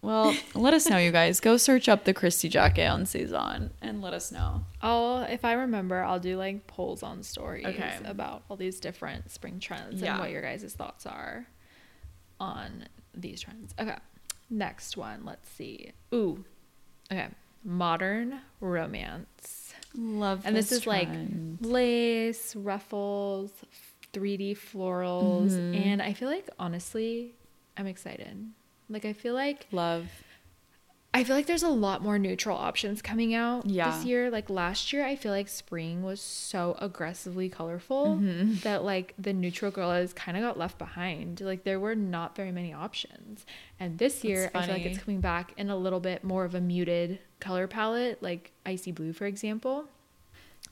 Well, 0.05 0.37
let 0.55 0.75
us 0.75 0.89
know, 0.89 0.99
you 0.99 1.11
guys. 1.11 1.41
Go 1.41 1.57
search 1.57 1.89
up 1.89 2.05
the 2.05 2.13
Christie 2.13 2.49
jacket 2.51 2.87
on 2.87 3.05
Sézane 3.05 3.71
and 3.81 4.03
let 4.03 4.13
us 4.13 4.31
know. 4.31 4.63
I'll 4.83 5.23
if 5.23 5.45
I 5.45 5.55
remember, 5.55 6.03
I'll 6.03 6.21
do 6.21 6.37
like 6.37 6.67
polls 6.67 7.03
on 7.03 7.23
stories 7.23 7.65
Okay. 7.67 7.99
about 8.05 8.43
all 8.51 8.57
these 8.57 8.81
different 8.81 9.31
spring 9.31 9.59
trends 9.61 10.01
Yeah. 10.03 10.13
and 10.13 10.21
what 10.21 10.31
your 10.31 10.43
guys' 10.43 10.73
thoughts 10.75 11.07
are 11.07 11.47
on 12.39 12.87
these 13.15 13.41
trends. 13.41 13.75
Okay. 13.79 13.97
Next 14.51 14.97
one, 14.97 15.25
let's 15.25 15.49
see. 15.49 15.93
Ooh. 16.13 16.45
Okay. 17.11 17.29
Modern 17.65 18.41
romance. 18.61 19.73
Love 19.97 20.43
And 20.45 20.55
this, 20.55 20.71
is 20.73 20.83
trend. 20.83 21.59
like 21.63 21.71
lace, 21.73 22.55
ruffles, 22.57 23.51
3D 24.13 24.53
florals, 24.57 25.53
Mm-hmm. 25.53 25.75
and 25.75 26.03
I 26.03 26.13
feel 26.13 26.29
like 26.29 26.49
honestly, 26.59 27.35
I'm 27.77 27.87
excited. 27.87 28.37
Like 28.89 29.05
I 29.05 29.13
feel 29.13 29.35
like 29.35 29.67
love. 29.73 30.07
I 31.17 31.23
feel 31.23 31.37
like 31.37 31.47
there's 31.47 31.63
a 31.63 31.69
lot 31.69 32.03
more 32.03 32.19
neutral 32.19 32.59
options 32.59 33.01
coming 33.01 33.35
out 33.35 33.67
Yeah. 33.67 33.93
this 33.93 34.05
year. 34.05 34.31
Like 34.33 34.51
last 34.51 34.93
year, 34.93 35.07
I 35.07 35.15
feel 35.15 35.31
like 35.31 35.47
spring 35.49 36.03
was 36.03 36.21
so 36.21 36.77
aggressively 36.81 37.49
colorful 37.49 38.17
Mm-hmm. 38.21 38.55
that 38.65 38.83
like 38.83 39.15
the 39.17 39.33
neutral 39.33 39.71
girl 39.71 39.91
girls 39.91 40.13
kind 40.13 40.37
of 40.37 40.43
got 40.43 40.59
left 40.59 40.77
behind. 40.77 41.41
Like 41.41 41.63
there 41.63 41.79
were 41.79 41.95
not 41.95 42.35
very 42.35 42.51
many 42.51 42.73
options. 42.73 43.47
And 43.79 43.97
this 43.99 44.25
year, 44.25 44.51
I 44.55 44.63
feel 44.67 44.75
like 44.75 44.87
it's 44.87 44.99
coming 44.99 45.21
back 45.21 45.53
in 45.57 45.71
a 45.71 45.77
little 45.77 46.01
bit 46.01 46.25
more 46.25 46.45
of 46.45 46.57
a 46.57 46.61
muted 46.61 47.21
color 47.39 47.69
palette, 47.69 48.21
like 48.21 48.51
icy 48.67 48.91
blue, 48.91 49.13
for 49.13 49.27
example. 49.27 49.85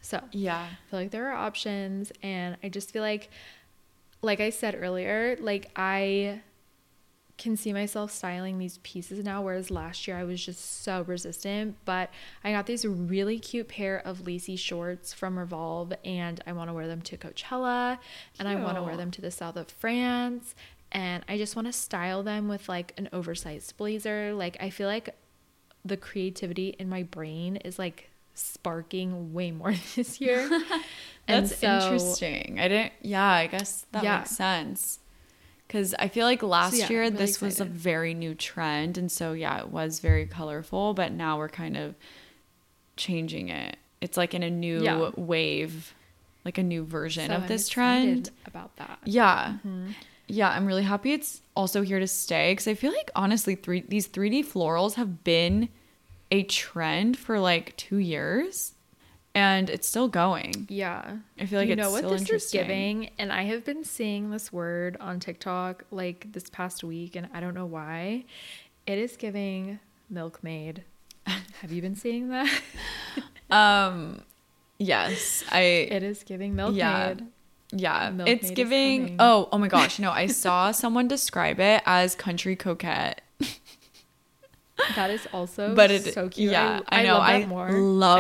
So 0.01 0.21
Yeah. 0.33 0.67
I 0.73 0.91
feel 0.91 0.99
like 0.99 1.13
there 1.13 1.29
are 1.29 1.35
options, 1.37 2.11
and 2.21 2.57
I 2.65 2.69
just 2.69 2.91
feel 2.91 3.03
like, 3.03 3.31
like 4.23 4.41
I 4.41 4.51
said 4.51 4.75
earlier, 4.77 5.37
like 5.41 5.71
I 5.77 6.41
can 7.43 7.57
see 7.57 7.73
myself 7.73 8.11
styling 8.13 8.59
these 8.59 8.79
pieces 8.79 9.25
now, 9.25 9.43
whereas 9.43 9.71
last 9.71 10.07
year 10.07 10.17
I 10.17 10.25
was 10.25 10.45
just 10.45 10.83
so 10.83 11.03
resistant. 11.07 11.77
But 11.85 12.11
I 12.45 12.53
got 12.53 12.67
these 12.67 12.85
really 12.87 13.39
cute 13.39 13.69
pair 13.69 13.99
of 14.07 14.27
lacy 14.27 14.57
shorts 14.57 15.13
from 15.13 15.39
Revolve, 15.39 15.93
and 16.05 16.41
I 16.47 16.53
want 16.53 16.71
to 16.71 16.75
wear 16.75 16.87
them 16.87 17.03
to 17.03 17.17
Coachella, 17.17 17.99
and 18.39 18.49
I 18.49 18.55
want 18.57 18.77
to 18.77 18.83
wear 18.83 18.97
them 18.97 19.11
to 19.13 19.21
the 19.21 19.31
south 19.31 19.57
of 19.57 19.69
France, 19.69 20.55
and 20.93 21.25
I 21.29 21.37
just 21.39 21.57
want 21.57 21.67
to 21.67 21.73
style 21.73 22.23
them 22.23 22.49
with 22.49 22.69
like 22.69 22.95
an 22.97 23.09
oversized 23.13 23.77
blazer. 23.77 24.33
Like 24.35 24.57
I 24.61 24.71
feel 24.71 24.89
like 24.89 25.15
the 25.85 25.97
creativity 25.97 26.77
in 26.79 26.89
my 26.89 27.03
brain 27.03 27.57
is 27.57 27.79
like 27.79 28.11
sparking 28.35 29.33
way 29.35 29.51
more 29.51 29.75
this 29.97 30.21
year. 30.21 30.49
That's 31.27 31.57
so- 31.57 31.67
interesting. 31.79 32.59
I 32.61 32.69
didn't. 32.69 32.93
Yeah, 33.03 33.25
I 33.31 33.47
guess 33.49 33.87
that 33.93 34.05
Yeah. 34.05 34.19
makes 34.19 34.31
sense. 34.31 34.99
Because 35.67 35.95
I 35.99 36.09
feel 36.09 36.27
like 36.27 36.43
last 36.43 36.79
yeah, 36.79 36.89
year 36.91 37.03
really 37.03 37.17
this 37.17 37.41
was 37.41 37.61
a 37.61 37.65
very 37.65 38.13
new 38.15 38.35
trend, 38.35 38.99
and 38.99 39.11
so 39.11 39.33
yeah, 39.33 39.59
it 39.61 39.69
was 39.69 40.01
very 40.01 40.27
colorful. 40.27 40.93
But 40.95 41.13
now 41.13 41.39
we're 41.39 41.49
kind 41.49 41.77
of 41.77 41.95
changing 42.97 43.49
it. 43.49 43.77
It's 44.01 44.17
like 44.17 44.35
in 44.35 44.43
a 44.43 44.51
new 44.51 44.83
Yeah. 44.83 45.11
wave, 45.17 45.95
like 46.45 46.59
a 46.59 46.63
new 46.63 46.85
version 46.85 47.29
So 47.29 47.37
of 47.37 47.43
I'm 47.43 47.49
this 47.49 47.69
trend. 47.69 48.31
about 48.47 48.77
that. 48.77 48.99
Yeah. 49.05 49.55
Mm-hmm. 49.59 49.91
Yeah, 50.29 50.51
I'm 50.51 50.67
really 50.67 50.83
happy 50.85 51.13
it's 51.13 51.43
also 51.57 51.83
here 51.83 51.99
to 51.99 52.07
stay 52.07 52.53
because 52.53 52.69
I 52.69 52.75
feel 52.75 52.93
like 52.93 53.11
honestly, 53.15 53.55
three 53.55 53.83
these 53.87 54.09
3D 54.09 54.45
florals 54.45 54.95
have 54.95 55.25
been 55.25 55.69
a 56.31 56.43
trend 56.45 57.19
for 57.19 57.39
like 57.39 57.77
two 57.77 57.99
years, 57.99 58.73
and 59.35 59.71
it's 59.71 59.89
still 59.89 60.09
going. 60.09 60.67
Yeah. 60.69 61.17
I 61.39 61.47
feel 61.47 61.59
like 61.59 61.69
you 61.69 61.75
it's 61.75 61.83
know 61.83 61.91
what 61.91 61.99
still 61.99 62.11
this 62.11 62.29
is 62.29 62.51
giving, 62.51 63.11
and 63.19 63.33
I 63.33 63.43
have 63.45 63.65
been 63.65 63.85
seeing 63.85 64.31
this 64.31 64.53
word 64.53 64.97
on 65.01 65.21
TikTok 65.21 65.85
like 65.91 66.33
this 66.33 66.49
past 66.51 66.85
week, 66.85 67.17
and 67.17 67.29
I 67.33 67.41
don't 67.41 67.55
know 67.55 67.67
why. 67.67 68.25
It 68.87 68.99
is 68.99 69.17
giving 69.17 69.79
Milkmaid. 70.11 70.85
Have 71.27 71.73
you 71.73 71.81
been 71.81 71.97
seeing 71.97 72.29
that? 72.29 72.51
Um, 73.51 74.23
yes, 74.79 75.45
I. 75.53 75.61
it 75.61 76.03
is 76.03 76.23
giving 76.25 76.55
Milkmaid. 76.55 76.79
Yeah. 76.79 77.15
Yeah, 77.75 78.11
Milkmaid 78.11 78.39
it's 78.43 78.51
giving. 78.51 79.17
Oh, 79.19 79.49
oh 79.53 79.59
my 79.59 79.69
gosh! 79.69 79.99
No, 79.99 80.11
I 80.11 80.27
saw 80.29 80.71
someone 80.71 81.07
describe 81.07 81.61
it 81.61 81.83
as 81.85 82.15
country 82.15 82.57
coquette. 82.57 83.21
That 84.97 85.11
is 85.11 85.27
also 85.33 85.75
But 85.75 85.91
it- 85.91 86.13
so 86.15 86.29
cute. 86.29 86.53
yeah, 86.53 86.81
I 86.89 87.03
know, 87.03 87.17
I 87.19 87.19
love 87.19 87.27
that 87.41 87.43
I 87.43 87.47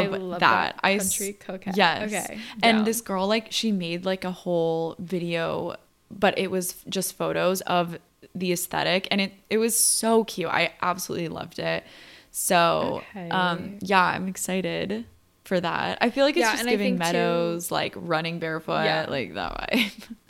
more. 0.08 0.18
love 0.18 0.40
that. 0.40 0.78
I 0.82 0.94
s- 0.94 1.18
country 1.18 1.32
coquette. 1.34 1.76
Yes. 1.76 2.12
Okay. 2.12 2.38
And 2.62 2.78
down. 2.78 2.84
this 2.84 3.00
girl, 3.00 3.26
like, 3.26 3.48
she 3.50 3.72
made 3.72 4.04
like 4.04 4.24
a 4.24 4.30
whole 4.30 4.96
video, 4.98 5.76
but 6.10 6.38
it 6.38 6.50
was 6.50 6.76
just 6.88 7.16
photos 7.16 7.60
of 7.62 7.98
the 8.34 8.52
aesthetic, 8.52 9.08
and 9.10 9.20
it 9.20 9.32
it 9.50 9.58
was 9.58 9.76
so 9.78 10.24
cute. 10.24 10.48
I 10.48 10.72
absolutely 10.80 11.28
loved 11.28 11.58
it. 11.58 11.84
So, 12.30 13.02
um, 13.30 13.78
yeah, 13.82 14.02
I'm 14.04 14.26
excited 14.28 15.04
for 15.44 15.60
that. 15.60 15.98
I 16.00 16.08
feel 16.10 16.24
like 16.24 16.36
it's 16.36 16.46
Yeah, 16.46 16.52
just 16.52 16.64
giving 16.68 16.96
think 16.98 17.02
too- 17.02 17.12
meadows, 17.12 17.70
like 17.70 17.92
running 17.96 18.38
barefoot, 18.38 18.84
Yeah. 18.84 19.06
like 19.08 19.34
that 19.34 19.52
vibe. 19.70 19.92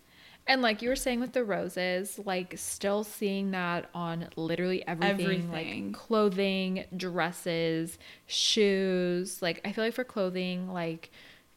And 0.47 0.61
like 0.61 0.83
you 0.83 0.89
were 0.89 0.97
saying 0.97 1.21
with 1.21 1.33
the 1.33 1.45
roses, 1.45 2.19
like 2.25 2.55
still 2.57 3.05
seeing 3.05 3.53
that 3.53 3.89
on 3.95 4.29
literally 4.37 4.87
everything, 4.87 5.21
Everything. 5.21 5.93
like 5.93 5.95
clothing, 5.95 6.85
dresses, 6.97 7.99
shoes. 8.27 9.41
Like 9.41 9.61
I 9.65 9.73
feel 9.73 9.85
like 9.85 9.95
for 9.95 10.05
clothing, 10.05 10.73
like 10.73 11.11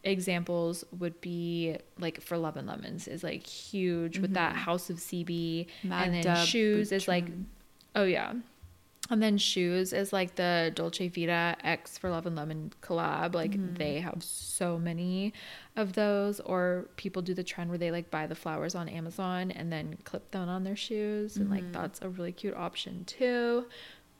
examples 0.03 0.83
would 0.99 1.19
be 1.19 1.77
like 1.97 2.21
for 2.21 2.38
Love 2.38 2.57
and 2.57 2.67
Lemons 2.67 3.07
is 3.07 3.23
like 3.23 3.45
huge 3.45 4.19
with 4.19 4.33
that 4.36 4.51
mm-hmm. 4.51 4.61
House 4.61 4.89
of 4.89 4.97
CB, 4.97 5.67
and 5.83 5.91
then 5.91 6.11
Magda 6.11 6.45
shoes 6.45 6.91
is 6.91 7.07
like, 7.07 7.25
oh 7.95 8.03
yeah. 8.03 8.33
And 9.12 9.22
then 9.22 9.38
shoes 9.38 9.93
is 9.93 10.12
like 10.12 10.34
the 10.36 10.72
Dolce 10.74 11.10
Vita 11.10 11.56
X 11.64 11.95
for 11.97 12.10
Love 12.10 12.26
and 12.26 12.36
Lemon 12.36 12.72
collab. 12.82 13.36
Like 13.36 13.51
Mm-hmm. 13.51 13.76
they 13.76 13.99
have 13.99 14.24
so 14.24 14.80
many 14.80 15.32
of 15.76 15.93
those. 15.93 16.39
Or 16.39 16.86
people 16.95 17.22
do 17.22 17.36
the 17.36 17.43
trend 17.43 17.70
where 17.70 17.78
they 17.78 17.91
like 17.91 18.10
buy 18.10 18.26
the 18.26 18.34
flowers 18.36 18.74
on 18.74 18.89
Amazon 18.89 19.51
and 19.51 19.72
then 19.72 19.97
clip 20.06 20.32
them 20.32 20.49
on 20.49 20.64
their 20.64 20.76
shoes. 20.76 21.36
And 21.38 21.45
Mm-hmm. 21.45 21.53
like 21.53 21.72
that's 21.72 22.01
a 22.01 22.10
really 22.10 22.32
cute 22.32 22.56
option 22.56 23.06
too. 23.06 23.66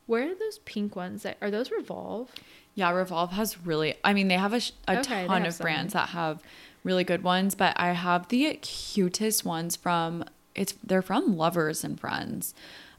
Where 0.06 0.30
are 0.32 0.36
those 0.36 0.60
pink 0.66 0.96
ones? 0.96 1.24
That 1.24 1.38
are 1.42 1.50
those 1.50 1.72
Revolve? 1.72 2.32
Yeah, 2.76 2.92
Revolve 2.92 3.32
has 3.32 3.66
really. 3.66 3.96
I 4.04 4.14
mean, 4.14 4.28
they 4.28 4.38
have 4.38 4.54
a, 4.54 4.62
a 4.88 5.00
Okay, 5.00 5.26
ton 5.26 5.48
of 5.48 5.56
some. 5.56 5.64
brands 5.64 5.94
that 5.94 6.10
have 6.10 6.44
really 6.84 7.04
good 7.04 7.24
ones, 7.24 7.56
but 7.56 7.74
I 7.80 7.94
have 7.94 8.28
the 8.28 8.54
cutest 8.62 9.44
ones 9.44 9.76
from. 9.76 10.26
It's 10.54 10.76
they're 10.84 11.02
from 11.02 11.36
Lovers 11.38 11.84
and 11.84 12.00
Friends. 12.00 12.54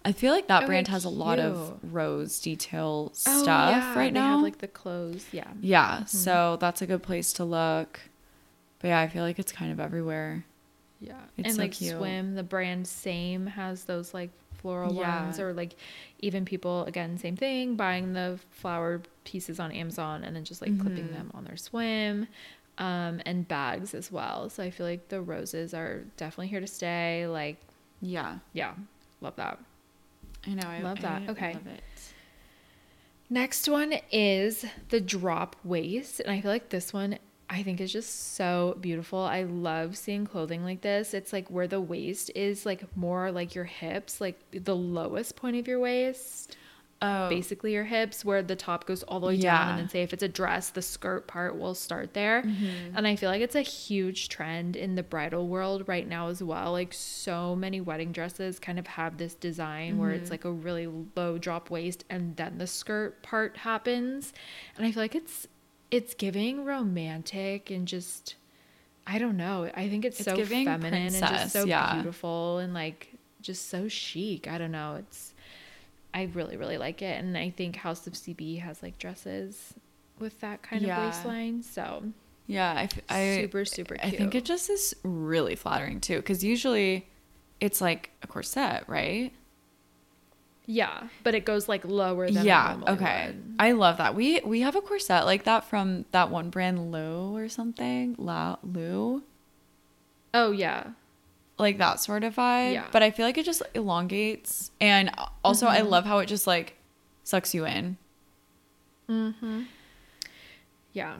I 0.06 0.12
feel 0.12 0.32
like 0.32 0.46
that 0.46 0.58
Okay, 0.62 0.66
brand 0.66 0.88
has 0.88 1.04
a 1.04 1.08
lot 1.08 1.38
of 1.40 1.78
rose 1.92 2.40
detail 2.40 3.10
stuff 3.12 3.34
Oh, 3.34 3.42
stuff 3.42 3.70
yeah, 3.70 3.98
right 3.98 4.14
they 4.14 4.20
now. 4.20 4.28
Have 4.36 4.42
like 4.42 4.58
the 4.58 4.68
clothes. 4.68 5.26
Yeah. 5.32 5.52
yeah, 5.60 6.04
so 6.04 6.56
that's 6.60 6.80
a 6.80 6.86
good 6.86 7.02
place 7.02 7.32
to 7.34 7.44
look. 7.44 8.00
But 8.78 8.88
yeah, 8.88 9.00
I 9.00 9.08
feel 9.08 9.24
like 9.24 9.38
it's 9.38 9.52
kind 9.52 9.72
of 9.72 9.80
everywhere. 9.80 10.44
Yeah. 11.00 11.20
It's 11.36 11.48
and 11.48 11.56
so 11.56 11.62
like 11.62 11.72
cute. 11.72 11.96
swim, 11.96 12.34
the 12.36 12.42
brand 12.44 12.86
same 12.86 13.46
has 13.46 13.84
those 13.84 14.14
like 14.14 14.30
floral 14.54 14.94
Yeah. 14.94 15.24
ones 15.24 15.40
or 15.40 15.52
like 15.52 15.74
even 16.20 16.44
people 16.44 16.84
again 16.84 17.18
same 17.18 17.36
thing 17.36 17.74
buying 17.76 18.12
the 18.14 18.38
flower 18.52 19.02
pieces 19.24 19.60
on 19.60 19.70
Amazon 19.72 20.24
and 20.24 20.34
then 20.34 20.44
just 20.44 20.62
like 20.62 20.78
clipping 20.78 21.08
Mhm. 21.08 21.12
them 21.12 21.30
on 21.34 21.44
their 21.44 21.56
swim 21.58 22.26
um 22.78 23.20
and 23.26 23.46
bags 23.48 23.92
as 23.92 24.10
well. 24.12 24.48
So 24.50 24.62
I 24.62 24.70
feel 24.70 24.86
like 24.86 25.08
the 25.08 25.20
roses 25.20 25.74
are 25.74 26.04
definitely 26.16 26.48
here 26.48 26.60
to 26.60 26.66
stay 26.66 27.26
like 27.26 27.56
Yeah, 28.00 28.38
yeah, 28.52 28.74
love 29.20 29.36
that. 29.36 29.58
I 30.46 30.54
know. 30.54 30.68
I 30.68 30.80
Love 30.80 31.00
that. 31.00 31.22
I 31.26 31.30
Okay. 31.32 31.54
love 31.54 31.66
it. 31.66 31.82
Next 33.28 33.68
one 33.68 33.94
is 34.12 34.64
the 34.90 35.00
drop 35.00 35.56
waist. 35.64 36.20
And 36.20 36.30
I 36.30 36.40
feel 36.40 36.50
like 36.50 36.68
this 36.68 36.92
one 36.92 37.18
I 37.48 37.62
think 37.62 37.80
is 37.80 37.92
just 37.92 38.34
so 38.34 38.76
beautiful. 38.80 39.20
I 39.20 39.44
love 39.44 39.96
seeing 39.96 40.26
clothing 40.26 40.64
like 40.64 40.80
this. 40.80 41.14
It's 41.14 41.32
like 41.32 41.48
where 41.48 41.68
the 41.68 41.80
waist 41.80 42.30
is 42.34 42.66
like 42.66 42.84
more 42.96 43.30
like 43.30 43.54
your 43.54 43.64
hips, 43.64 44.20
like 44.20 44.38
the 44.50 44.74
lowest 44.74 45.36
point 45.36 45.56
of 45.56 45.68
your 45.68 45.78
waist, 45.78 46.56
Oh, 47.02 47.28
basically 47.28 47.74
your 47.74 47.84
hips, 47.84 48.24
where 48.24 48.42
the 48.42 48.56
top 48.56 48.86
goes 48.86 49.02
all 49.02 49.20
the 49.20 49.26
way 49.26 49.36
down. 49.36 49.70
And 49.70 49.78
then 49.80 49.88
say 49.88 50.02
if 50.02 50.14
it's 50.14 50.22
a 50.22 50.28
dress, 50.28 50.70
the 50.70 50.80
skirt 50.80 51.26
part 51.26 51.58
will 51.58 51.74
start 51.74 52.14
there. 52.14 52.42
Mm-hmm. 52.42 52.96
And 52.96 53.06
I 53.06 53.16
feel 53.16 53.28
like 53.28 53.42
it's 53.42 53.54
a 53.54 53.60
huge 53.60 54.30
trend 54.30 54.76
in 54.76 54.94
the 54.94 55.02
bridal 55.02 55.46
world 55.46 55.86
right 55.86 56.08
now 56.08 56.28
as 56.28 56.42
well. 56.42 56.72
Like 56.72 56.94
so 56.94 57.54
many 57.54 57.82
wedding 57.82 58.12
dresses 58.12 58.58
kind 58.58 58.78
of 58.78 58.86
have 58.86 59.18
this 59.18 59.34
design 59.34 59.98
where 59.98 60.10
it's 60.10 60.24
mm-hmm. 60.24 60.32
like 60.32 60.44
a 60.46 60.52
really 60.52 60.88
low 61.14 61.36
drop 61.36 61.68
waist 61.68 62.04
and 62.08 62.34
then 62.36 62.56
the 62.56 62.66
skirt 62.66 63.22
part 63.22 63.58
happens. 63.58 64.32
And 64.76 64.86
I 64.86 64.92
feel 64.92 65.02
like 65.02 65.14
it's 65.14 65.46
it's 65.90 66.14
giving 66.14 66.64
romantic 66.64 67.70
and 67.70 67.86
just 67.86 68.36
I 69.06 69.18
don't 69.18 69.36
know. 69.36 69.70
I 69.74 69.88
think 69.88 70.04
it's, 70.04 70.18
It's 70.18 70.24
so 70.24 70.44
feminine 70.44 70.94
and 70.94 71.14
just 71.14 71.52
so 71.52 71.64
yeah. 71.64 71.94
beautiful 71.94 72.58
and 72.58 72.74
like 72.74 73.12
just 73.40 73.68
so 73.68 73.86
chic. 73.86 74.48
I 74.48 74.58
don't 74.58 74.72
know. 74.72 74.96
It's 74.96 75.34
I 76.16 76.30
really 76.34 76.56
really 76.56 76.78
like 76.78 77.02
it 77.02 77.22
and 77.22 77.36
I 77.38 77.50
think 77.50 77.76
House 77.76 78.06
of 78.06 78.14
CB 78.14 78.60
has 78.62 78.82
like 78.82 78.98
dresses 78.98 79.74
with 80.18 80.40
that 80.40 80.62
kind 80.62 80.82
Yeah. 80.82 80.98
of 80.98 81.14
waistline. 81.14 81.62
So 81.62 82.02
yeah. 82.48 82.72
I, 82.72 82.82
f- 82.84 83.00
I 83.10 83.38
super 83.42 83.64
super 83.64 83.96
I 84.02 84.10
think 84.10 84.34
it 84.34 84.44
just 84.44 84.70
is 84.70 84.96
really 85.04 85.54
flattering 85.56 86.00
too, 86.00 86.16
because 86.16 86.42
usually 86.42 87.06
it's 87.60 87.80
like 87.80 88.10
a 88.22 88.26
corset, 88.26 88.84
right? 88.88 89.30
yeah, 90.68 91.04
but 91.22 91.34
it 91.34 91.44
goes 91.44 91.68
like 91.68 91.84
lower 91.84 92.28
than 92.28 92.44
yeah. 92.44 92.76
Okay. 92.88 93.26
would. 93.28 93.54
I 93.60 93.70
love 93.72 93.98
that. 93.98 94.14
We 94.16 94.40
we 94.44 94.62
have 94.62 94.74
a 94.74 94.80
corset 94.80 95.24
like 95.24 95.44
that 95.44 95.64
from 95.64 96.06
that 96.10 96.28
one 96.30 96.50
brand, 96.50 96.90
Lou 96.90 97.36
or 97.36 97.48
something. 97.48 98.16
La 98.18 98.56
Lou, 98.64 99.22
Oh 100.34 100.50
yeah. 100.50 100.88
Like 101.58 101.78
that 101.78 102.00
sort 102.00 102.22
of 102.24 102.34
vibe. 102.36 102.72
Yeah. 102.74 102.86
But 102.92 103.02
I 103.02 103.10
feel 103.10 103.24
like 103.26 103.38
it 103.38 103.44
just 103.46 103.62
elongates, 103.74 104.70
and 104.80 105.10
also 105.44 105.66
I 105.66 105.80
Mhm. 105.80 105.88
love 105.90 106.04
how 106.04 106.18
it 106.18 106.26
just 106.26 106.46
like 106.46 106.76
sucks 107.24 107.54
you 107.54 107.64
in. 107.64 107.96
Mm-hmm. 109.08 109.62
Yeah. 110.92 111.16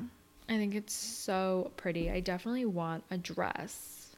I 0.48 0.56
think 0.56 0.74
it's 0.74 0.92
so 0.94 1.72
pretty. 1.76 2.10
I 2.10 2.20
definitely 2.20 2.66
want 2.66 3.04
a 3.10 3.18
dress 3.18 4.14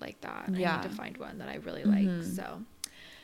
like 0.00 0.20
that. 0.20 0.44
I 0.48 0.52
Yeah. 0.58 0.76
need 0.80 0.90
to 0.90 0.94
find 0.94 1.16
one 1.16 1.38
that 1.38 1.48
I 1.48 1.56
really 1.56 1.84
like. 1.84 2.04
Mhm. 2.06 2.36
So 2.36 2.62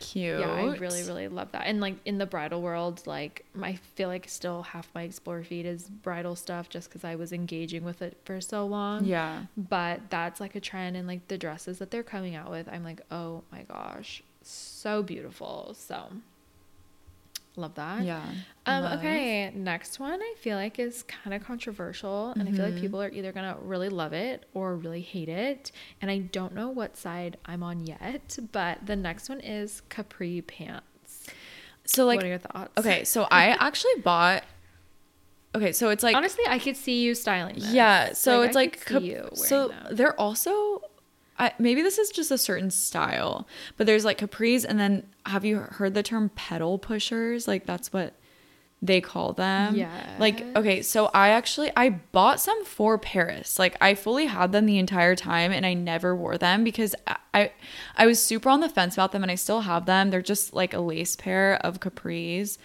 Cute. 0.00 0.40
yeah, 0.40 0.50
I 0.50 0.76
really, 0.76 1.02
really 1.02 1.28
love 1.28 1.52
that. 1.52 1.66
And 1.66 1.80
like 1.80 1.96
in 2.04 2.18
the 2.18 2.26
bridal 2.26 2.62
world, 2.62 3.02
like 3.06 3.44
I 3.60 3.74
feel 3.94 4.08
like 4.08 4.28
still 4.28 4.62
half 4.62 4.88
my 4.94 5.02
explore 5.02 5.42
feed 5.42 5.66
is 5.66 5.88
bridal 5.88 6.36
stuff 6.36 6.68
just 6.68 6.88
because 6.88 7.04
I 7.04 7.16
was 7.16 7.32
engaging 7.32 7.84
with 7.84 8.02
it 8.02 8.16
for 8.24 8.40
so 8.40 8.66
long. 8.66 9.04
Yeah. 9.04 9.44
But 9.56 10.00
that's 10.10 10.40
like 10.40 10.54
a 10.54 10.60
trend 10.60 10.96
and 10.96 11.06
like 11.06 11.26
the 11.28 11.38
dresses 11.38 11.78
that 11.78 11.90
they're 11.90 12.02
coming 12.02 12.34
out 12.34 12.50
with, 12.50 12.68
I'm 12.68 12.84
like, 12.84 13.00
oh 13.10 13.42
my 13.50 13.62
gosh, 13.62 14.22
so 14.42 15.02
beautiful. 15.02 15.74
So 15.78 16.04
love 17.58 17.74
that. 17.74 18.04
Yeah. 18.04 18.22
Um, 18.66 18.82
Love. 18.84 18.98
okay, 18.98 19.50
next 19.54 19.98
one 20.00 20.20
I 20.22 20.34
feel 20.38 20.56
like 20.56 20.78
is 20.78 21.02
kind 21.04 21.34
of 21.34 21.42
controversial, 21.44 22.32
and 22.38 22.48
I 22.48 22.52
feel 22.52 22.64
like 22.64 22.74
Mhm. 22.74 22.80
people 22.80 23.02
are 23.02 23.08
either 23.10 23.32
gonna 23.32 23.56
really 23.60 23.88
love 23.88 24.12
it 24.12 24.44
or 24.54 24.76
really 24.76 25.00
hate 25.00 25.28
it, 25.28 25.72
and 26.00 26.10
I 26.10 26.18
don't 26.18 26.54
know 26.54 26.68
what 26.68 26.96
side 26.96 27.36
I'm 27.46 27.62
on 27.62 27.86
yet. 27.86 28.38
But 28.52 28.86
the 28.86 28.96
next 28.96 29.28
one 29.28 29.40
is 29.40 29.82
capri 29.88 30.42
pants. 30.42 31.26
So 31.84 32.04
like 32.06 32.16
what 32.18 32.24
are 32.24 32.28
your 32.28 32.38
thoughts? 32.38 32.72
okay, 32.78 33.04
so 33.04 33.26
I 33.30 33.48
actually 33.60 34.00
bought. 34.02 34.44
Okay, 35.54 35.72
so 35.72 35.88
it's 35.88 36.02
like 36.02 36.14
honestly, 36.14 36.44
I 36.46 36.58
could 36.58 36.76
see 36.76 37.02
you 37.02 37.14
styling 37.14 37.54
this. 37.54 37.72
Yeah, 37.72 38.12
so 38.12 38.42
it's 38.42 38.54
I 38.54 38.60
like 38.60 38.84
cap- 38.84 39.02
so 39.34 39.68
them. 39.68 39.96
they're 39.96 40.18
also 40.20 40.82
I, 41.38 41.52
maybe 41.58 41.82
this 41.82 41.98
is 41.98 42.10
just 42.10 42.30
a 42.30 42.38
certain 42.38 42.70
style, 42.70 43.46
but 43.76 43.86
there's 43.86 44.04
like 44.04 44.18
capris, 44.18 44.64
and 44.68 44.78
then 44.78 45.06
have 45.26 45.44
you 45.44 45.58
heard 45.58 45.94
the 45.94 46.02
term 46.02 46.30
pedal 46.30 46.78
pushers? 46.78 47.46
Like 47.46 47.66
that's 47.66 47.92
what 47.92 48.14
they 48.80 49.00
call 49.00 49.32
them. 49.32 49.74
Yeah. 49.74 50.16
Like 50.18 50.44
okay, 50.56 50.82
so 50.82 51.10
I 51.14 51.30
actually 51.30 51.70
I 51.76 51.90
bought 51.90 52.40
some 52.40 52.64
for 52.64 52.98
Paris. 52.98 53.58
Like 53.58 53.76
I 53.80 53.94
fully 53.94 54.26
had 54.26 54.52
them 54.52 54.66
the 54.66 54.78
entire 54.78 55.16
time, 55.16 55.52
and 55.52 55.64
I 55.64 55.74
never 55.74 56.14
wore 56.14 56.38
them 56.38 56.64
because 56.64 56.94
I 57.06 57.16
I, 57.34 57.52
I 57.96 58.06
was 58.06 58.22
super 58.22 58.48
on 58.48 58.60
the 58.60 58.68
fence 58.68 58.94
about 58.94 59.12
them, 59.12 59.22
and 59.22 59.30
I 59.30 59.36
still 59.36 59.60
have 59.62 59.86
them. 59.86 60.10
They're 60.10 60.22
just 60.22 60.54
like 60.54 60.74
a 60.74 60.80
lace 60.80 61.14
pair 61.16 61.54
of 61.64 61.80
capris. 61.80 62.58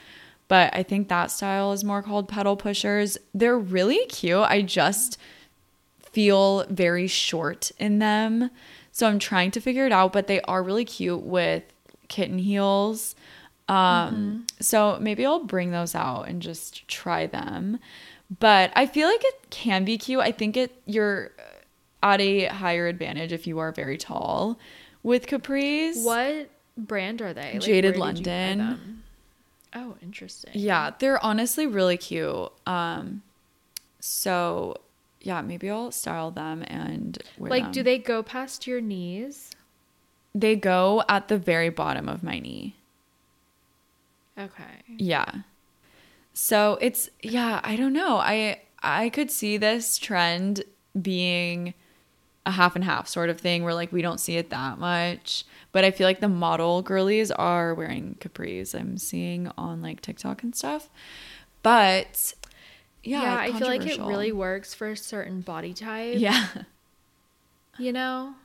But 0.47 0.75
I 0.75 0.83
think 0.83 1.07
that 1.07 1.31
style 1.31 1.71
is 1.71 1.83
more 1.83 2.01
called 2.01 2.27
pedal 2.27 2.55
pushers. 2.55 3.17
They're 3.33 3.57
really 3.57 4.05
cute. 4.07 4.37
I 4.37 4.61
just 4.61 5.17
feel 6.13 6.65
very 6.69 7.07
short 7.07 7.71
in 7.77 7.99
them. 7.99 8.49
So 8.91 9.07
I'm 9.07 9.19
trying 9.19 9.51
to 9.51 9.59
figure 9.59 9.85
it 9.85 9.91
out, 9.91 10.13
but 10.13 10.27
they 10.27 10.39
are 10.41 10.63
really 10.63 10.85
cute 10.85 11.23
with 11.23 11.63
kitten 12.07 12.37
heels. 12.37 13.15
Um 13.67 14.45
so 14.59 14.97
maybe 14.99 15.25
I'll 15.25 15.43
bring 15.43 15.71
those 15.71 15.95
out 15.95 16.23
and 16.23 16.41
just 16.41 16.87
try 16.87 17.27
them. 17.27 17.79
But 18.39 18.71
I 18.75 18.85
feel 18.85 19.07
like 19.07 19.23
it 19.23 19.49
can 19.49 19.85
be 19.85 19.97
cute. 19.97 20.21
I 20.21 20.31
think 20.31 20.57
it 20.57 20.71
you're 20.85 21.31
at 22.01 22.19
a 22.19 22.45
higher 22.45 22.87
advantage 22.87 23.31
if 23.31 23.47
you 23.47 23.59
are 23.59 23.71
very 23.71 23.97
tall 23.97 24.59
with 25.01 25.27
capris. 25.27 26.03
What 26.03 26.49
brand 26.77 27.21
are 27.21 27.33
they? 27.33 27.53
Like, 27.53 27.61
Jaded 27.61 27.97
where 27.97 28.11
did 28.13 28.19
you 28.19 28.25
buy 28.25 28.39
London. 28.63 29.03
Oh, 29.75 29.95
interesting. 30.01 30.51
Yeah, 30.53 30.91
they're 30.99 31.23
honestly 31.23 31.65
really 31.65 31.97
cute. 31.97 32.51
Um, 32.67 33.23
so 33.99 34.77
yeah, 35.23 35.41
maybe 35.41 35.69
I'll 35.69 35.91
style 35.91 36.29
them 36.31 36.63
and 36.67 37.17
wear 37.39 37.49
Like, 37.49 37.63
them. 37.63 37.71
do 37.71 37.83
they 37.83 37.97
go 37.97 38.21
past 38.21 38.67
your 38.67 38.81
knees? 38.81 39.51
They 40.35 40.55
go 40.55 41.03
at 41.09 41.27
the 41.29 41.37
very 41.37 41.69
bottom 41.69 42.07
of 42.07 42.21
my 42.23 42.39
knee. 42.39 42.75
Okay. 44.37 44.83
Yeah. 44.97 45.25
So 46.33 46.77
it's 46.81 47.09
yeah, 47.21 47.59
I 47.63 47.75
don't 47.75 47.93
know. 47.93 48.17
I 48.17 48.61
I 48.81 49.09
could 49.09 49.29
see 49.29 49.57
this 49.57 49.97
trend 49.97 50.63
being 50.99 51.73
a 52.45 52.51
half 52.51 52.75
and 52.75 52.83
half 52.83 53.07
sort 53.07 53.29
of 53.29 53.39
thing 53.39 53.63
where 53.63 53.73
like 53.75 53.91
we 53.91 54.01
don't 54.01 54.19
see 54.19 54.37
it 54.37 54.49
that 54.49 54.79
much. 54.79 55.45
But 55.71 55.83
I 55.85 55.91
feel 55.91 56.07
like 56.07 56.19
the 56.19 56.27
model 56.29 56.81
girlies 56.81 57.29
are 57.31 57.73
wearing 57.75 58.17
capris. 58.19 58.73
I'm 58.77 58.97
seeing 58.97 59.51
on 59.57 59.81
like 59.81 60.01
TikTok 60.01 60.41
and 60.43 60.55
stuff. 60.55 60.89
But 61.61 62.33
yeah, 63.03 63.21
Yeah, 63.21 63.37
I 63.37 63.59
feel 63.59 63.67
like 63.67 63.85
it 63.85 63.99
really 63.99 64.31
works 64.31 64.73
for 64.73 64.89
a 64.91 64.97
certain 64.97 65.41
body 65.41 65.73
type. 65.73 66.17
Yeah. 66.17 66.47
You 67.77 67.91
know? 67.91 68.35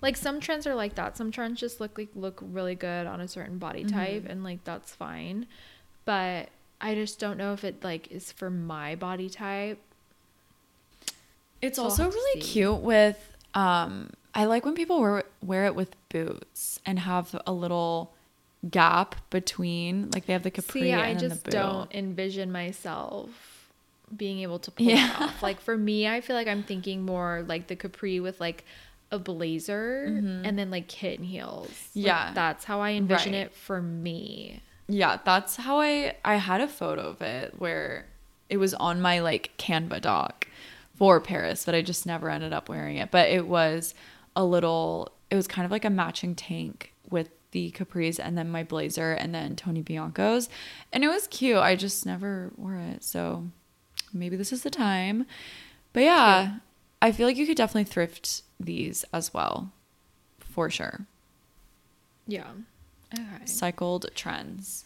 Like 0.00 0.16
some 0.16 0.40
trends 0.40 0.66
are 0.66 0.74
like 0.74 0.94
that. 0.96 1.16
Some 1.16 1.30
trends 1.30 1.58
just 1.60 1.80
look 1.80 1.98
like 1.98 2.08
look 2.14 2.40
really 2.42 2.74
good 2.74 3.06
on 3.06 3.20
a 3.20 3.28
certain 3.28 3.58
body 3.58 3.84
Mm-hmm. 3.84 3.96
type 3.98 4.26
and 4.28 4.44
like 4.44 4.64
that's 4.64 4.94
fine. 4.94 5.46
But 6.04 6.50
I 6.80 6.94
just 6.94 7.18
don't 7.18 7.36
know 7.36 7.52
if 7.52 7.64
it 7.64 7.82
like 7.82 8.10
is 8.12 8.30
for 8.32 8.50
my 8.50 8.94
body 8.94 9.28
type. 9.28 9.80
It's 11.60 11.76
So 11.76 11.84
also 11.84 12.10
really 12.10 12.40
cute 12.40 12.78
with 12.80 13.36
um 13.54 14.10
I 14.34 14.44
like 14.44 14.64
when 14.64 14.74
people 14.74 15.00
wear 15.00 15.24
wear 15.42 15.66
it 15.66 15.74
with 15.74 15.96
boots 16.08 16.80
and 16.86 17.00
have 17.00 17.34
a 17.46 17.52
little 17.52 18.14
gap 18.70 19.16
between 19.30 20.10
like 20.10 20.26
they 20.26 20.32
have 20.32 20.42
the 20.42 20.50
capri 20.50 20.82
See, 20.82 20.90
and 20.90 21.00
I 21.00 21.14
just 21.14 21.44
don't 21.44 21.92
envision 21.94 22.52
myself 22.52 23.47
being 24.16 24.40
able 24.40 24.58
to 24.60 24.70
pull 24.70 24.86
Yeah. 24.86 25.10
it 25.14 25.20
off. 25.20 25.42
Like 25.42 25.60
for 25.60 25.76
me, 25.76 26.06
I 26.08 26.20
feel 26.20 26.36
like 26.36 26.48
I'm 26.48 26.62
thinking 26.62 27.04
more 27.04 27.44
like 27.46 27.66
the 27.68 27.76
capri 27.76 28.20
with 28.20 28.40
like 28.40 28.64
a 29.10 29.18
blazer 29.18 30.04
and 30.04 30.58
then 30.58 30.70
like 30.70 30.86
kitten 30.88 31.24
heels. 31.24 31.68
Like, 31.68 31.76
Mm-hmm. 31.76 32.00
Yeah. 32.06 32.32
that's 32.34 32.64
how 32.64 32.80
I 32.80 32.90
envision 32.92 33.32
Right. 33.32 33.40
it 33.46 33.54
for 33.54 33.80
me. 33.80 34.62
Yeah, 34.86 35.18
that's 35.24 35.56
how 35.56 35.80
I 35.80 36.16
I 36.24 36.36
had 36.36 36.60
a 36.60 36.68
photo 36.68 37.02
of 37.08 37.20
it 37.22 37.54
where 37.58 38.06
it 38.48 38.56
was 38.56 38.72
on 38.74 39.00
my 39.02 39.20
like 39.20 39.52
Canva 39.58 40.00
doc 40.00 40.46
for 40.96 41.20
Paris, 41.20 41.64
but 41.64 41.74
I 41.74 41.82
just 41.82 42.06
never 42.06 42.28
ended 42.30 42.52
up 42.52 42.68
wearing 42.68 42.96
it. 42.96 43.10
But 43.10 43.28
it 43.28 43.46
was 43.46 43.94
a 44.34 44.44
little 44.44 45.12
it 45.30 45.36
was 45.36 45.46
kind 45.46 45.64
of 45.66 45.70
like 45.70 45.84
a 45.84 45.90
matching 45.90 46.34
tank 46.34 46.92
with 47.10 47.28
the 47.50 47.70
capris 47.70 48.18
and 48.22 48.36
then 48.36 48.50
my 48.50 48.62
blazer 48.62 49.12
and 49.12 49.34
then 49.34 49.56
Tony 49.56 49.82
Bianco's. 49.82 50.48
And 50.92 51.02
it 51.04 51.08
was 51.08 51.26
cute. 51.28 51.56
I 51.58 51.76
just 51.76 52.04
never 52.06 52.52
wore 52.56 52.76
it. 52.76 53.02
So 53.04 53.44
maybe 54.12 54.36
this 54.36 54.52
is 54.52 54.62
the 54.62 54.70
time. 54.70 55.26
But 55.92 56.02
yeah, 56.04 56.56
I 57.00 57.12
feel 57.12 57.26
like 57.26 57.36
you 57.36 57.46
could 57.46 57.56
definitely 57.56 57.84
thrift 57.90 58.42
these 58.60 59.04
as 59.12 59.32
well. 59.32 59.72
For 60.38 60.70
sure. 60.70 61.06
Yeah. 62.26 62.50
Okay. 63.14 63.46
Cycled 63.46 64.06
trends. 64.14 64.84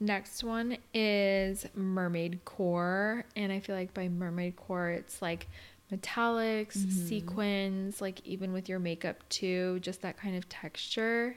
Next 0.00 0.44
one 0.44 0.78
is 0.94 1.66
mermaid 1.74 2.44
core, 2.44 3.24
and 3.34 3.50
I 3.50 3.58
feel 3.58 3.74
like 3.74 3.92
by 3.94 4.08
mermaid 4.08 4.54
core, 4.56 4.90
it's 4.90 5.20
like 5.20 5.48
metallics, 5.92 6.76
Mm-hmm. 6.78 7.06
sequins, 7.08 8.00
like 8.00 8.24
even 8.24 8.52
with 8.52 8.68
your 8.68 8.78
makeup 8.78 9.28
too, 9.28 9.80
just 9.80 10.02
that 10.02 10.16
kind 10.16 10.36
of 10.36 10.48
texture. 10.48 11.36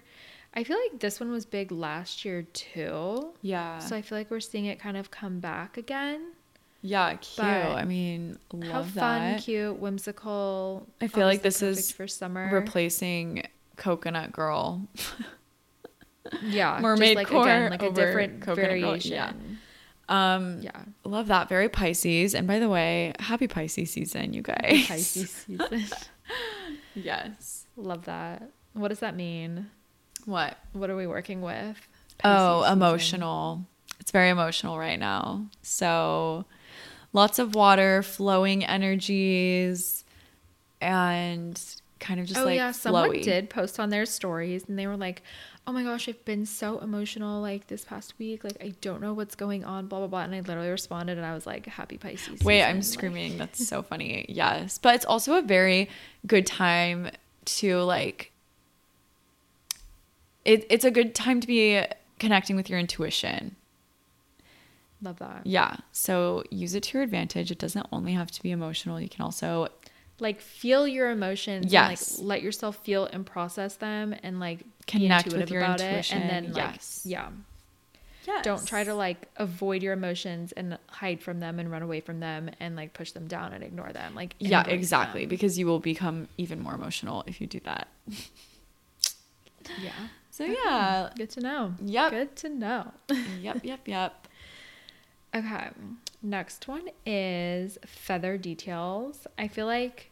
I 0.54 0.64
feel 0.64 0.78
like 0.78 1.00
this 1.00 1.20
one 1.20 1.32
was 1.32 1.46
big 1.46 1.72
last 1.72 2.24
year 2.24 2.44
too. 2.54 3.34
Yeah. 3.42 3.80
So 3.80 3.96
I 3.96 4.02
feel 4.04 4.18
like 4.18 4.30
we're 4.30 4.40
seeing 4.42 4.66
it 4.66 4.80
kind 4.80 4.98
of 4.98 5.10
come 5.10 5.40
back 5.40 5.78
again. 5.78 6.34
Yeah, 6.82 7.14
cute. 7.16 7.38
But 7.38 7.46
I 7.46 7.86
mean, 7.86 8.40
love 8.52 8.72
How 8.72 8.84
fun, 8.84 9.22
that. 9.34 9.42
cute, 9.44 9.78
whimsical. 9.78 10.88
I 11.00 11.08
feel 11.08 11.28
like 11.28 11.42
this 11.44 11.62
is 11.62 11.92
for 11.92 12.08
summer. 12.08 12.50
Replacing 12.52 13.44
Coconut 13.78 14.32
Girl. 14.32 14.88
yeah, 16.44 16.80
mermaid 16.82 17.18
like 17.18 17.28
core 17.28 17.44
again, 17.44 17.72
like 17.72 17.84
a 17.84 17.92
different 17.92 18.42
coconut 18.42 18.70
girl, 18.70 18.80
variation. 18.80 19.12
yeah. 19.12 19.32
Um, 20.10 20.60
yeah. 20.62 20.82
love 21.06 21.28
that. 21.28 21.48
Very 21.50 21.70
Pisces. 21.70 22.36
And 22.36 22.48
by 22.48 22.60
the 22.60 22.68
way, 22.68 23.14
happy 23.20 23.48
Pisces 23.48 23.92
season, 23.92 24.34
you 24.34 24.42
guys. 24.42 24.88
Pisces 24.88 25.30
season. 25.32 25.86
yes. 26.96 27.66
Love 27.78 28.06
that. 28.06 28.50
What 28.74 28.90
does 28.90 29.00
that 29.00 29.16
mean? 29.16 29.70
What? 30.26 30.58
What 30.74 30.90
are 30.90 30.96
we 30.98 31.08
working 31.08 31.42
with? 31.42 31.78
Oh, 32.24 32.28
Pisces 32.28 32.64
season. 32.66 32.74
emotional. 32.78 33.66
It's 34.00 34.12
very 34.12 34.30
emotional 34.30 34.78
right 34.78 35.00
now. 35.00 35.46
So, 35.62 36.46
lots 37.14 37.40
of 37.40 37.56
water, 37.56 38.02
flowing 38.04 38.64
energies, 38.66 40.04
and 40.80 41.62
kind 42.00 42.20
of 42.20 42.26
just 42.26 42.38
like, 42.38 42.44
oh 42.44 42.46
like 42.48 42.56
yeah, 42.56 42.72
someone 42.72 43.10
flowy. 43.12 43.24
did 43.24 43.50
post 43.50 43.80
on 43.80 43.90
their 43.90 44.06
stories, 44.06 44.66
and 44.68 44.78
they 44.80 44.88
were 44.88 44.98
like, 44.98 45.22
"Oh 45.68 45.72
my 45.72 45.84
gosh, 45.84 46.10
I've 46.10 46.24
been 46.26 46.46
so 46.46 46.80
emotional 46.80 47.42
like 47.42 47.68
this 47.68 47.86
past 47.86 48.14
week. 48.18 48.44
Like 48.44 48.58
I 48.62 48.74
don't 48.82 49.02
know 49.02 49.14
what's 49.14 49.36
going 49.36 49.64
on." 49.64 49.88
Blah 49.88 50.00
blah 50.00 50.08
blah. 50.08 50.22
And 50.24 50.34
I 50.34 50.40
literally 50.40 50.70
responded, 50.70 51.18
and 51.18 51.26
I 51.26 51.34
was 51.34 51.46
like, 51.46 51.66
"Happy 51.68 51.98
Pisces." 51.98 52.42
Wait, 52.44 52.60
season." 52.60 52.70
I'm 52.70 52.76
Like, 52.78 52.84
screaming. 52.86 53.38
That's 53.38 53.68
so 53.68 53.82
funny. 53.90 54.26
Yes. 54.28 54.78
But 54.78 54.96
it's 54.96 55.06
also 55.06 55.36
a 55.38 55.42
very 55.42 55.90
good 56.26 56.46
time 56.46 57.10
to 57.44 57.80
like 57.82 58.32
it, 60.46 60.66
it's 60.70 60.86
a 60.86 60.92
good 60.92 61.14
time 61.14 61.40
to 61.40 61.48
be 61.48 61.84
connecting 62.20 62.56
with 62.56 62.70
your 62.70 62.80
intuition. 62.80 63.56
Love 65.02 65.20
that. 65.20 65.42
Yeah. 65.46 65.76
So 65.92 66.44
use 66.52 66.76
it 66.76 66.84
to 66.84 66.98
your 66.98 67.04
advantage. 67.04 67.50
It 67.52 67.58
doesn't 67.60 67.88
only 67.92 68.14
have 68.14 68.30
to 68.32 68.44
be 68.44 68.52
emotional. 68.52 69.00
You 69.02 69.10
can 69.10 69.22
also 69.24 69.68
Like 70.20 70.40
feel 70.42 70.88
your 70.88 71.10
emotions. 71.10 71.72
Yes. 71.74 72.18
And, 72.20 72.28
like 72.28 72.36
let 72.36 72.44
yourself 72.44 72.78
feel 72.84 73.06
and 73.06 73.26
process 73.26 73.76
them, 73.78 74.14
and 74.22 74.40
like 74.40 74.60
be 74.60 74.66
Connect 74.86 75.34
with 75.34 75.50
your 75.50 75.62
about 75.64 75.82
intuition. 75.82 76.18
it, 76.18 76.22
and 76.22 76.30
then 76.30 76.54
like 76.54 76.74
Yes. 76.74 77.02
yeah. 77.06 77.30
yes. 78.28 78.44
Don't 78.44 78.66
try 78.68 78.84
to 78.84 78.94
like 78.94 79.28
avoid 79.38 79.82
your 79.82 79.94
emotions 79.94 80.52
and 80.52 80.78
hide 80.88 81.22
from 81.22 81.40
them 81.40 81.58
and 81.60 81.72
run 81.72 81.82
away 81.82 82.00
from 82.02 82.20
them 82.20 82.52
and 82.60 82.76
like 82.76 82.94
push 82.94 83.12
them 83.14 83.28
down 83.28 83.54
and 83.54 83.64
ignore 83.64 83.92
them. 83.92 84.14
Like 84.14 84.36
Yeah, 84.38 84.64
exactly. 84.68 85.22
them. 85.22 85.30
Because 85.30 85.58
you 85.58 85.66
will 85.66 85.80
become 85.80 86.28
even 86.38 86.60
more 86.60 86.76
emotional 86.76 87.24
if 87.26 87.42
you 87.42 87.48
do 87.48 87.60
that. 87.62 87.88
yeah. 89.82 89.92
So 90.30 90.44
yeah. 90.46 91.10
Good 91.18 91.30
to 91.32 91.40
know. 91.42 91.74
Yep. 91.84 92.12
Good 92.12 92.36
to 92.38 92.50
know. 92.50 92.92
yep, 93.42 93.64
yep, 93.64 93.88
yep. 93.88 94.28
Okay. 95.36 95.70
Next 96.22 96.68
one 96.68 96.90
is 97.06 97.78
feather 97.86 98.38
details. 98.38 99.26
I 99.38 99.48
feel 99.48 99.66
like 99.66 100.12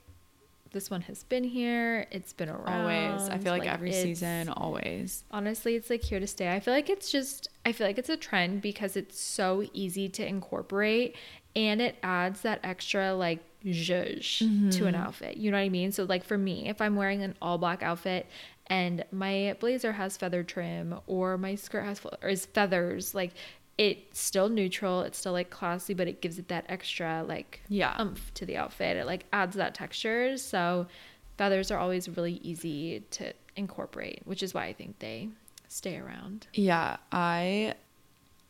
this 0.71 0.89
one 0.89 1.01
has 1.01 1.23
been 1.23 1.43
here. 1.43 2.07
It's 2.11 2.31
been 2.33 2.49
around. 2.49 2.81
Always. 2.81 3.29
I 3.29 3.37
feel 3.37 3.51
like, 3.51 3.67
every 3.67 3.91
season, 3.91 4.49
always. 4.49 5.23
Honestly, 5.31 5.75
it's 5.75 5.89
like 5.89 6.03
here 6.03 6.19
to 6.19 6.27
stay. 6.27 6.51
I 6.53 6.59
feel 6.59 6.73
like 6.73 6.89
it's 6.89 7.11
just 7.11 7.47
I 7.65 7.71
feel 7.71 7.87
like 7.87 7.97
it's 7.97 8.09
a 8.09 8.17
trend 8.17 8.61
because 8.61 8.95
it's 8.95 9.19
so 9.19 9.67
easy 9.73 10.09
to 10.09 10.25
incorporate 10.25 11.15
and 11.55 11.81
it 11.81 11.95
adds 12.03 12.41
that 12.41 12.59
extra 12.63 13.13
like 13.13 13.39
zhuzh 13.65 14.37
to 14.39 14.45
Mm-hmm. 14.45 14.87
an 14.87 14.95
outfit. 14.95 15.37
You 15.37 15.51
know 15.51 15.57
what 15.57 15.63
I 15.63 15.69
mean? 15.69 15.91
So 15.91 16.03
like 16.05 16.23
for 16.23 16.37
me, 16.37 16.69
if 16.69 16.81
I'm 16.81 16.95
wearing 16.95 17.23
an 17.23 17.35
all 17.41 17.57
black 17.57 17.83
outfit 17.83 18.27
and 18.67 19.03
my 19.11 19.55
blazer 19.59 19.91
has 19.93 20.15
feather 20.17 20.43
trim 20.43 20.95
or 21.07 21.37
my 21.37 21.55
skirt 21.55 21.83
has 21.83 21.99
or 22.21 22.29
is 22.29 22.45
feathers, 22.45 23.15
like 23.15 23.31
it's 23.79 24.19
still 24.19 24.49
neutral, 24.49 25.01
it's 25.03 25.17
still 25.17 25.31
like 25.31 25.49
classy, 25.49 25.93
but 25.93 26.05
it 26.07 26.21
gives 26.21 26.37
it 26.37 26.49
that 26.49 26.65
extra 26.67 27.23
like 27.25 27.61
Yeah. 27.69 27.95
umph 27.97 28.33
to 28.33 28.45
the 28.45 28.57
outfit. 28.57 28.97
It 28.97 29.05
like 29.05 29.25
adds 29.31 29.55
that 29.55 29.73
texture. 29.73 30.37
So 30.37 30.87
feathers 31.37 31.71
are 31.71 31.79
always 31.79 32.09
really 32.09 32.41
easy 32.43 33.03
to 33.11 33.31
incorporate, 33.55 34.21
which 34.25 34.43
is 34.43 34.53
why 34.53 34.65
I 34.65 34.73
think 34.73 34.99
they 34.99 35.29
stay 35.69 35.97
around. 35.97 36.47
Yeah, 36.53 36.97
I 37.13 37.75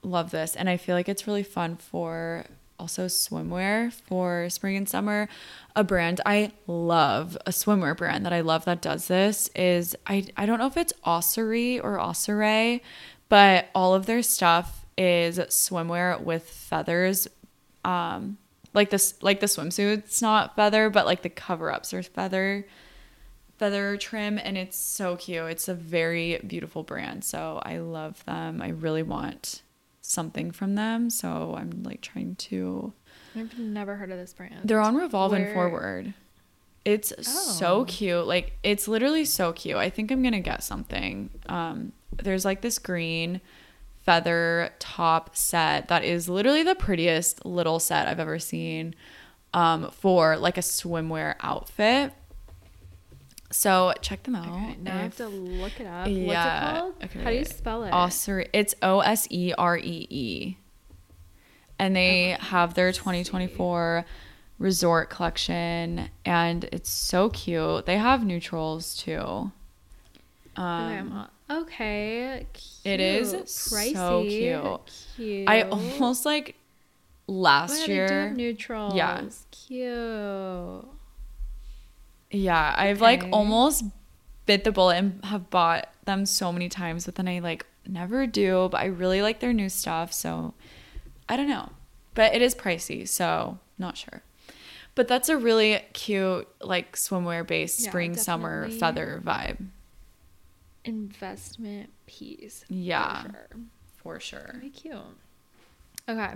love 0.02 0.32
this. 0.32 0.56
And 0.56 0.68
I 0.68 0.78
feel 0.78 0.96
like 0.96 1.08
it's 1.08 1.28
really 1.28 1.44
fun 1.44 1.76
for 1.78 2.46
also 2.80 3.06
swimwear 3.06 3.94
for 3.94 4.50
spring 4.50 4.78
and 4.78 4.90
summer. 4.90 5.30
A 5.76 5.84
brand 5.84 6.22
I 6.26 6.54
love, 6.66 7.38
a 7.46 7.52
swimwear 7.52 7.96
brand 7.96 8.26
that 8.26 8.34
I 8.34 8.40
love 8.42 8.66
that 8.66 8.82
does 8.82 9.08
this 9.10 9.50
is 9.56 9.96
I 10.08 10.26
I 10.36 10.48
don't 10.48 10.58
know 10.58 10.66
if 10.68 10.78
it's 10.78 10.94
Ossery 11.06 11.80
or 11.84 11.98
Osseray, 12.00 12.82
but 13.28 13.70
all 13.76 13.94
of 13.94 14.08
their 14.08 14.24
stuff 14.24 14.79
is 15.00 15.40
swimwear 15.40 16.22
with 16.22 16.44
feathers. 16.50 17.28
Um 17.86 18.38
like 18.74 18.90
this 18.92 19.16
like 19.24 19.40
the 19.40 19.48
swimsuit's 19.48 20.22
not 20.22 20.56
feather, 20.56 20.90
but 20.90 21.06
like 21.08 21.22
the 21.24 21.30
cover-ups 21.30 21.94
are 21.94 22.04
feather 22.04 22.66
feather 23.58 23.98
trim 23.98 24.40
and 24.42 24.58
it's 24.58 24.78
so 24.78 25.16
cute. 25.18 25.44
It's 25.50 25.68
a 25.68 25.74
very 25.74 26.40
beautiful 26.48 26.84
brand. 26.84 27.24
So 27.26 27.62
I 27.64 27.80
love 27.80 28.24
them. 28.26 28.62
I 28.62 28.70
really 28.70 29.04
want 29.04 29.64
something 30.02 30.52
from 30.52 30.76
them. 30.76 31.10
So 31.10 31.56
I'm 31.58 31.84
like 31.84 32.02
trying 32.02 32.36
to 32.36 32.94
I've 33.36 33.58
never 33.60 33.96
heard 33.96 34.12
of 34.12 34.18
this 34.18 34.34
brand. 34.34 34.62
They're 34.64 34.80
on 34.82 34.96
Revolve 34.96 35.34
and 35.34 35.54
Forward. 35.54 36.14
It's 36.86 37.12
Oh. 37.18 37.22
so 37.22 37.86
cute. 37.86 38.26
Like 38.28 38.54
it's 38.64 38.88
literally 38.88 39.26
so 39.26 39.52
cute. 39.54 39.78
I 39.78 39.90
think 39.90 40.10
I'm 40.12 40.22
going 40.22 40.34
to 40.34 40.40
get 40.40 40.64
something. 40.64 41.30
Um 41.48 41.92
there's 42.22 42.46
like 42.46 42.62
this 42.62 42.80
green 42.80 43.42
feather 44.10 44.72
top 44.80 45.36
set 45.36 45.88
that 45.88 46.04
is 46.04 46.28
literally 46.28 46.64
the 46.64 46.74
prettiest 46.74 47.46
little 47.46 47.80
set 47.80 48.08
I've 48.08 48.20
ever 48.20 48.40
seen 48.40 48.96
um, 49.54 49.92
for 49.92 50.36
like 50.36 50.58
a 50.58 50.62
swimwear 50.62 51.36
outfit. 51.42 52.12
So 53.52 53.94
check 54.02 54.24
them 54.24 54.36
out. 54.36 54.48
Okay, 54.48 54.78
now 54.82 54.98
I 54.98 55.02
have 55.04 55.18
to 55.18 55.28
look 55.28 55.80
it 55.80 55.86
up. 55.86 56.08
Yeah, 56.08 56.26
What's 56.26 56.46
it 56.46 56.80
called? 56.80 56.94
okay. 57.04 57.24
How 57.24 57.30
do 57.30 57.36
you 57.38 57.46
spell 57.46 57.84
it? 57.84 57.92
Osir, 57.92 58.48
it's 58.54 58.74
O 58.82 59.00
S 59.02 59.28
E 59.30 59.54
R 59.58 59.78
E 59.78 60.08
E. 60.10 60.58
And 61.78 61.96
they 61.96 62.36
have 62.40 62.74
their 62.74 62.92
2024 62.92 64.06
resort 64.60 65.10
collection 65.10 66.10
and 66.26 66.64
it's 66.72 66.90
so 66.90 67.30
cute. 67.30 67.86
They 67.86 67.98
have 67.98 68.26
neutrals 68.26 68.96
too. 68.98 69.12
Okay, 69.12 69.52
I'm 70.58 71.12
Um, 71.12 71.18
on- 71.18 71.30
okay. 71.50 72.46
It 72.84 73.00
is 73.00 73.32
cute, 73.32 73.50
so 73.50 74.24
pricey, 74.24 74.30
cute. 74.30 75.06
Cute. 75.16 75.50
I 75.50 75.62
almost 75.64 76.26
like 76.26 76.56
last 77.28 77.88
year. 77.88 78.30
have 78.30 78.38
neutrals. 78.38 78.96
Yeah. 78.96 79.22
Cute. 79.52 80.86
Yeah, 82.32 82.76
I've 82.78 83.02
like 83.02 83.26
almost 83.32 83.86
bit 84.46 84.64
the 84.64 84.72
bullet 84.72 84.98
and 84.98 85.26
have 85.26 85.50
bought 85.50 85.90
them 86.06 86.26
so 86.26 86.52
many 86.52 86.70
times, 86.70 87.06
but 87.06 87.16
then 87.16 87.28
I 87.28 87.40
like 87.40 87.66
never 87.88 88.28
do. 88.28 88.70
But 88.72 88.82
I 88.82 88.86
really 88.86 89.22
like 89.22 89.40
their 89.40 89.54
new 89.54 89.70
stuff, 89.70 90.14
so 90.14 90.54
I 91.28 91.38
don't 91.38 91.50
know. 91.50 91.70
But 92.14 92.34
it 92.34 92.42
is 92.42 92.54
pricey, 92.56 93.08
so 93.08 93.60
not 93.78 93.98
sure. 93.98 94.22
But 94.96 95.08
that's 95.08 95.30
a 95.30 95.38
really 95.38 95.82
cute 95.94 96.48
like 96.62 96.96
swimwear 96.96 97.46
based 97.48 97.80
Yeah, 97.82 97.90
spring 97.90 98.16
summer 98.16 98.70
feather 98.70 99.22
vibe. 99.24 99.68
Investment 100.90 101.90
piece. 102.08 102.64
for 102.68 102.74
Yeah. 102.74 103.22
sure. 103.24 103.48
For 103.98 104.20
sure. 104.20 104.50
Very 104.54 104.70
cute. 104.70 104.96
Okay. 106.08 106.34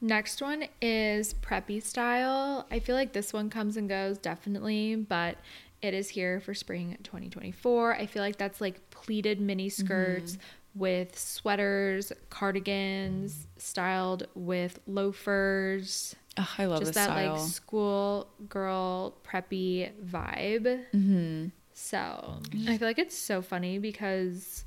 Next 0.00 0.42
one 0.42 0.64
is 0.80 1.34
preppy 1.34 1.80
style. 1.82 2.66
I 2.70 2.80
feel 2.80 2.96
like 2.96 3.12
this 3.12 3.32
one 3.32 3.50
comes 3.50 3.76
and 3.76 3.88
goes 3.88 4.18
definitely, 4.18 4.96
but 4.96 5.36
it 5.80 5.94
is 5.94 6.08
here 6.08 6.40
for 6.40 6.54
spring 6.54 6.96
2024. 7.04 7.94
I 7.94 8.06
feel 8.06 8.22
like 8.22 8.36
that's 8.36 8.60
like 8.60 8.90
pleated 8.90 9.40
mini 9.40 9.68
skirts 9.68 10.38
with 10.74 11.16
sweaters, 11.18 12.12
cardigans, 12.30 13.46
styled 13.58 14.26
with 14.34 14.80
loafers. 14.86 16.16
Ugh, 16.36 16.48
I 16.58 16.64
love 16.64 16.80
just 16.80 16.94
that 16.94 17.04
style. 17.10 17.34
like 17.34 17.42
school 17.42 18.26
girl 18.48 19.14
preppy 19.24 19.90
vibe. 20.04 20.84
mm-hmm. 20.94 21.46
So 21.74 21.98
um, 21.98 22.42
I 22.68 22.78
feel 22.78 22.88
like 22.88 22.98
it's 22.98 23.16
so 23.16 23.42
funny 23.42 23.78
because 23.78 24.64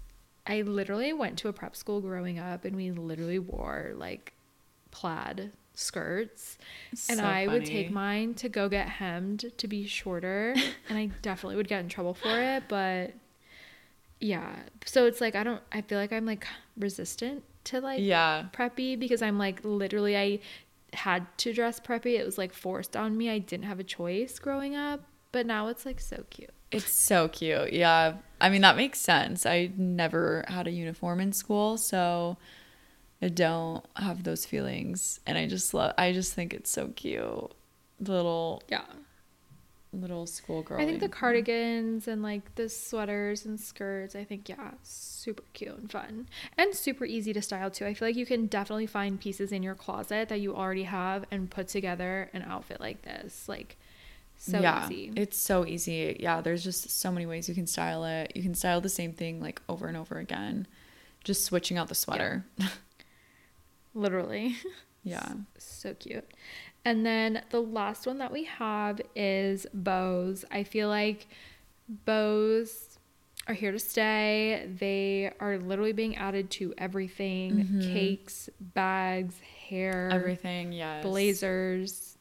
I 0.48 0.62
literally 0.62 1.14
went 1.14 1.38
to 1.40 1.48
a 1.48 1.54
prep 1.54 1.76
school 1.76 2.02
growing 2.02 2.40
up 2.40 2.66
and 2.66 2.76
we 2.76 2.92
literally 2.92 3.40
wore 3.40 3.94
like 3.96 4.34
plaid 4.92 5.52
skirts. 5.74 6.58
And 7.08 7.20
So 7.20 7.28
I 7.28 7.48
would 7.48 7.66
take 7.66 7.90
mine 7.92 8.34
to 8.36 8.50
go 8.50 8.70
get 8.70 8.88
hemmed 8.88 9.46
to 9.58 9.68
be 9.68 9.86
shorter. 9.86 10.56
and 10.90 10.98
I 10.98 11.08
definitely 11.22 11.56
would 11.58 11.68
get 11.68 11.82
in 11.82 11.90
trouble 11.90 12.14
for 12.14 12.42
it. 12.42 12.64
But 12.68 13.14
yeah. 14.20 14.56
So 14.86 15.06
it's 15.06 15.22
like, 15.22 15.36
I 15.36 15.44
don't, 15.44 15.62
I 15.72 15.82
feel 15.82 16.00
like 16.00 16.14
I'm 16.14 16.26
like 16.26 16.48
resistant 16.78 17.44
to 17.66 17.82
like 17.82 18.00
Yeah. 18.04 18.46
preppy 18.54 18.98
because 18.98 19.22
I'm 19.22 19.38
like 19.38 19.60
literally, 19.64 20.18
I 20.18 20.40
had 20.94 21.26
to 21.40 21.54
dress 21.54 21.80
preppy. 21.80 22.18
It 22.20 22.26
was 22.26 22.38
like 22.38 22.54
forced 22.54 22.96
on 22.96 23.18
me. 23.18 23.30
I 23.30 23.40
didn't 23.40 23.66
have 23.66 23.80
a 23.80 23.84
choice 23.84 24.40
growing 24.40 24.76
up. 24.76 25.02
But 25.32 25.46
now 25.46 25.68
it's 25.68 25.86
like 25.86 26.00
so 26.00 26.24
cute. 26.30 26.52
It's 26.76 26.92
so 26.92 27.28
cute. 27.28 27.74
Yeah. 27.74 28.16
I 28.42 28.50
mean, 28.50 28.62
that 28.62 28.76
makes 28.76 29.00
sense. 29.00 29.46
I 29.46 29.72
never 29.78 30.44
had 30.48 30.68
a 30.68 30.72
uniform 30.72 31.20
in 31.20 31.32
school, 31.34 31.78
so 31.78 32.38
I 33.22 33.30
don't 33.30 33.86
have 33.96 34.24
those 34.24 34.46
feelings. 34.46 35.20
And 35.26 35.38
I 35.38 35.48
just 35.48 35.74
love, 35.74 35.94
I 35.98 36.12
just 36.12 36.34
think 36.34 36.54
it's 36.54 36.70
so 36.70 36.90
cute. 36.90 37.52
Little, 38.00 38.62
Yeah. 38.70 38.84
little 39.94 40.28
schoolgirl. 40.28 40.82
I 40.82 40.86
think 40.86 41.00
the 41.00 41.08
cardigans 41.08 42.10
and 42.10 42.22
like 42.22 42.56
the 42.56 42.68
sweaters 42.68 43.46
and 43.46 43.58
skirts, 43.58 44.14
I 44.14 44.26
think, 44.26 44.50
yeah, 44.50 44.72
super 44.84 45.44
cute 45.54 45.78
and 45.78 45.90
fun. 45.90 46.28
And 46.58 46.76
super 46.76 47.06
easy 47.06 47.32
to 47.32 47.42
style 47.42 47.72
too. 47.72 47.86
I 47.86 47.94
feel 47.94 48.10
like 48.10 48.18
you 48.18 48.26
can 48.26 48.48
definitely 48.48 48.88
find 48.88 49.18
pieces 49.20 49.54
in 49.54 49.64
your 49.64 49.76
closet 49.76 50.28
that 50.28 50.42
you 50.42 50.54
already 50.54 50.84
have 50.84 51.24
and 51.32 51.50
put 51.50 51.70
together 51.70 52.30
an 52.34 52.42
outfit 52.42 52.82
like 52.82 53.04
this. 53.04 53.48
Like, 53.48 53.78
so 54.38 54.60
yeah, 54.60 54.86
easy. 54.86 55.12
It's 55.16 55.38
so 55.38 55.66
easy. 55.66 56.18
Yeah. 56.20 56.42
There's 56.42 56.64
just 56.64 56.90
so 56.90 57.12
many 57.12 57.26
ways 57.26 57.50
you 57.50 57.56
can 57.56 57.68
style 57.68 58.06
it. 58.06 58.32
You 58.36 58.44
can 58.44 58.56
style 58.56 58.82
the 58.82 58.90
same 58.90 59.14
thing 59.14 59.42
like 59.42 59.62
over 59.68 59.88
and 59.88 59.98
over 59.98 60.18
again, 60.18 60.68
just 61.24 61.46
switching 61.46 61.78
out 61.78 61.88
the 61.88 61.96
sweater. 61.96 62.46
Literally. 63.94 64.58
Yeah. 65.08 65.34
so 65.60 65.94
cute. 65.94 66.28
And 66.84 67.06
then 67.06 67.44
the 67.52 67.62
last 67.62 68.08
one 68.08 68.18
that 68.18 68.32
we 68.32 68.46
have 68.46 69.00
is 69.16 69.68
bows. 69.72 70.44
I 70.50 70.64
feel 70.64 70.90
like 70.90 71.28
bows 72.06 72.98
are 73.48 73.54
here 73.54 73.72
to 73.72 73.80
stay. 73.80 74.68
They 74.80 75.32
are 75.40 75.58
literally 75.58 75.94
being 75.94 76.16
added 76.16 76.50
to 76.52 76.74
everything 76.78 77.52
mm-hmm. 77.52 77.94
cakes, 77.94 78.50
bags, 78.60 79.36
hair, 79.70 80.10
Everything. 80.12 80.72
Yes. 80.72 81.04
blazers, 81.04 82.15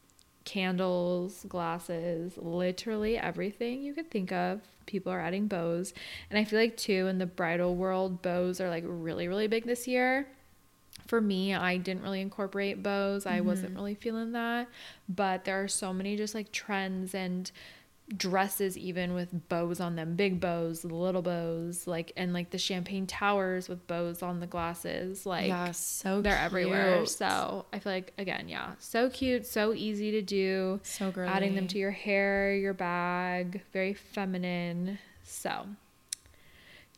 candles, 0.45 1.45
glasses, 1.49 2.37
literally 2.37 3.17
everything 3.17 3.83
you 3.83 3.93
could 3.93 4.09
think 4.09 4.31
of. 4.31 4.61
People 4.85 5.11
are 5.11 5.19
adding 5.19 5.47
bows. 5.47 5.93
And 6.29 6.39
I 6.39 6.45
feel 6.45 6.59
like, 6.59 6.77
too, 6.77 7.07
in 7.07 7.17
the 7.17 7.25
bridal 7.25 7.75
world, 7.75 8.21
bows 8.21 8.61
are 8.61 8.69
like 8.69 8.83
really, 8.85 9.27
really 9.27 9.47
big 9.47 9.65
this 9.65 9.87
year. 9.87 10.27
For 11.07 11.19
me, 11.19 11.53
I 11.53 11.77
didn't 11.77 12.03
really 12.03 12.21
incorporate 12.21 12.81
bows. 12.81 13.25
I 13.25 13.41
wasn't 13.41 13.69
mm-hmm. 13.69 13.77
really 13.77 13.95
feeling 13.95 14.31
that. 14.31 14.69
But 15.09 15.43
there 15.43 15.61
are 15.61 15.67
so 15.67 15.91
many 15.91 16.15
just 16.15 16.33
like 16.33 16.51
trends 16.51 17.13
and 17.13 17.51
dresses 18.17 18.77
even 18.77 19.15
with 19.15 19.49
bows 19.49 19.79
on 19.79 19.95
them 19.95 20.15
big 20.15 20.39
bows 20.39 20.85
little 20.85 21.23
bows 21.23 21.87
like 21.87 22.11
and 22.15 22.33
like 22.33 22.51
the 22.51 22.57
champagne 22.57 23.07
towers 23.07 23.67
with 23.67 23.87
bows 23.87 24.21
on 24.21 24.39
the 24.39 24.45
glasses 24.45 25.25
like 25.25 25.47
yeah. 25.47 25.71
So 25.71 26.21
they're 26.21 26.37
everywhere. 26.37 27.05
So 27.07 27.65
I 27.73 27.79
feel 27.79 27.91
like 27.91 28.13
again, 28.19 28.47
yeah, 28.47 28.73
so 28.77 29.09
cute, 29.09 29.47
so 29.47 29.73
easy 29.73 30.11
to 30.11 30.21
do. 30.21 30.79
So 30.83 31.09
girly. 31.09 31.29
Adding 31.29 31.55
them 31.55 31.67
to 31.67 31.79
your 31.79 31.91
hair, 31.91 32.55
your 32.55 32.73
bag, 32.73 33.63
very 33.73 33.95
feminine. 33.95 34.99
So 35.23 35.65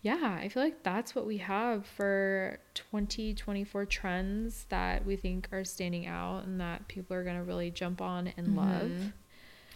yeah, 0.02 0.38
I 0.42 0.50
feel 0.50 0.64
like 0.64 0.84
that's 0.84 1.16
what 1.16 1.26
we 1.26 1.38
have 1.38 1.86
for 1.86 2.60
2024 2.74 3.86
trends 3.86 4.66
that 4.70 5.06
we 5.06 5.16
think 5.16 5.48
are 5.54 5.64
standing 5.64 6.06
out 6.06 6.44
and 6.44 6.60
that 6.60 6.90
people 6.90 7.16
are 7.16 7.24
gonna 7.24 7.44
really 7.44 7.72
jump 7.72 8.02
on 8.02 8.34
and 8.36 8.48
mm-hmm. 8.48 8.58
love. 8.58 9.14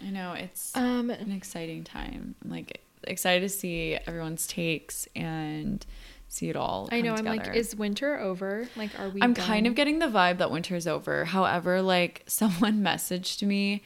I 0.06 0.10
know 0.10 0.34
it's 0.34 0.76
Um, 0.76 1.10
an 1.10 1.32
exciting 1.32 1.84
time. 1.84 2.36
I'm 2.44 2.52
like 2.52 2.82
excited 3.04 3.42
to 3.42 3.50
see 3.50 3.98
everyone's 4.08 4.48
takes 4.48 5.08
and 5.16 5.86
see 6.28 6.50
it 6.50 6.56
all. 6.56 6.88
I 6.92 7.02
know. 7.02 7.14
I'm 7.14 7.26
like, 7.26 7.56
is 7.56 7.76
winter 7.76 8.20
over? 8.20 8.68
Like, 8.76 8.98
are 9.00 9.10
we? 9.10 9.22
I'm 9.22 9.34
kind 9.34 9.68
of 9.68 9.76
getting 9.76 10.00
the 10.00 10.08
vibe 10.08 10.38
that 10.38 10.50
winter's 10.52 10.88
over. 10.88 11.26
However, 11.26 11.82
like 11.82 12.24
someone 12.28 12.82
messaged 12.82 13.44
me 13.44 13.84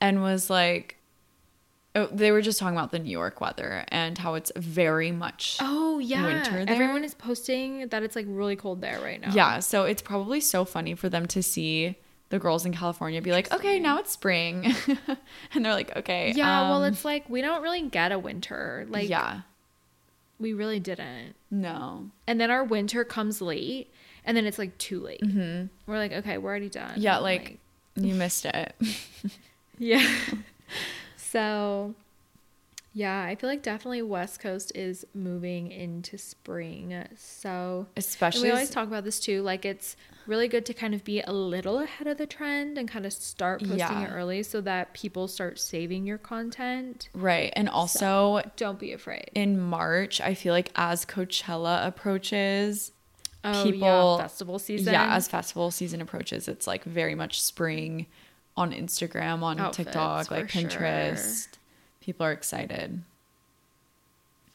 and 0.00 0.22
was 0.22 0.48
like, 0.50 0.96
oh, 1.94 2.06
they 2.12 2.30
were 2.30 2.42
just 2.42 2.58
talking 2.58 2.76
about 2.76 2.92
the 2.92 2.98
New 2.98 3.10
York 3.10 3.40
weather 3.40 3.84
and 3.88 4.16
how 4.18 4.34
it's 4.34 4.52
very 4.54 5.10
much. 5.10 5.56
Oh 5.60 5.98
yeah, 5.98 6.24
winter 6.26 6.64
there. 6.64 6.74
everyone 6.74 7.02
is 7.04 7.14
posting 7.14 7.88
that 7.88 8.02
it's 8.02 8.14
like 8.14 8.26
really 8.28 8.56
cold 8.56 8.80
there 8.80 9.00
right 9.00 9.20
now. 9.20 9.32
Yeah, 9.32 9.58
so 9.60 9.84
it's 9.84 10.02
probably 10.02 10.40
so 10.40 10.64
funny 10.64 10.94
for 10.94 11.08
them 11.08 11.26
to 11.28 11.42
see 11.42 11.96
the 12.28 12.38
girls 12.38 12.66
in 12.66 12.72
California 12.72 13.22
be 13.22 13.30
like, 13.32 13.52
okay, 13.52 13.78
now 13.78 13.98
it's 13.98 14.10
spring. 14.12 14.74
and 15.54 15.64
they're 15.64 15.72
like, 15.72 15.96
okay. 15.96 16.32
Yeah, 16.34 16.62
well, 16.62 16.82
um, 16.82 16.92
it's 16.92 17.04
like 17.04 17.28
we 17.28 17.40
don't 17.40 17.62
really 17.62 17.82
get 17.82 18.12
a 18.12 18.18
winter. 18.18 18.86
Like, 18.88 19.08
yeah, 19.08 19.42
we 20.38 20.52
really 20.52 20.80
didn't. 20.80 21.34
no. 21.50 22.10
And 22.26 22.40
then 22.40 22.50
our 22.50 22.64
winter 22.64 23.04
comes 23.04 23.40
late, 23.40 23.92
and 24.24 24.36
then 24.36 24.44
it's 24.46 24.58
like 24.58 24.76
too 24.78 25.00
late. 25.00 25.22
We're 25.86 25.98
like, 25.98 26.12
okay, 26.12 26.38
we're 26.38 26.50
already 26.50 26.68
done. 26.68 26.90
Mm-hmm. 26.90 27.00
Yeah, 27.00 27.18
like, 27.18 27.58
you 27.94 28.14
missed 28.14 28.44
it. 28.44 28.74
yeah. 29.78 30.06
so, 31.16 31.94
yeah, 32.98 33.22
I 33.24 33.34
feel 33.34 33.50
like 33.50 33.62
definitely 33.62 34.00
West 34.00 34.40
Coast 34.40 34.72
is 34.74 35.04
moving 35.12 35.70
into 35.70 36.16
spring. 36.16 37.04
So, 37.14 37.86
Especially 37.94 38.44
we 38.44 38.50
always 38.52 38.70
talk 38.70 38.86
about 38.88 39.04
this 39.04 39.20
too. 39.20 39.42
Like, 39.42 39.66
it's 39.66 39.96
really 40.26 40.48
good 40.48 40.64
to 40.64 40.72
kind 40.72 40.94
of 40.94 41.04
be 41.04 41.20
a 41.20 41.30
little 41.30 41.78
ahead 41.80 42.06
of 42.06 42.16
the 42.16 42.26
trend 42.26 42.78
and 42.78 42.88
kind 42.88 43.04
of 43.04 43.12
start 43.12 43.60
posting 43.60 43.78
Yeah. 43.78 44.04
it 44.06 44.10
early 44.12 44.42
so 44.42 44.62
that 44.62 44.94
people 44.94 45.28
start 45.28 45.58
saving 45.60 46.06
your 46.06 46.16
content. 46.16 47.10
right. 47.12 47.52
And 47.54 47.68
also 47.68 48.40
Don't 48.56 48.78
be 48.78 48.92
afraid. 48.92 49.30
in 49.34 49.60
March, 49.60 50.22
I 50.22 50.32
feel 50.32 50.54
like 50.54 50.70
as 50.74 51.04
Coachella 51.04 51.86
approaches, 51.86 52.92
Oh, 53.44 53.62
people 53.62 54.16
yeah, 54.18 54.22
festival 54.24 54.58
season. 54.58 54.92
Yeah, 54.94 55.14
as 55.14 55.28
festival 55.28 55.70
season 55.70 56.00
approaches, 56.00 56.48
it's 56.48 56.66
like 56.66 56.82
very 56.84 57.14
much 57.14 57.42
spring 57.42 58.06
on 58.56 58.72
Instagram, 58.72 59.42
on 59.42 59.60
Outfits, 59.60 59.76
TikTok, 59.88 60.30
like 60.30 60.46
Pinterest. 60.48 61.42
sure. 61.44 61.52
Pinterest. 62.06 62.12
People 62.12 62.26
are 62.26 62.32
excited. 62.32 63.02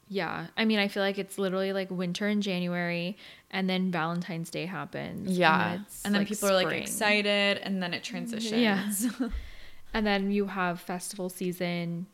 Yeah. 0.10 0.47
I 0.58 0.66
mean, 0.66 0.80
I 0.80 0.89
feel 0.89 1.04
like 1.04 1.18
it's 1.18 1.38
literally 1.38 1.72
like 1.72 1.89
winter 1.89 2.28
in 2.28 2.41
January 2.41 3.18
and 3.49 3.70
then 3.70 3.91
Valentine's 3.91 4.49
Day 4.49 4.66
happens. 4.66 5.38
Yeah. 5.38 5.74
And, 5.74 5.86
And, 6.04 6.16
then 6.16 6.22
it's, 6.24 6.32
people 6.32 6.49
are 6.49 6.64
like 6.64 6.76
excited 6.82 7.60
and 7.60 7.82
then 7.82 7.93
it 7.93 8.04
transitions. 8.04 9.06
Yeah. 9.20 9.30
And 9.93 10.08
then 10.08 10.32
you 10.32 10.45
have 10.45 10.80
festival 10.80 11.28
season 11.28 12.06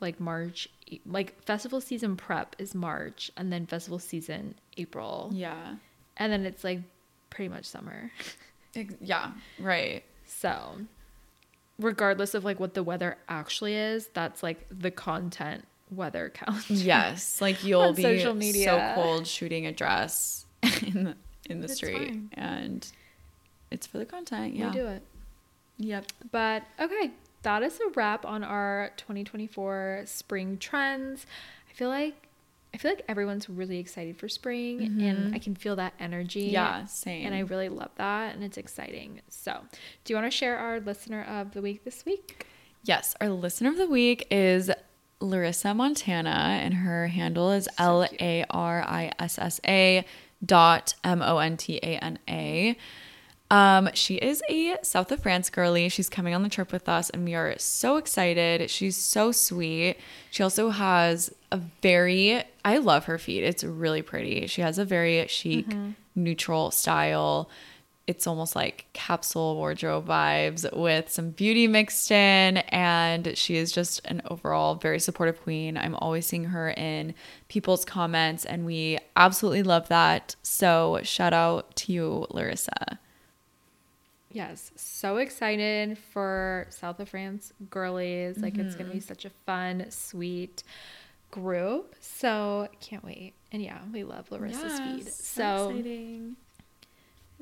like 0.00 0.18
March, 0.18 0.66
like 1.04 1.42
festival 1.44 1.78
season 1.82 2.16
prep 2.16 2.56
is 2.58 2.74
March 2.74 3.30
and 3.36 3.52
then 3.52 3.66
festival 3.66 3.98
season 3.98 4.54
April. 4.78 5.30
yeah. 5.34 5.74
And 6.16 6.32
then 6.32 6.46
it's 6.46 6.64
like 6.64 6.80
pretty 7.28 7.50
much 7.50 7.66
summer. 7.66 8.10
Yeah. 9.00 9.32
Right. 9.58 10.04
So, 10.26 10.78
regardless 11.78 12.34
of 12.34 12.44
like 12.44 12.58
what 12.60 12.74
the 12.74 12.82
weather 12.82 13.16
actually 13.28 13.74
is, 13.74 14.08
that's 14.14 14.42
like 14.42 14.66
the 14.70 14.90
content 14.90 15.64
weather 15.90 16.28
calendar. 16.34 16.64
Yes. 16.68 17.40
Like 17.40 17.64
you'll 17.64 17.92
be 17.92 18.02
social 18.02 18.34
media. 18.34 18.64
so 18.96 19.02
cold 19.02 19.26
shooting 19.26 19.66
a 19.66 19.72
dress 19.72 20.44
in 20.62 21.04
the, 21.04 21.16
in 21.48 21.60
the 21.60 21.64
It's 21.64 21.76
street. 21.76 22.08
fine. 22.08 22.30
And 22.34 22.86
it's 23.70 23.86
for 23.86 23.98
the 23.98 24.06
content. 24.06 24.54
Yeah, 24.54 24.70
we 24.70 24.72
do 24.76 24.86
it. 24.86 25.02
Yep. 25.78 26.06
But 26.32 26.64
okay, 26.80 27.12
that 27.42 27.62
is 27.62 27.78
a 27.80 27.90
wrap 27.94 28.26
on 28.26 28.42
our 28.42 28.90
2024 28.96 30.02
spring 30.06 30.58
trends. 30.58 31.24
I 31.70 31.72
feel 31.74 31.88
like 31.88 32.27
I 32.74 32.76
feel 32.76 32.90
like 32.90 33.04
everyone's 33.08 33.48
really 33.48 33.78
excited 33.78 34.18
for 34.18 34.28
spring 34.28 35.00
and 35.02 35.34
I 35.34 35.38
can 35.38 35.54
feel 35.54 35.76
that 35.76 35.94
energy. 35.98 36.46
Mm-hmm. 36.46 36.52
Yeah. 36.52 36.84
Same. 36.84 37.26
And 37.26 37.34
I 37.34 37.40
really 37.40 37.68
love 37.68 37.90
that 37.96 38.34
and 38.34 38.44
it's 38.44 38.58
exciting. 38.58 39.22
So, 39.28 39.58
do 40.04 40.12
you 40.12 40.16
want 40.16 40.30
to 40.30 40.36
share 40.36 40.58
our 40.58 40.78
listener 40.78 41.22
of 41.24 41.52
the 41.52 41.62
week 41.62 41.84
this 41.84 42.04
week? 42.04 42.46
Yes, 42.84 43.14
our 43.20 43.30
listener 43.30 43.70
of 43.70 43.76
the 43.76 43.86
week 43.88 44.26
is 44.30 44.70
Larissa 45.20 45.74
Montana, 45.74 46.60
and 46.62 46.74
her 46.74 47.08
handle 47.08 47.50
is 47.50 47.68
L 47.76 48.06
A 48.20 48.44
R 48.50 48.82
I 48.86 49.12
S 49.18 49.38
S 49.38 49.60
A 49.66 50.04
dot 50.44 50.94
M 51.02 51.20
O 51.22 51.38
N 51.38 51.56
T 51.56 51.78
A 51.78 51.98
N 51.98 52.18
A. 52.28 52.76
Um, 53.50 53.88
she 53.94 54.16
is 54.16 54.42
a 54.50 54.76
South 54.82 55.10
of 55.10 55.22
France 55.22 55.48
girly. 55.48 55.88
She's 55.88 56.08
coming 56.08 56.34
on 56.34 56.42
the 56.42 56.48
trip 56.48 56.70
with 56.70 56.88
us, 56.88 57.08
and 57.10 57.24
we 57.24 57.34
are 57.34 57.54
so 57.58 57.96
excited. 57.96 58.70
She's 58.70 58.96
so 58.96 59.32
sweet. 59.32 59.96
She 60.30 60.42
also 60.42 60.68
has 60.68 61.32
a 61.50 61.56
very, 61.82 62.42
I 62.64 62.78
love 62.78 63.06
her 63.06 63.16
feet. 63.16 63.44
It's 63.44 63.64
really 63.64 64.02
pretty. 64.02 64.46
She 64.48 64.60
has 64.60 64.78
a 64.78 64.84
very 64.84 65.26
chic, 65.28 65.66
neutral 66.14 66.70
style 66.70 67.48
it's 68.08 68.26
almost 68.26 68.56
like 68.56 68.86
capsule 68.94 69.54
wardrobe 69.54 70.06
vibes 70.06 70.74
with 70.74 71.10
some 71.10 71.30
beauty 71.30 71.68
mixed 71.68 72.10
in 72.10 72.56
and 72.56 73.36
she 73.36 73.56
is 73.56 73.70
just 73.70 74.00
an 74.06 74.22
overall 74.30 74.74
very 74.74 74.98
supportive 74.98 75.40
queen 75.42 75.76
i'm 75.76 75.94
always 75.94 76.26
seeing 76.26 76.44
her 76.44 76.70
in 76.70 77.14
people's 77.48 77.84
comments 77.84 78.46
and 78.46 78.64
we 78.64 78.98
absolutely 79.14 79.62
love 79.62 79.86
that 79.88 80.34
so 80.42 80.98
shout 81.02 81.34
out 81.34 81.76
to 81.76 81.92
you 81.92 82.26
larissa 82.30 82.98
Yes, 84.30 84.72
so 84.76 85.16
excited 85.16 85.96
for 86.12 86.66
South 86.70 87.00
of 87.00 87.08
France 87.08 87.52
girlies. 87.70 88.38
Like 88.38 88.58
it's 88.58 88.74
gonna 88.74 88.90
be 88.90 88.98
mm-hmm. 88.98 89.06
such 89.06 89.24
a 89.24 89.30
fun, 89.30 89.86
sweet 89.90 90.62
group. 91.30 91.94
So 92.00 92.68
can't 92.80 93.04
wait. 93.04 93.34
And 93.52 93.62
yeah, 93.62 93.78
we 93.92 94.04
love 94.04 94.28
Larissa's 94.30 94.78
feed. 94.80 95.12
So 95.12 95.70
exciting. 95.70 96.36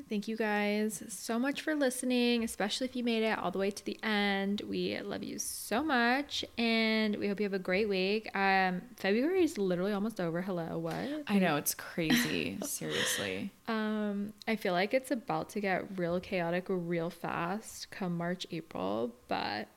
Thank 0.09 0.27
you 0.27 0.37
guys 0.37 1.03
so 1.09 1.37
much 1.39 1.61
for 1.61 1.75
listening, 1.75 2.43
especially 2.43 2.87
if 2.87 2.95
you 2.95 3.03
made 3.03 3.23
it 3.23 3.37
all 3.37 3.51
the 3.51 3.59
way 3.59 3.71
to 3.71 3.85
the 3.85 3.99
end. 4.03 4.61
We 4.67 4.99
love 5.01 5.23
you 5.23 5.39
so 5.39 5.83
much, 5.83 6.45
and 6.57 7.15
we 7.15 7.27
hope 7.27 7.39
you 7.39 7.45
have 7.45 7.53
a 7.53 7.59
great 7.59 7.89
week. 7.89 8.29
Um, 8.35 8.81
February 8.95 9.43
is 9.43 9.57
literally 9.57 9.93
almost 9.93 10.19
over. 10.19 10.41
Hello, 10.41 10.77
what? 10.77 11.23
i 11.27 11.39
know 11.39 11.55
it's 11.55 11.73
crazy 11.73 12.57
seriously 12.63 13.51
Um, 13.67 14.33
I 14.47 14.55
feel 14.55 14.73
like 14.73 14.93
it's 14.93 15.11
about 15.11 15.49
to 15.49 15.59
get 15.59 15.97
real 15.97 16.19
chaotic 16.19 16.65
real 16.69 17.09
fast 17.09 17.91
come 17.91 18.17
March, 18.17 18.47
April, 18.51 19.13
but 19.27 19.67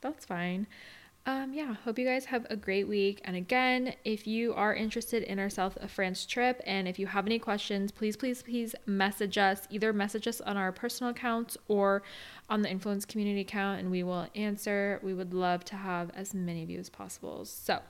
that's 0.00 0.24
fine. 0.24 0.66
Um, 1.28 1.52
yeah, 1.52 1.74
hope 1.84 1.98
you 1.98 2.06
guys 2.06 2.24
have 2.24 2.46
a 2.48 2.56
great 2.56 2.88
week. 2.88 3.20
And 3.22 3.36
again, 3.36 3.92
if 4.02 4.26
you 4.26 4.54
are 4.54 4.74
interested 4.74 5.22
in 5.24 5.38
our 5.38 5.50
South 5.50 5.76
of 5.76 5.90
France 5.90 6.24
trip 6.24 6.62
and 6.64 6.88
if 6.88 6.98
you 6.98 7.06
have 7.06 7.26
any 7.26 7.38
questions, 7.38 7.92
please, 7.92 8.16
please, 8.16 8.42
please 8.42 8.74
message 8.86 9.36
us. 9.36 9.68
Either 9.68 9.92
message 9.92 10.26
us 10.26 10.40
on 10.40 10.56
our 10.56 10.72
personal 10.72 11.10
accounts 11.10 11.58
or 11.68 12.02
on 12.48 12.62
the 12.62 12.70
Influence 12.70 13.04
Community 13.04 13.42
account, 13.42 13.78
and 13.78 13.90
we 13.90 14.02
will 14.02 14.26
answer. 14.34 15.00
We 15.02 15.12
would 15.12 15.34
love 15.34 15.66
to 15.66 15.76
have 15.76 16.10
as 16.14 16.32
many 16.32 16.62
of 16.62 16.70
you 16.70 16.78
as 16.78 16.88
possible. 16.88 17.44
So, 17.44 17.80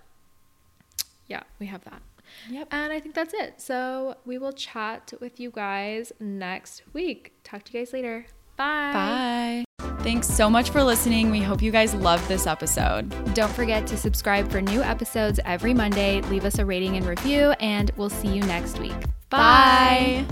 yeah, 1.28 1.44
we 1.60 1.66
have 1.66 1.84
that. 1.84 2.02
Yep. 2.50 2.66
And 2.72 2.92
I 2.92 2.98
think 2.98 3.14
that's 3.14 3.34
it. 3.34 3.60
So 3.60 4.16
we 4.26 4.38
will 4.38 4.52
chat 4.52 5.12
with 5.20 5.38
you 5.38 5.52
guys 5.52 6.10
next 6.18 6.82
week. 6.92 7.34
Talk 7.44 7.62
to 7.66 7.72
you 7.72 7.84
guys 7.84 7.92
later. 7.92 8.26
Bye. 8.56 9.62
bye 9.78 9.87
thanks 10.00 10.26
so 10.28 10.48
much 10.48 10.70
for 10.70 10.82
listening 10.82 11.30
we 11.30 11.40
hope 11.40 11.60
you 11.62 11.70
guys 11.70 11.94
loved 11.94 12.26
this 12.28 12.46
episode 12.46 13.08
Don't 13.34 13.52
forget 13.52 13.86
to 13.88 13.96
subscribe 13.96 14.50
for 14.50 14.60
new 14.60 14.82
episodes 14.82 15.38
every 15.44 15.74
Monday. 15.74 16.20
Leave 16.22 16.44
us 16.44 16.58
a 16.58 16.64
rating 16.64 16.96
and 16.96 17.06
review, 17.06 17.52
and 17.60 17.90
we'll 17.96 18.10
see 18.10 18.28
you 18.28 18.42
next 18.42 18.78
week. 18.78 18.96
bye. 19.30 20.24